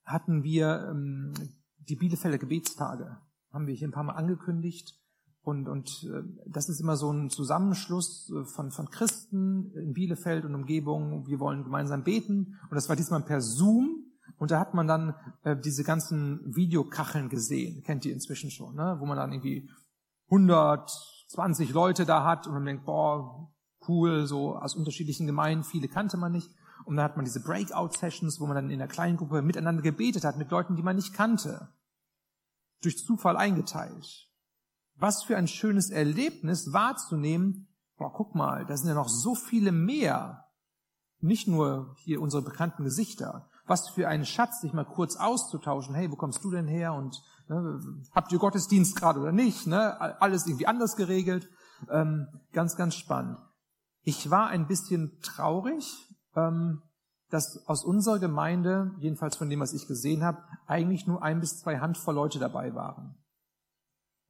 hatten 0.03 0.43
wir 0.43 0.89
ähm, 0.91 1.33
die 1.77 1.95
Bielefelder 1.95 2.37
Gebetstage, 2.37 3.21
haben 3.55 3.65
wir 3.67 3.73
hier 3.73 3.87
ein 3.87 3.91
paar 3.91 4.03
Mal 4.03 4.13
angekündigt. 4.13 4.93
Und, 5.41 5.67
und 5.67 5.89
äh, 6.11 6.23
das 6.47 6.69
ist 6.69 6.79
immer 6.79 6.97
so 6.97 7.11
ein 7.11 7.29
Zusammenschluss 7.29 8.31
äh, 8.31 8.45
von, 8.45 8.71
von 8.71 8.89
Christen 8.89 9.71
in 9.75 9.93
Bielefeld 9.93 10.43
und 10.43 10.55
Umgebung. 10.55 11.27
Wir 11.27 11.39
wollen 11.39 11.63
gemeinsam 11.63 12.03
beten. 12.03 12.59
Und 12.69 12.75
das 12.75 12.89
war 12.89 12.95
diesmal 12.95 13.21
per 13.21 13.41
Zoom. 13.41 14.03
Und 14.37 14.51
da 14.51 14.59
hat 14.59 14.73
man 14.73 14.87
dann 14.87 15.13
äh, 15.43 15.55
diese 15.55 15.83
ganzen 15.83 16.55
Videokacheln 16.55 17.29
gesehen. 17.29 17.83
Kennt 17.83 18.05
ihr 18.05 18.13
inzwischen 18.13 18.51
schon, 18.51 18.75
ne? 18.75 18.97
Wo 18.99 19.05
man 19.05 19.17
dann 19.17 19.31
irgendwie 19.31 19.69
120 20.25 21.71
Leute 21.73 22.05
da 22.05 22.23
hat 22.23 22.47
und 22.47 22.53
man 22.53 22.65
denkt, 22.65 22.85
boah, 22.85 23.51
cool, 23.87 24.25
so 24.25 24.55
aus 24.55 24.75
unterschiedlichen 24.75 25.27
Gemeinden. 25.27 25.63
Viele 25.63 25.87
kannte 25.87 26.17
man 26.17 26.31
nicht. 26.31 26.49
Und 26.85 26.97
dann 26.97 27.05
hat 27.05 27.15
man 27.15 27.25
diese 27.25 27.41
Breakout-Sessions, 27.41 28.39
wo 28.39 28.47
man 28.47 28.55
dann 28.55 28.69
in 28.69 28.79
der 28.79 28.87
kleinen 28.87 29.17
Gruppe 29.17 29.41
miteinander 29.41 29.81
gebetet 29.81 30.23
hat 30.23 30.37
mit 30.37 30.51
Leuten, 30.51 30.75
die 30.75 30.83
man 30.83 30.95
nicht 30.95 31.13
kannte. 31.13 31.69
Durch 32.81 32.97
Zufall 32.97 33.37
eingeteilt. 33.37 34.29
Was 34.95 35.23
für 35.23 35.37
ein 35.37 35.47
schönes 35.47 35.89
Erlebnis 35.89 36.71
wahrzunehmen, 36.71 37.67
boah, 37.97 38.13
guck 38.13 38.35
mal, 38.35 38.65
da 38.65 38.77
sind 38.77 38.87
ja 38.87 38.95
noch 38.95 39.09
so 39.09 39.35
viele 39.35 39.71
mehr. 39.71 40.45
Nicht 41.19 41.47
nur 41.47 41.95
hier 41.97 42.21
unsere 42.21 42.43
bekannten 42.43 42.83
Gesichter. 42.83 43.49
Was 43.65 43.89
für 43.89 44.07
ein 44.07 44.25
Schatz, 44.25 44.61
sich 44.61 44.73
mal 44.73 44.85
kurz 44.85 45.15
auszutauschen. 45.15 45.95
Hey, 45.95 46.11
wo 46.11 46.15
kommst 46.15 46.43
du 46.43 46.51
denn 46.51 46.67
her? 46.67 46.93
Und 46.93 47.21
ne, 47.47 47.79
habt 48.13 48.31
ihr 48.31 48.37
Gottesdienst 48.37 48.95
gerade 48.95 49.19
oder 49.19 49.31
nicht? 49.31 49.65
Ne? 49.65 49.99
Alles 50.21 50.45
irgendwie 50.45 50.67
anders 50.67 50.95
geregelt. 50.95 51.49
Ähm, 51.89 52.27
ganz, 52.53 52.75
ganz 52.75 52.95
spannend. 52.95 53.37
Ich 54.03 54.29
war 54.29 54.47
ein 54.47 54.67
bisschen 54.67 55.19
traurig, 55.21 56.15
ähm, 56.35 56.83
dass 57.35 57.67
aus 57.67 57.83
unserer 57.83 58.19
Gemeinde, 58.19 58.95
jedenfalls 58.99 59.35
von 59.35 59.49
dem, 59.49 59.59
was 59.59 59.73
ich 59.73 59.87
gesehen 59.87 60.23
habe, 60.23 60.43
eigentlich 60.65 61.05
nur 61.05 61.21
ein 61.21 61.39
bis 61.39 61.59
zwei 61.59 61.79
Handvoll 61.79 62.15
Leute 62.15 62.39
dabei 62.39 62.73
waren 62.73 63.15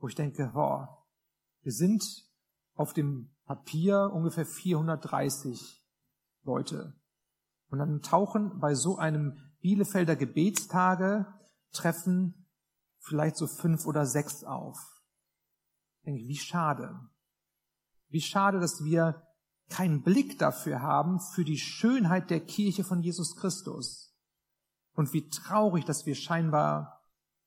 wo 0.05 0.07
ich 0.07 0.15
denke, 0.15 0.51
boah, 0.53 1.03
wir 1.61 1.71
sind 1.71 2.03
auf 2.75 2.93
dem 2.93 3.35
Papier 3.45 4.11
ungefähr 4.13 4.45
430 4.45 5.83
Leute. 6.43 6.93
Und 7.69 7.79
dann 7.79 8.01
tauchen 8.01 8.59
bei 8.59 8.75
so 8.75 8.97
einem 8.97 9.37
Bielefelder 9.61 10.15
Gebetstage 10.15 11.25
Treffen 11.71 12.47
vielleicht 12.99 13.35
so 13.35 13.47
fünf 13.47 13.85
oder 13.85 14.05
sechs 14.05 14.43
auf. 14.43 14.77
Ich 16.01 16.05
denke, 16.05 16.27
wie 16.27 16.37
schade. 16.37 16.99
Wie 18.09 18.21
schade, 18.21 18.59
dass 18.59 18.83
wir 18.83 19.24
keinen 19.69 20.01
Blick 20.01 20.37
dafür 20.39 20.81
haben, 20.81 21.19
für 21.19 21.43
die 21.43 21.57
Schönheit 21.57 22.29
der 22.29 22.39
Kirche 22.39 22.83
von 22.83 23.01
Jesus 23.01 23.35
Christus. 23.35 24.15
Und 24.93 25.13
wie 25.13 25.29
traurig, 25.29 25.85
dass 25.85 26.05
wir 26.05 26.15
scheinbar 26.15 26.95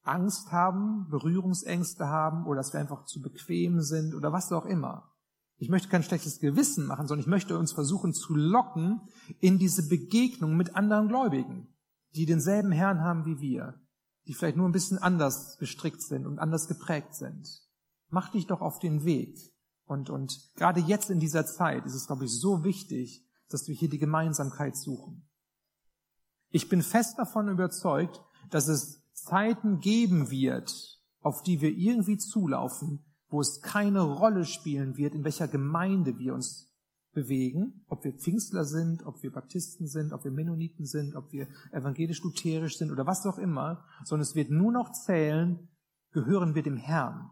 Angst 0.02 0.52
haben, 0.52 1.08
Berührungsängste 1.10 2.08
haben 2.08 2.46
oder 2.46 2.56
dass 2.56 2.72
wir 2.72 2.80
einfach 2.80 3.04
zu 3.04 3.20
bequem 3.20 3.80
sind 3.80 4.14
oder 4.14 4.32
was 4.32 4.50
auch 4.52 4.64
immer. 4.64 5.12
Ich 5.56 5.68
möchte 5.68 5.88
kein 5.88 6.02
schlechtes 6.02 6.38
Gewissen 6.38 6.86
machen, 6.86 7.06
sondern 7.06 7.22
ich 7.22 7.28
möchte 7.28 7.58
uns 7.58 7.72
versuchen 7.72 8.14
zu 8.14 8.34
locken 8.34 9.00
in 9.40 9.58
diese 9.58 9.88
Begegnung 9.88 10.56
mit 10.56 10.76
anderen 10.76 11.08
Gläubigen, 11.08 11.74
die 12.14 12.26
denselben 12.26 12.72
Herrn 12.72 13.00
haben 13.00 13.26
wie 13.26 13.40
wir, 13.40 13.74
die 14.26 14.34
vielleicht 14.34 14.56
nur 14.56 14.68
ein 14.68 14.72
bisschen 14.72 14.98
anders 14.98 15.58
gestrickt 15.58 16.02
sind 16.02 16.26
und 16.26 16.38
anders 16.38 16.68
geprägt 16.68 17.14
sind. 17.14 17.48
Mach 18.08 18.30
dich 18.30 18.46
doch 18.46 18.60
auf 18.60 18.78
den 18.78 19.04
Weg. 19.04 19.36
Und, 19.88 20.10
und 20.10 20.50
gerade 20.54 20.80
jetzt 20.80 21.08
in 21.08 21.18
dieser 21.18 21.46
Zeit 21.46 21.86
ist 21.86 21.94
es, 21.94 22.06
glaube 22.06 22.26
ich, 22.26 22.38
so 22.38 22.62
wichtig, 22.62 23.24
dass 23.48 23.66
wir 23.68 23.74
hier 23.74 23.88
die 23.88 23.98
Gemeinsamkeit 23.98 24.76
suchen. 24.76 25.26
Ich 26.50 26.68
bin 26.68 26.82
fest 26.82 27.18
davon 27.18 27.48
überzeugt, 27.48 28.22
dass 28.50 28.68
es 28.68 29.02
Zeiten 29.14 29.80
geben 29.80 30.30
wird, 30.30 31.00
auf 31.20 31.42
die 31.42 31.62
wir 31.62 31.70
irgendwie 31.70 32.18
zulaufen, 32.18 33.02
wo 33.30 33.40
es 33.40 33.62
keine 33.62 34.02
Rolle 34.02 34.44
spielen 34.44 34.98
wird, 34.98 35.14
in 35.14 35.24
welcher 35.24 35.48
Gemeinde 35.48 36.18
wir 36.18 36.34
uns 36.34 36.70
bewegen, 37.12 37.84
ob 37.88 38.04
wir 38.04 38.12
Pfingstler 38.12 38.66
sind, 38.66 39.06
ob 39.06 39.22
wir 39.22 39.32
Baptisten 39.32 39.86
sind, 39.88 40.12
ob 40.12 40.24
wir 40.24 40.30
Mennoniten 40.30 40.84
sind, 40.84 41.16
ob 41.16 41.32
wir 41.32 41.48
evangelisch-lutherisch 41.72 42.76
sind 42.76 42.90
oder 42.90 43.06
was 43.06 43.24
auch 43.24 43.38
immer, 43.38 43.86
sondern 44.04 44.22
es 44.22 44.34
wird 44.34 44.50
nur 44.50 44.70
noch 44.70 44.92
zählen, 44.92 45.68
gehören 46.12 46.54
wir 46.54 46.62
dem 46.62 46.76
Herrn 46.76 47.30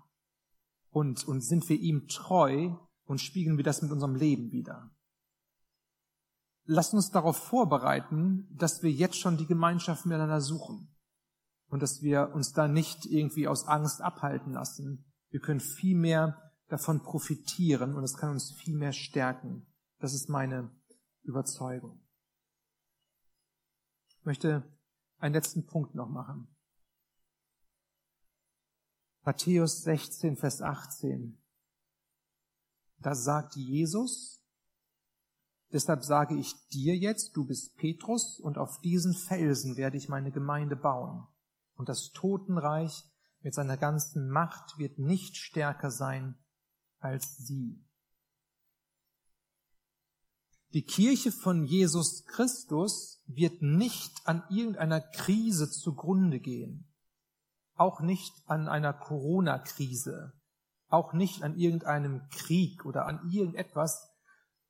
und, 0.96 1.28
und 1.28 1.42
sind 1.42 1.68
wir 1.68 1.78
ihm 1.78 2.08
treu 2.08 2.74
und 3.04 3.20
spiegeln 3.20 3.58
wir 3.58 3.64
das 3.64 3.82
mit 3.82 3.92
unserem 3.92 4.14
Leben 4.14 4.50
wieder. 4.50 4.90
Lasst 6.64 6.94
uns 6.94 7.10
darauf 7.10 7.36
vorbereiten, 7.36 8.48
dass 8.56 8.82
wir 8.82 8.90
jetzt 8.90 9.18
schon 9.18 9.36
die 9.36 9.44
Gemeinschaft 9.44 10.06
miteinander 10.06 10.40
suchen 10.40 10.88
und 11.68 11.82
dass 11.82 12.00
wir 12.00 12.32
uns 12.32 12.54
da 12.54 12.66
nicht 12.66 13.04
irgendwie 13.04 13.46
aus 13.46 13.66
Angst 13.68 14.00
abhalten 14.00 14.54
lassen. 14.54 15.04
Wir 15.28 15.40
können 15.40 15.60
viel 15.60 15.98
mehr 15.98 16.50
davon 16.68 17.02
profitieren 17.02 17.94
und 17.94 18.02
es 18.02 18.16
kann 18.16 18.30
uns 18.30 18.52
viel 18.52 18.74
mehr 18.74 18.94
stärken. 18.94 19.66
Das 19.98 20.14
ist 20.14 20.30
meine 20.30 20.70
Überzeugung. 21.24 22.00
Ich 24.18 24.24
möchte 24.24 24.62
einen 25.18 25.34
letzten 25.34 25.66
Punkt 25.66 25.94
noch 25.94 26.08
machen. 26.08 26.55
Matthäus 29.26 29.82
16, 29.82 30.36
Vers 30.36 30.62
18. 30.62 31.36
Da 32.98 33.12
sagt 33.16 33.56
Jesus, 33.56 34.40
deshalb 35.72 36.04
sage 36.04 36.38
ich 36.38 36.54
dir 36.68 36.96
jetzt, 36.96 37.36
du 37.36 37.44
bist 37.44 37.74
Petrus 37.74 38.38
und 38.38 38.56
auf 38.56 38.80
diesen 38.82 39.14
Felsen 39.14 39.76
werde 39.76 39.96
ich 39.96 40.08
meine 40.08 40.30
Gemeinde 40.30 40.76
bauen. 40.76 41.26
Und 41.74 41.88
das 41.88 42.12
Totenreich 42.12 43.02
mit 43.40 43.52
seiner 43.52 43.76
ganzen 43.76 44.30
Macht 44.30 44.78
wird 44.78 45.00
nicht 45.00 45.36
stärker 45.36 45.90
sein 45.90 46.38
als 47.00 47.36
sie. 47.36 47.84
Die 50.72 50.84
Kirche 50.84 51.32
von 51.32 51.64
Jesus 51.64 52.26
Christus 52.26 53.24
wird 53.26 53.60
nicht 53.60 54.24
an 54.24 54.44
irgendeiner 54.50 55.00
Krise 55.00 55.68
zugrunde 55.68 56.38
gehen. 56.38 56.88
Auch 57.76 58.00
nicht 58.00 58.32
an 58.46 58.68
einer 58.68 58.92
Corona-Krise. 58.92 60.32
Auch 60.88 61.12
nicht 61.12 61.42
an 61.42 61.56
irgendeinem 61.56 62.28
Krieg 62.30 62.84
oder 62.84 63.06
an 63.06 63.28
irgendetwas, 63.30 64.08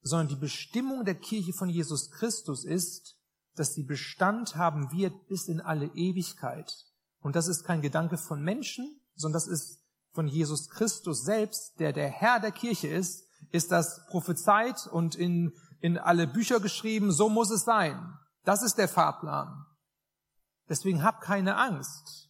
sondern 0.00 0.28
die 0.28 0.36
Bestimmung 0.36 1.04
der 1.04 1.14
Kirche 1.14 1.52
von 1.52 1.68
Jesus 1.68 2.10
Christus 2.10 2.64
ist, 2.64 3.16
dass 3.54 3.74
sie 3.74 3.84
Bestand 3.84 4.56
haben 4.56 4.92
wird 4.92 5.26
bis 5.28 5.48
in 5.48 5.60
alle 5.60 5.86
Ewigkeit. 5.94 6.72
Und 7.20 7.36
das 7.36 7.48
ist 7.48 7.64
kein 7.64 7.82
Gedanke 7.82 8.18
von 8.18 8.42
Menschen, 8.42 9.00
sondern 9.14 9.34
das 9.34 9.48
ist 9.48 9.82
von 10.12 10.28
Jesus 10.28 10.68
Christus 10.68 11.24
selbst, 11.24 11.78
der 11.78 11.92
der 11.92 12.08
Herr 12.08 12.40
der 12.40 12.52
Kirche 12.52 12.88
ist, 12.88 13.24
ist 13.50 13.72
das 13.72 14.06
prophezeit 14.06 14.86
und 14.86 15.14
in, 15.14 15.52
in 15.80 15.98
alle 15.98 16.26
Bücher 16.26 16.60
geschrieben, 16.60 17.12
so 17.12 17.28
muss 17.28 17.50
es 17.50 17.64
sein. 17.64 18.14
Das 18.44 18.62
ist 18.62 18.76
der 18.76 18.88
Fahrplan. 18.88 19.66
Deswegen 20.68 21.02
hab 21.02 21.20
keine 21.20 21.56
Angst. 21.56 22.25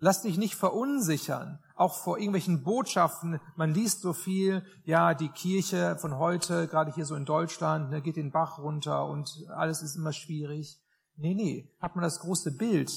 Lass 0.00 0.22
dich 0.22 0.38
nicht 0.38 0.54
verunsichern, 0.54 1.58
auch 1.74 1.98
vor 1.98 2.18
irgendwelchen 2.18 2.62
Botschaften. 2.62 3.40
Man 3.56 3.74
liest 3.74 4.00
so 4.00 4.12
viel, 4.12 4.64
ja, 4.84 5.14
die 5.14 5.28
Kirche 5.28 5.96
von 5.96 6.18
heute, 6.18 6.68
gerade 6.68 6.94
hier 6.94 7.04
so 7.04 7.16
in 7.16 7.24
Deutschland, 7.24 7.90
ne, 7.90 8.00
geht 8.00 8.16
den 8.16 8.30
Bach 8.30 8.58
runter 8.58 9.06
und 9.06 9.44
alles 9.48 9.82
ist 9.82 9.96
immer 9.96 10.12
schwierig. 10.12 10.78
Nee, 11.16 11.34
nee, 11.34 11.74
hat 11.80 11.96
man 11.96 12.04
das 12.04 12.20
große 12.20 12.52
Bild 12.56 12.92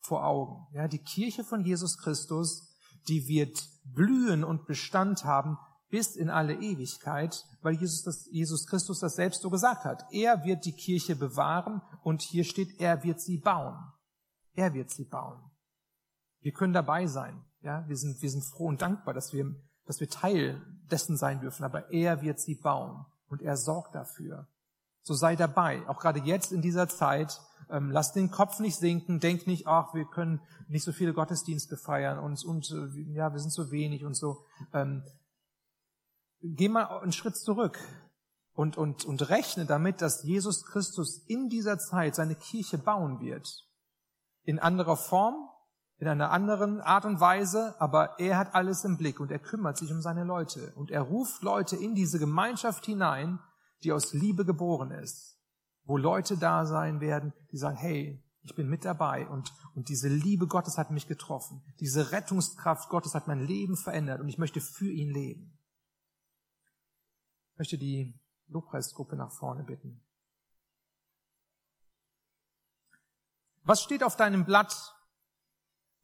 vor 0.00 0.24
Augen. 0.24 0.66
Ja, 0.74 0.88
die 0.88 1.02
Kirche 1.02 1.44
von 1.44 1.64
Jesus 1.64 1.98
Christus, 1.98 2.74
die 3.08 3.28
wird 3.28 3.62
blühen 3.84 4.42
und 4.42 4.66
Bestand 4.66 5.24
haben 5.24 5.58
bis 5.90 6.16
in 6.16 6.30
alle 6.30 6.54
Ewigkeit, 6.54 7.44
weil 7.60 7.74
Jesus, 7.74 8.02
das, 8.02 8.26
Jesus 8.30 8.66
Christus 8.66 9.00
das 9.00 9.16
selbst 9.16 9.42
so 9.42 9.50
gesagt 9.50 9.84
hat. 9.84 10.06
Er 10.10 10.44
wird 10.44 10.64
die 10.64 10.72
Kirche 10.72 11.14
bewahren 11.14 11.82
und 12.02 12.22
hier 12.22 12.44
steht, 12.44 12.80
er 12.80 13.04
wird 13.04 13.20
sie 13.20 13.36
bauen. 13.36 13.76
Er 14.54 14.72
wird 14.72 14.90
sie 14.90 15.04
bauen. 15.04 15.51
Wir 16.42 16.52
können 16.52 16.72
dabei 16.72 17.06
sein. 17.06 17.44
Ja, 17.62 17.86
wir 17.88 17.96
sind, 17.96 18.20
wir 18.20 18.30
sind 18.30 18.44
froh 18.44 18.66
und 18.66 18.82
dankbar, 18.82 19.14
dass 19.14 19.32
wir, 19.32 19.54
dass 19.86 20.00
wir 20.00 20.08
Teil 20.08 20.60
dessen 20.90 21.16
sein 21.16 21.40
dürfen, 21.40 21.64
aber 21.64 21.90
er 21.92 22.20
wird 22.22 22.40
sie 22.40 22.56
bauen 22.56 23.06
und 23.28 23.40
er 23.40 23.56
sorgt 23.56 23.94
dafür. 23.94 24.48
So 25.02 25.14
sei 25.14 25.36
dabei, 25.36 25.88
auch 25.88 25.98
gerade 25.98 26.20
jetzt 26.20 26.52
in 26.52 26.60
dieser 26.60 26.88
Zeit, 26.88 27.40
ähm, 27.70 27.90
lass 27.90 28.12
den 28.12 28.30
Kopf 28.30 28.58
nicht 28.60 28.76
sinken, 28.76 29.20
denk 29.20 29.46
nicht, 29.46 29.66
ach, 29.66 29.94
wir 29.94 30.04
können 30.04 30.40
nicht 30.68 30.84
so 30.84 30.92
viele 30.92 31.14
Gottesdienste 31.14 31.76
feiern 31.76 32.18
und, 32.18 32.44
und 32.44 32.70
äh, 32.70 33.14
ja, 33.14 33.32
wir 33.32 33.40
sind 33.40 33.52
so 33.52 33.70
wenig 33.70 34.04
und 34.04 34.14
so. 34.14 34.44
Ähm, 34.72 35.02
geh 36.42 36.68
mal 36.68 37.00
einen 37.00 37.12
Schritt 37.12 37.36
zurück 37.36 37.78
und, 38.54 38.76
und, 38.76 39.04
und 39.04 39.28
rechne 39.30 39.66
damit, 39.66 40.02
dass 40.02 40.24
Jesus 40.24 40.64
Christus 40.64 41.18
in 41.26 41.48
dieser 41.48 41.78
Zeit 41.78 42.14
seine 42.14 42.34
Kirche 42.34 42.78
bauen 42.78 43.20
wird. 43.20 43.48
In 44.44 44.58
anderer 44.58 44.96
Form, 44.96 45.48
in 46.02 46.08
einer 46.08 46.30
anderen 46.30 46.80
Art 46.80 47.04
und 47.04 47.20
Weise, 47.20 47.74
aber 47.78 48.18
er 48.18 48.36
hat 48.36 48.54
alles 48.54 48.84
im 48.84 48.98
Blick 48.98 49.20
und 49.20 49.30
er 49.30 49.38
kümmert 49.38 49.78
sich 49.78 49.90
um 49.90 50.02
seine 50.02 50.24
Leute 50.24 50.72
und 50.74 50.90
er 50.90 51.02
ruft 51.02 51.42
Leute 51.42 51.76
in 51.76 51.94
diese 51.94 52.18
Gemeinschaft 52.18 52.84
hinein, 52.84 53.38
die 53.82 53.92
aus 53.92 54.12
Liebe 54.12 54.44
geboren 54.44 54.90
ist 54.90 55.32
wo 55.84 55.96
Leute 55.96 56.36
da 56.36 56.66
sein 56.66 57.00
werden, 57.00 57.32
die 57.50 57.58
sagen, 57.58 57.76
hey, 57.76 58.22
ich 58.42 58.54
bin 58.54 58.68
mit 58.68 58.84
dabei 58.84 59.28
und, 59.28 59.52
und 59.74 59.88
diese 59.88 60.08
Liebe 60.08 60.46
Gottes 60.46 60.78
hat 60.78 60.90
mich 60.90 61.06
getroffen. 61.06 61.62
Diese 61.80 62.12
Rettungskraft 62.12 62.88
Gottes 62.88 63.14
hat 63.14 63.28
mein 63.28 63.40
Leben 63.40 63.76
verändert 63.76 64.20
und 64.20 64.28
ich 64.28 64.38
möchte 64.38 64.60
für 64.60 64.90
ihn 64.90 65.10
leben. 65.10 65.58
Ich 67.52 67.58
möchte 67.58 67.78
die 67.78 68.18
Lobpreisgruppe 68.48 69.16
nach 69.16 69.32
vorne 69.32 69.62
bitten. 69.62 70.04
Was 73.64 73.80
steht 73.80 74.02
auf 74.02 74.16
deinem 74.16 74.44
Blatt, 74.44 74.96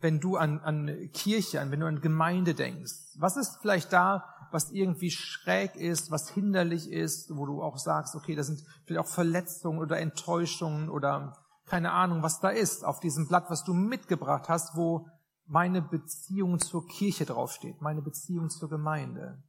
wenn 0.01 0.21
du 0.21 0.37
an, 0.37 0.61
an 0.61 1.11
Kirche, 1.13 1.61
an, 1.61 1.71
wenn 1.71 1.81
du 1.81 1.87
an 1.87 2.01
Gemeinde 2.01 2.55
denkst? 2.55 3.17
Was 3.19 3.37
ist 3.37 3.59
vielleicht 3.61 3.93
da, 3.93 4.25
was 4.51 4.71
irgendwie 4.71 5.11
schräg 5.11 5.77
ist, 5.77 6.11
was 6.11 6.31
hinderlich 6.31 6.91
ist, 6.91 7.37
wo 7.37 7.47
du 7.47 7.63
auch 7.63 7.79
sagst, 7.79 8.15
okay, 8.15 8.35
das 8.35 8.47
sind 8.47 8.65
vielleicht 8.85 9.07
auch 9.07 9.13
Verletzungen 9.13 9.79
oder 9.79 9.99
Enttäuschungen 9.99 10.89
oder 10.89 11.37
keine 11.67 11.93
Ahnung, 11.93 12.23
was 12.23 12.41
da 12.41 12.49
ist 12.49 12.85
auf 12.85 13.01
diesem 13.01 13.29
Blatt, 13.29 13.51
was 13.51 13.65
du 13.65 13.75
mitgebracht 13.75 14.49
hast, 14.49 14.75
wo 14.77 15.07
meine 15.47 15.83
Beziehung 15.83 16.61
zur 16.61 16.87
Kirche 16.87 17.27
draufsteht, 17.27 17.81
meine 17.81 18.03
Beziehung 18.03 18.51
zur 18.51 18.69
Gemeinde. 18.69 19.43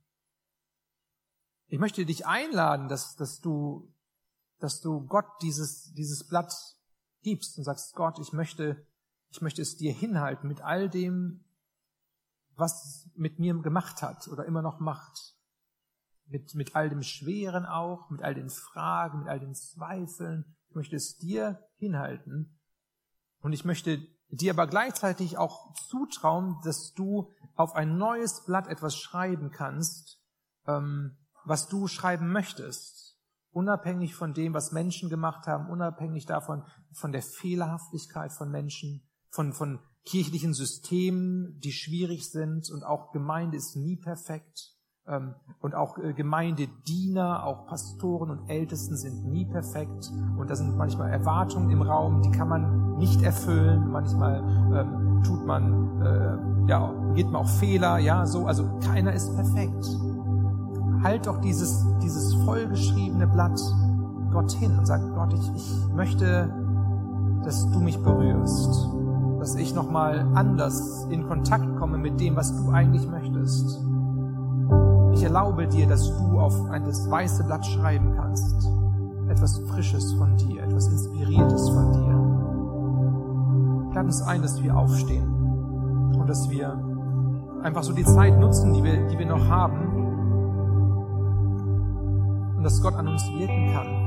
Ich 1.67 1.79
möchte 1.79 2.05
dich 2.05 2.25
einladen, 2.25 2.87
dass, 2.89 3.15
dass 3.15 3.39
du, 3.39 3.93
dass 4.59 4.81
du 4.81 5.05
Gott 5.05 5.27
dieses, 5.41 5.93
dieses 5.93 6.27
Blatt 6.27 6.53
gibst 7.21 7.57
und 7.57 7.63
sagst, 7.63 7.93
Gott, 7.95 8.17
ich 8.19 8.33
möchte, 8.33 8.85
ich 9.31 9.41
möchte 9.41 9.61
es 9.61 9.77
dir 9.77 9.93
hinhalten 9.93 10.47
mit 10.47 10.61
all 10.61 10.89
dem, 10.89 11.43
was 12.55 13.09
mit 13.15 13.39
mir 13.39 13.53
gemacht 13.61 14.01
hat 14.01 14.27
oder 14.27 14.45
immer 14.45 14.61
noch 14.61 14.79
macht. 14.79 15.35
Mit, 16.25 16.53
mit 16.53 16.75
all 16.75 16.89
dem 16.89 17.01
Schweren 17.01 17.65
auch, 17.65 18.09
mit 18.09 18.21
all 18.21 18.35
den 18.35 18.49
Fragen, 18.49 19.19
mit 19.19 19.27
all 19.27 19.39
den 19.39 19.55
Zweifeln. 19.55 20.55
Ich 20.67 20.75
möchte 20.75 20.95
es 20.95 21.17
dir 21.17 21.63
hinhalten. 21.77 22.59
Und 23.39 23.53
ich 23.53 23.65
möchte 23.65 24.05
dir 24.29 24.53
aber 24.53 24.67
gleichzeitig 24.67 25.37
auch 25.37 25.73
zutrauen, 25.73 26.59
dass 26.63 26.93
du 26.93 27.31
auf 27.55 27.73
ein 27.73 27.97
neues 27.97 28.45
Blatt 28.45 28.67
etwas 28.67 28.95
schreiben 28.95 29.49
kannst, 29.51 30.21
ähm, 30.67 31.17
was 31.45 31.67
du 31.67 31.87
schreiben 31.87 32.31
möchtest. 32.31 33.17
Unabhängig 33.51 34.13
von 34.13 34.35
dem, 34.35 34.53
was 34.53 34.71
Menschen 34.71 35.09
gemacht 35.09 35.47
haben, 35.47 35.69
unabhängig 35.69 36.27
davon, 36.27 36.63
von 36.93 37.11
der 37.11 37.23
Fehlerhaftigkeit 37.23 38.31
von 38.31 38.51
Menschen, 38.51 39.08
von, 39.29 39.53
von 39.53 39.79
kirchlichen 40.05 40.53
Systemen, 40.53 41.59
die 41.63 41.71
schwierig 41.71 42.29
sind 42.29 42.69
und 42.71 42.83
auch 42.83 43.11
Gemeinde 43.11 43.57
ist 43.57 43.75
nie 43.75 43.95
perfekt. 43.95 44.73
Ähm, 45.07 45.35
und 45.59 45.75
auch 45.75 45.97
äh, 45.97 46.13
Gemeindediener, 46.13 47.43
auch 47.43 47.65
Pastoren 47.65 48.29
und 48.29 48.49
Ältesten 48.49 48.95
sind 48.95 49.25
nie 49.25 49.45
perfekt. 49.45 50.11
Und 50.37 50.49
da 50.49 50.55
sind 50.55 50.77
manchmal 50.77 51.11
Erwartungen 51.11 51.69
im 51.71 51.81
Raum, 51.81 52.21
die 52.21 52.31
kann 52.31 52.47
man 52.47 52.97
nicht 52.97 53.21
erfüllen. 53.21 53.89
Manchmal 53.91 54.39
ähm, 54.73 55.23
tut 55.23 55.45
man, 55.45 56.01
äh, 56.01 56.69
ja, 56.69 56.93
geht 57.15 57.27
man 57.27 57.43
auch 57.43 57.49
Fehler, 57.49 57.97
ja, 57.97 58.25
so. 58.25 58.45
Also 58.45 58.79
keiner 58.79 59.13
ist 59.13 59.33
perfekt. 59.35 59.85
Halt 61.01 61.27
doch 61.27 61.39
dieses, 61.41 61.85
dieses 62.03 62.33
vollgeschriebene 62.45 63.27
Blatt 63.27 63.59
Gott 64.31 64.51
hin 64.51 64.77
und 64.77 64.85
sag, 64.85 65.01
Gott, 65.15 65.33
ich, 65.33 65.51
ich 65.55 65.87
möchte, 65.93 66.53
dass 67.43 67.69
du 67.71 67.79
mich 67.79 67.97
berührst. 68.03 68.89
Dass 69.39 69.55
ich 69.55 69.73
nochmal 69.73 70.27
anders 70.35 71.07
in 71.09 71.27
Kontakt 71.27 71.77
komme 71.77 71.97
mit 71.97 72.19
dem, 72.19 72.35
was 72.35 72.55
du 72.55 72.69
eigentlich 72.71 73.07
möchtest. 73.09 73.79
Ich 75.13 75.23
erlaube 75.23 75.67
dir, 75.67 75.87
dass 75.87 76.05
du 76.07 76.39
auf 76.39 76.69
ein 76.69 76.85
das 76.85 77.09
weiße 77.09 77.45
Blatt 77.45 77.65
schreiben 77.65 78.13
kannst. 78.15 78.69
Etwas 79.29 79.59
Frisches 79.69 80.13
von 80.13 80.35
dir, 80.37 80.63
etwas 80.63 80.87
Inspiriertes 80.87 81.69
von 81.69 81.93
dir. 81.93 82.09
Lad 83.95 84.05
uns 84.05 84.21
ein, 84.21 84.41
dass 84.41 84.61
wir 84.61 84.75
aufstehen 84.75 85.27
und 86.19 86.27
dass 86.27 86.49
wir 86.49 86.77
einfach 87.63 87.83
so 87.83 87.93
die 87.93 88.05
Zeit 88.05 88.39
nutzen, 88.39 88.73
die 88.73 88.83
wir, 88.83 89.07
die 89.07 89.19
wir 89.19 89.25
noch 89.25 89.47
haben 89.47 89.99
und 92.57 92.63
dass 92.63 92.81
Gott 92.81 92.95
an 92.95 93.07
uns 93.07 93.23
wirken 93.37 93.73
kann. 93.73 93.98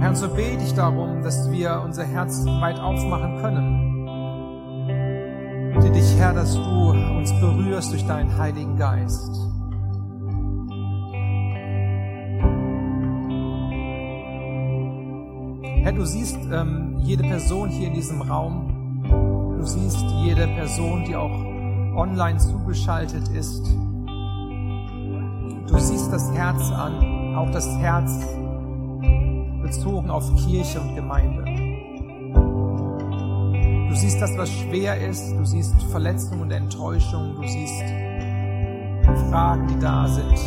Herr, 0.00 0.14
so 0.14 0.28
bete 0.28 0.62
ich 0.64 0.74
darum, 0.74 1.22
dass 1.22 1.50
wir 1.50 1.82
unser 1.84 2.04
Herz 2.04 2.44
weit 2.46 2.78
aufmachen 2.78 3.38
können 3.38 3.88
bitte 5.88 6.00
dich, 6.00 6.16
Herr, 6.18 6.34
dass 6.34 6.54
du 6.54 6.90
uns 6.90 7.32
berührst 7.40 7.92
durch 7.92 8.06
deinen 8.06 8.36
Heiligen 8.36 8.76
Geist. 8.76 9.30
Herr, 15.82 15.92
du 15.92 16.04
siehst 16.04 16.38
ähm, 16.52 16.96
jede 16.98 17.22
Person 17.22 17.68
hier 17.70 17.88
in 17.88 17.94
diesem 17.94 18.22
Raum. 18.22 19.04
Du 19.58 19.64
siehst 19.64 20.04
jede 20.22 20.46
Person, 20.48 21.04
die 21.06 21.16
auch 21.16 21.44
online 21.96 22.38
zugeschaltet 22.38 23.28
ist. 23.28 23.64
Du 25.66 25.78
siehst 25.78 26.12
das 26.12 26.30
Herz 26.32 26.70
an, 26.72 27.34
auch 27.34 27.50
das 27.50 27.68
Herz 27.78 28.26
bezogen 29.68 30.10
auf 30.10 30.24
Kirche 30.36 30.80
und 30.80 30.94
Gemeinde. 30.94 31.44
Du 33.90 33.94
siehst 33.94 34.20
das, 34.20 34.36
was 34.38 34.50
schwer 34.50 34.98
ist. 34.98 35.32
Du 35.32 35.44
siehst 35.44 35.74
Verletzung 35.90 36.40
und 36.40 36.50
Enttäuschung. 36.50 37.34
Du 37.36 37.46
siehst 37.46 37.82
Fragen, 39.30 39.66
die 39.68 39.78
da 39.78 40.08
sind. 40.08 40.38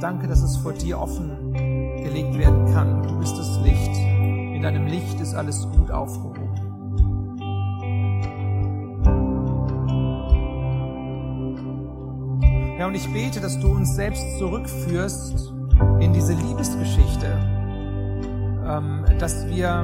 Danke, 0.00 0.28
dass 0.28 0.42
es 0.42 0.56
vor 0.58 0.72
dir 0.72 1.00
offen 1.00 1.52
gelegt 2.04 2.38
werden 2.38 2.72
kann. 2.72 3.02
Du 3.02 3.18
bist 3.18 3.36
das 3.36 3.58
Licht. 3.64 3.96
In 3.96 4.62
deinem 4.62 4.86
Licht 4.86 5.20
ist 5.20 5.34
alles 5.34 5.66
gut 5.76 5.90
aufgehoben. 5.90 6.38
Ja, 12.78 12.86
und 12.86 12.94
ich 12.94 13.12
bete, 13.12 13.40
dass 13.40 13.58
du 13.58 13.72
uns 13.72 13.96
selbst 13.96 14.38
zurückführst 14.38 15.57
in 16.00 16.12
diese 16.12 16.34
Liebesgeschichte, 16.34 17.26
ähm, 18.66 19.04
dass 19.18 19.46
wir 19.48 19.82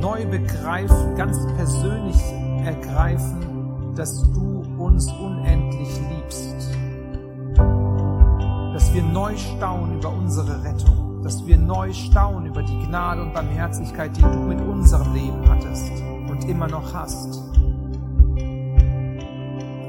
neu 0.00 0.26
begreifen, 0.26 1.14
ganz 1.16 1.36
persönlich 1.56 2.20
ergreifen, 2.64 3.94
dass 3.96 4.22
du 4.32 4.64
uns 4.78 5.10
unendlich 5.12 5.88
liebst. 6.10 6.76
Dass 8.74 8.92
wir 8.92 9.02
neu 9.02 9.36
staunen 9.36 9.98
über 9.98 10.10
unsere 10.10 10.62
Rettung. 10.62 11.22
Dass 11.22 11.44
wir 11.46 11.56
neu 11.56 11.92
staunen 11.92 12.46
über 12.46 12.62
die 12.62 12.78
Gnade 12.86 13.22
und 13.22 13.32
Barmherzigkeit, 13.32 14.16
die 14.16 14.22
du 14.22 14.38
mit 14.38 14.60
unserem 14.60 15.12
Leben 15.14 15.48
hattest 15.48 15.90
und 16.28 16.44
immer 16.48 16.68
noch 16.68 16.92
hast. 16.92 17.42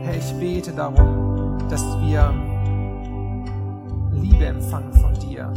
Herr, 0.04 0.16
ich 0.16 0.34
bete 0.40 0.72
darum, 0.72 1.58
dass 1.70 1.84
wir 2.00 2.34
Liebe 4.22 4.46
empfangen 4.46 4.94
von 4.94 5.14
dir, 5.14 5.54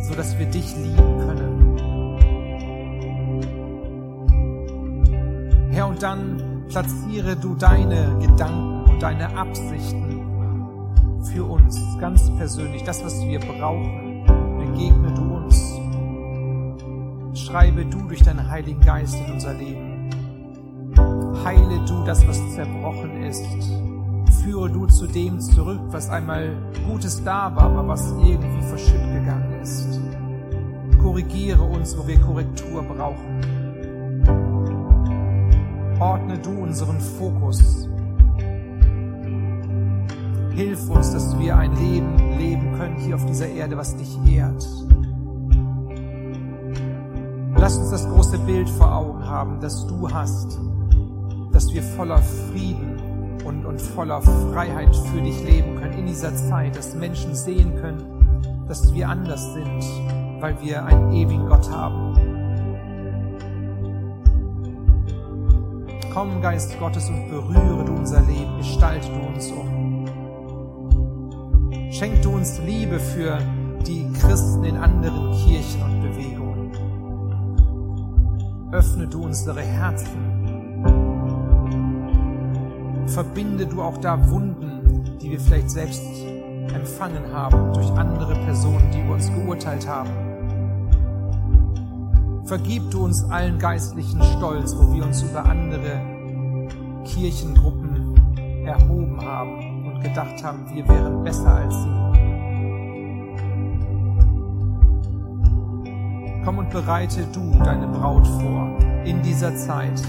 so 0.00 0.14
dass 0.14 0.38
wir 0.38 0.46
dich 0.46 0.76
lieben 0.76 1.18
können 1.18 1.68
Herr, 5.78 5.86
und 5.86 6.02
dann 6.02 6.64
platziere 6.68 7.36
du 7.36 7.54
deine 7.54 8.18
Gedanken 8.20 8.90
und 8.90 9.00
deine 9.00 9.36
Absichten 9.36 10.20
für 11.32 11.44
uns 11.44 11.80
ganz 12.00 12.28
persönlich, 12.36 12.82
das, 12.82 13.04
was 13.04 13.20
wir 13.22 13.38
brauchen. 13.38 14.24
Begegne 14.58 15.14
du 15.14 15.36
uns. 15.36 15.78
Schreibe 17.38 17.86
du 17.86 18.08
durch 18.08 18.24
deinen 18.24 18.50
Heiligen 18.50 18.80
Geist 18.80 19.14
in 19.24 19.32
unser 19.34 19.54
Leben. 19.54 20.10
Heile 21.44 21.84
du 21.86 22.04
das, 22.04 22.26
was 22.26 22.54
zerbrochen 22.56 23.22
ist. 23.22 23.46
Führe 24.42 24.70
du 24.70 24.86
zu 24.86 25.06
dem 25.06 25.40
zurück, 25.40 25.80
was 25.90 26.08
einmal 26.10 26.56
Gutes 26.88 27.22
da 27.24 27.54
war, 27.54 27.64
aber 27.64 27.88
was 27.88 28.12
irgendwie 28.22 28.62
verschütt 28.62 29.12
gegangen 29.12 29.60
ist. 29.62 30.00
Korrigiere 31.00 31.62
uns, 31.62 31.96
wo 31.96 32.06
wir 32.06 32.20
Korrektur 32.20 32.82
brauchen 32.82 33.58
ordne 36.00 36.38
du 36.38 36.50
unseren 36.50 37.00
Fokus. 37.00 37.88
Hilf 40.52 40.88
uns, 40.90 41.12
dass 41.12 41.38
wir 41.38 41.56
ein 41.56 41.74
Leben 41.76 42.38
leben 42.38 42.76
können 42.76 42.96
hier 42.96 43.14
auf 43.16 43.26
dieser 43.26 43.48
Erde, 43.48 43.76
was 43.76 43.96
dich 43.96 44.18
ehrt. 44.26 44.66
Lass 47.56 47.76
uns 47.78 47.90
das 47.90 48.08
große 48.08 48.38
Bild 48.40 48.68
vor 48.68 48.94
Augen 48.94 49.26
haben, 49.26 49.60
das 49.60 49.86
du 49.86 50.08
hast, 50.10 50.58
dass 51.52 51.72
wir 51.72 51.82
voller 51.82 52.22
Frieden 52.22 52.87
und, 53.48 53.64
und 53.64 53.80
voller 53.80 54.20
Freiheit 54.20 54.94
für 54.94 55.20
dich 55.22 55.42
leben 55.42 55.76
können 55.80 55.98
in 55.98 56.06
dieser 56.06 56.34
Zeit, 56.36 56.76
dass 56.76 56.94
Menschen 56.94 57.34
sehen 57.34 57.74
können, 57.76 58.04
dass 58.68 58.92
wir 58.92 59.08
anders 59.08 59.54
sind, 59.54 59.82
weil 60.40 60.60
wir 60.60 60.84
einen 60.84 61.12
ewigen 61.12 61.46
Gott 61.46 61.70
haben. 61.70 62.14
Komm, 66.12 66.42
Geist 66.42 66.78
Gottes, 66.78 67.08
und 67.08 67.28
berühre 67.30 67.84
du 67.84 67.92
unser 67.94 68.20
Leben, 68.20 68.58
gestalte 68.58 69.08
du 69.08 69.20
uns 69.26 69.50
um. 69.50 70.04
Schenk 71.90 72.22
du 72.22 72.30
uns 72.30 72.60
Liebe 72.60 72.98
für 73.00 73.38
die 73.86 74.12
Christen 74.12 74.64
in 74.64 74.76
anderen 74.76 75.32
Kirchen 75.32 75.82
und 75.82 76.02
Bewegungen. 76.02 76.72
Öffne 78.72 79.06
du 79.08 79.24
unsere 79.24 79.62
Herzen. 79.62 80.37
Verbinde 83.08 83.66
du 83.66 83.82
auch 83.82 83.98
da 83.98 84.30
Wunden, 84.30 85.18
die 85.20 85.30
wir 85.30 85.40
vielleicht 85.40 85.70
selbst 85.70 86.02
empfangen 86.74 87.32
haben 87.32 87.72
durch 87.72 87.90
andere 87.92 88.34
Personen, 88.44 88.90
die 88.92 89.02
uns 89.10 89.32
geurteilt 89.32 89.88
haben. 89.88 90.10
Vergib 92.44 92.90
du 92.90 93.04
uns 93.04 93.24
allen 93.30 93.58
geistlichen 93.58 94.22
Stolz, 94.22 94.74
wo 94.76 94.94
wir 94.94 95.04
uns 95.04 95.22
über 95.22 95.44
andere 95.44 96.00
Kirchengruppen 97.04 98.14
erhoben 98.64 99.20
haben 99.22 99.86
und 99.86 100.00
gedacht 100.02 100.44
haben, 100.44 100.64
wir 100.74 100.86
wären 100.88 101.24
besser 101.24 101.54
als 101.54 101.74
sie. 101.74 101.98
Komm 106.44 106.58
und 106.58 106.70
bereite 106.70 107.26
du 107.32 107.52
deine 107.64 107.88
Braut 107.88 108.26
vor 108.26 108.78
in 109.04 109.20
dieser 109.22 109.54
Zeit. 109.56 110.00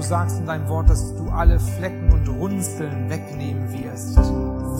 Du 0.00 0.06
sagst 0.06 0.38
in 0.38 0.46
deinem 0.46 0.66
Wort, 0.68 0.88
dass 0.88 1.14
du 1.14 1.28
alle 1.28 1.60
Flecken 1.60 2.10
und 2.10 2.26
Runzeln 2.26 3.10
wegnehmen 3.10 3.70
wirst 3.70 4.18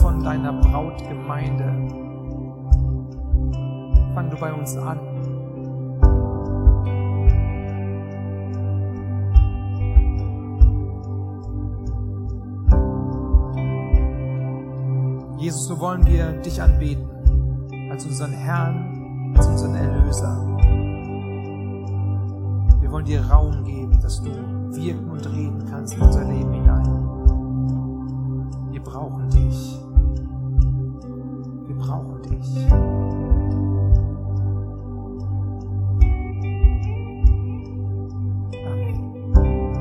von 0.01 0.25
deiner 0.25 0.55
Brautgemeinde. 0.55 1.65
Fang 4.15 4.31
du 4.31 4.37
bei 4.39 4.51
uns 4.51 4.77
an. 4.79 4.99
Jesus, 15.39 15.67
so 15.67 15.79
wollen 15.81 16.07
wir 16.07 16.33
dich 16.41 16.63
anbeten 16.63 17.11
als 17.91 18.07
unseren 18.07 18.33
Herrn, 18.33 19.35
als 19.37 19.47
unseren 19.47 19.75
Erlöser. 19.75 20.47
Wir 22.81 22.91
wollen 22.91 23.05
dir 23.05 23.21
Raum 23.27 23.65
geben, 23.65 24.01
dass 24.01 24.23
du 24.23 24.60
wirken 24.77 25.11
und 25.11 25.27
reden 25.33 25.67
kannst 25.71 25.95
in 25.95 26.03
unser 26.03 26.25
Leben 26.25 26.53
hinein. 26.53 27.00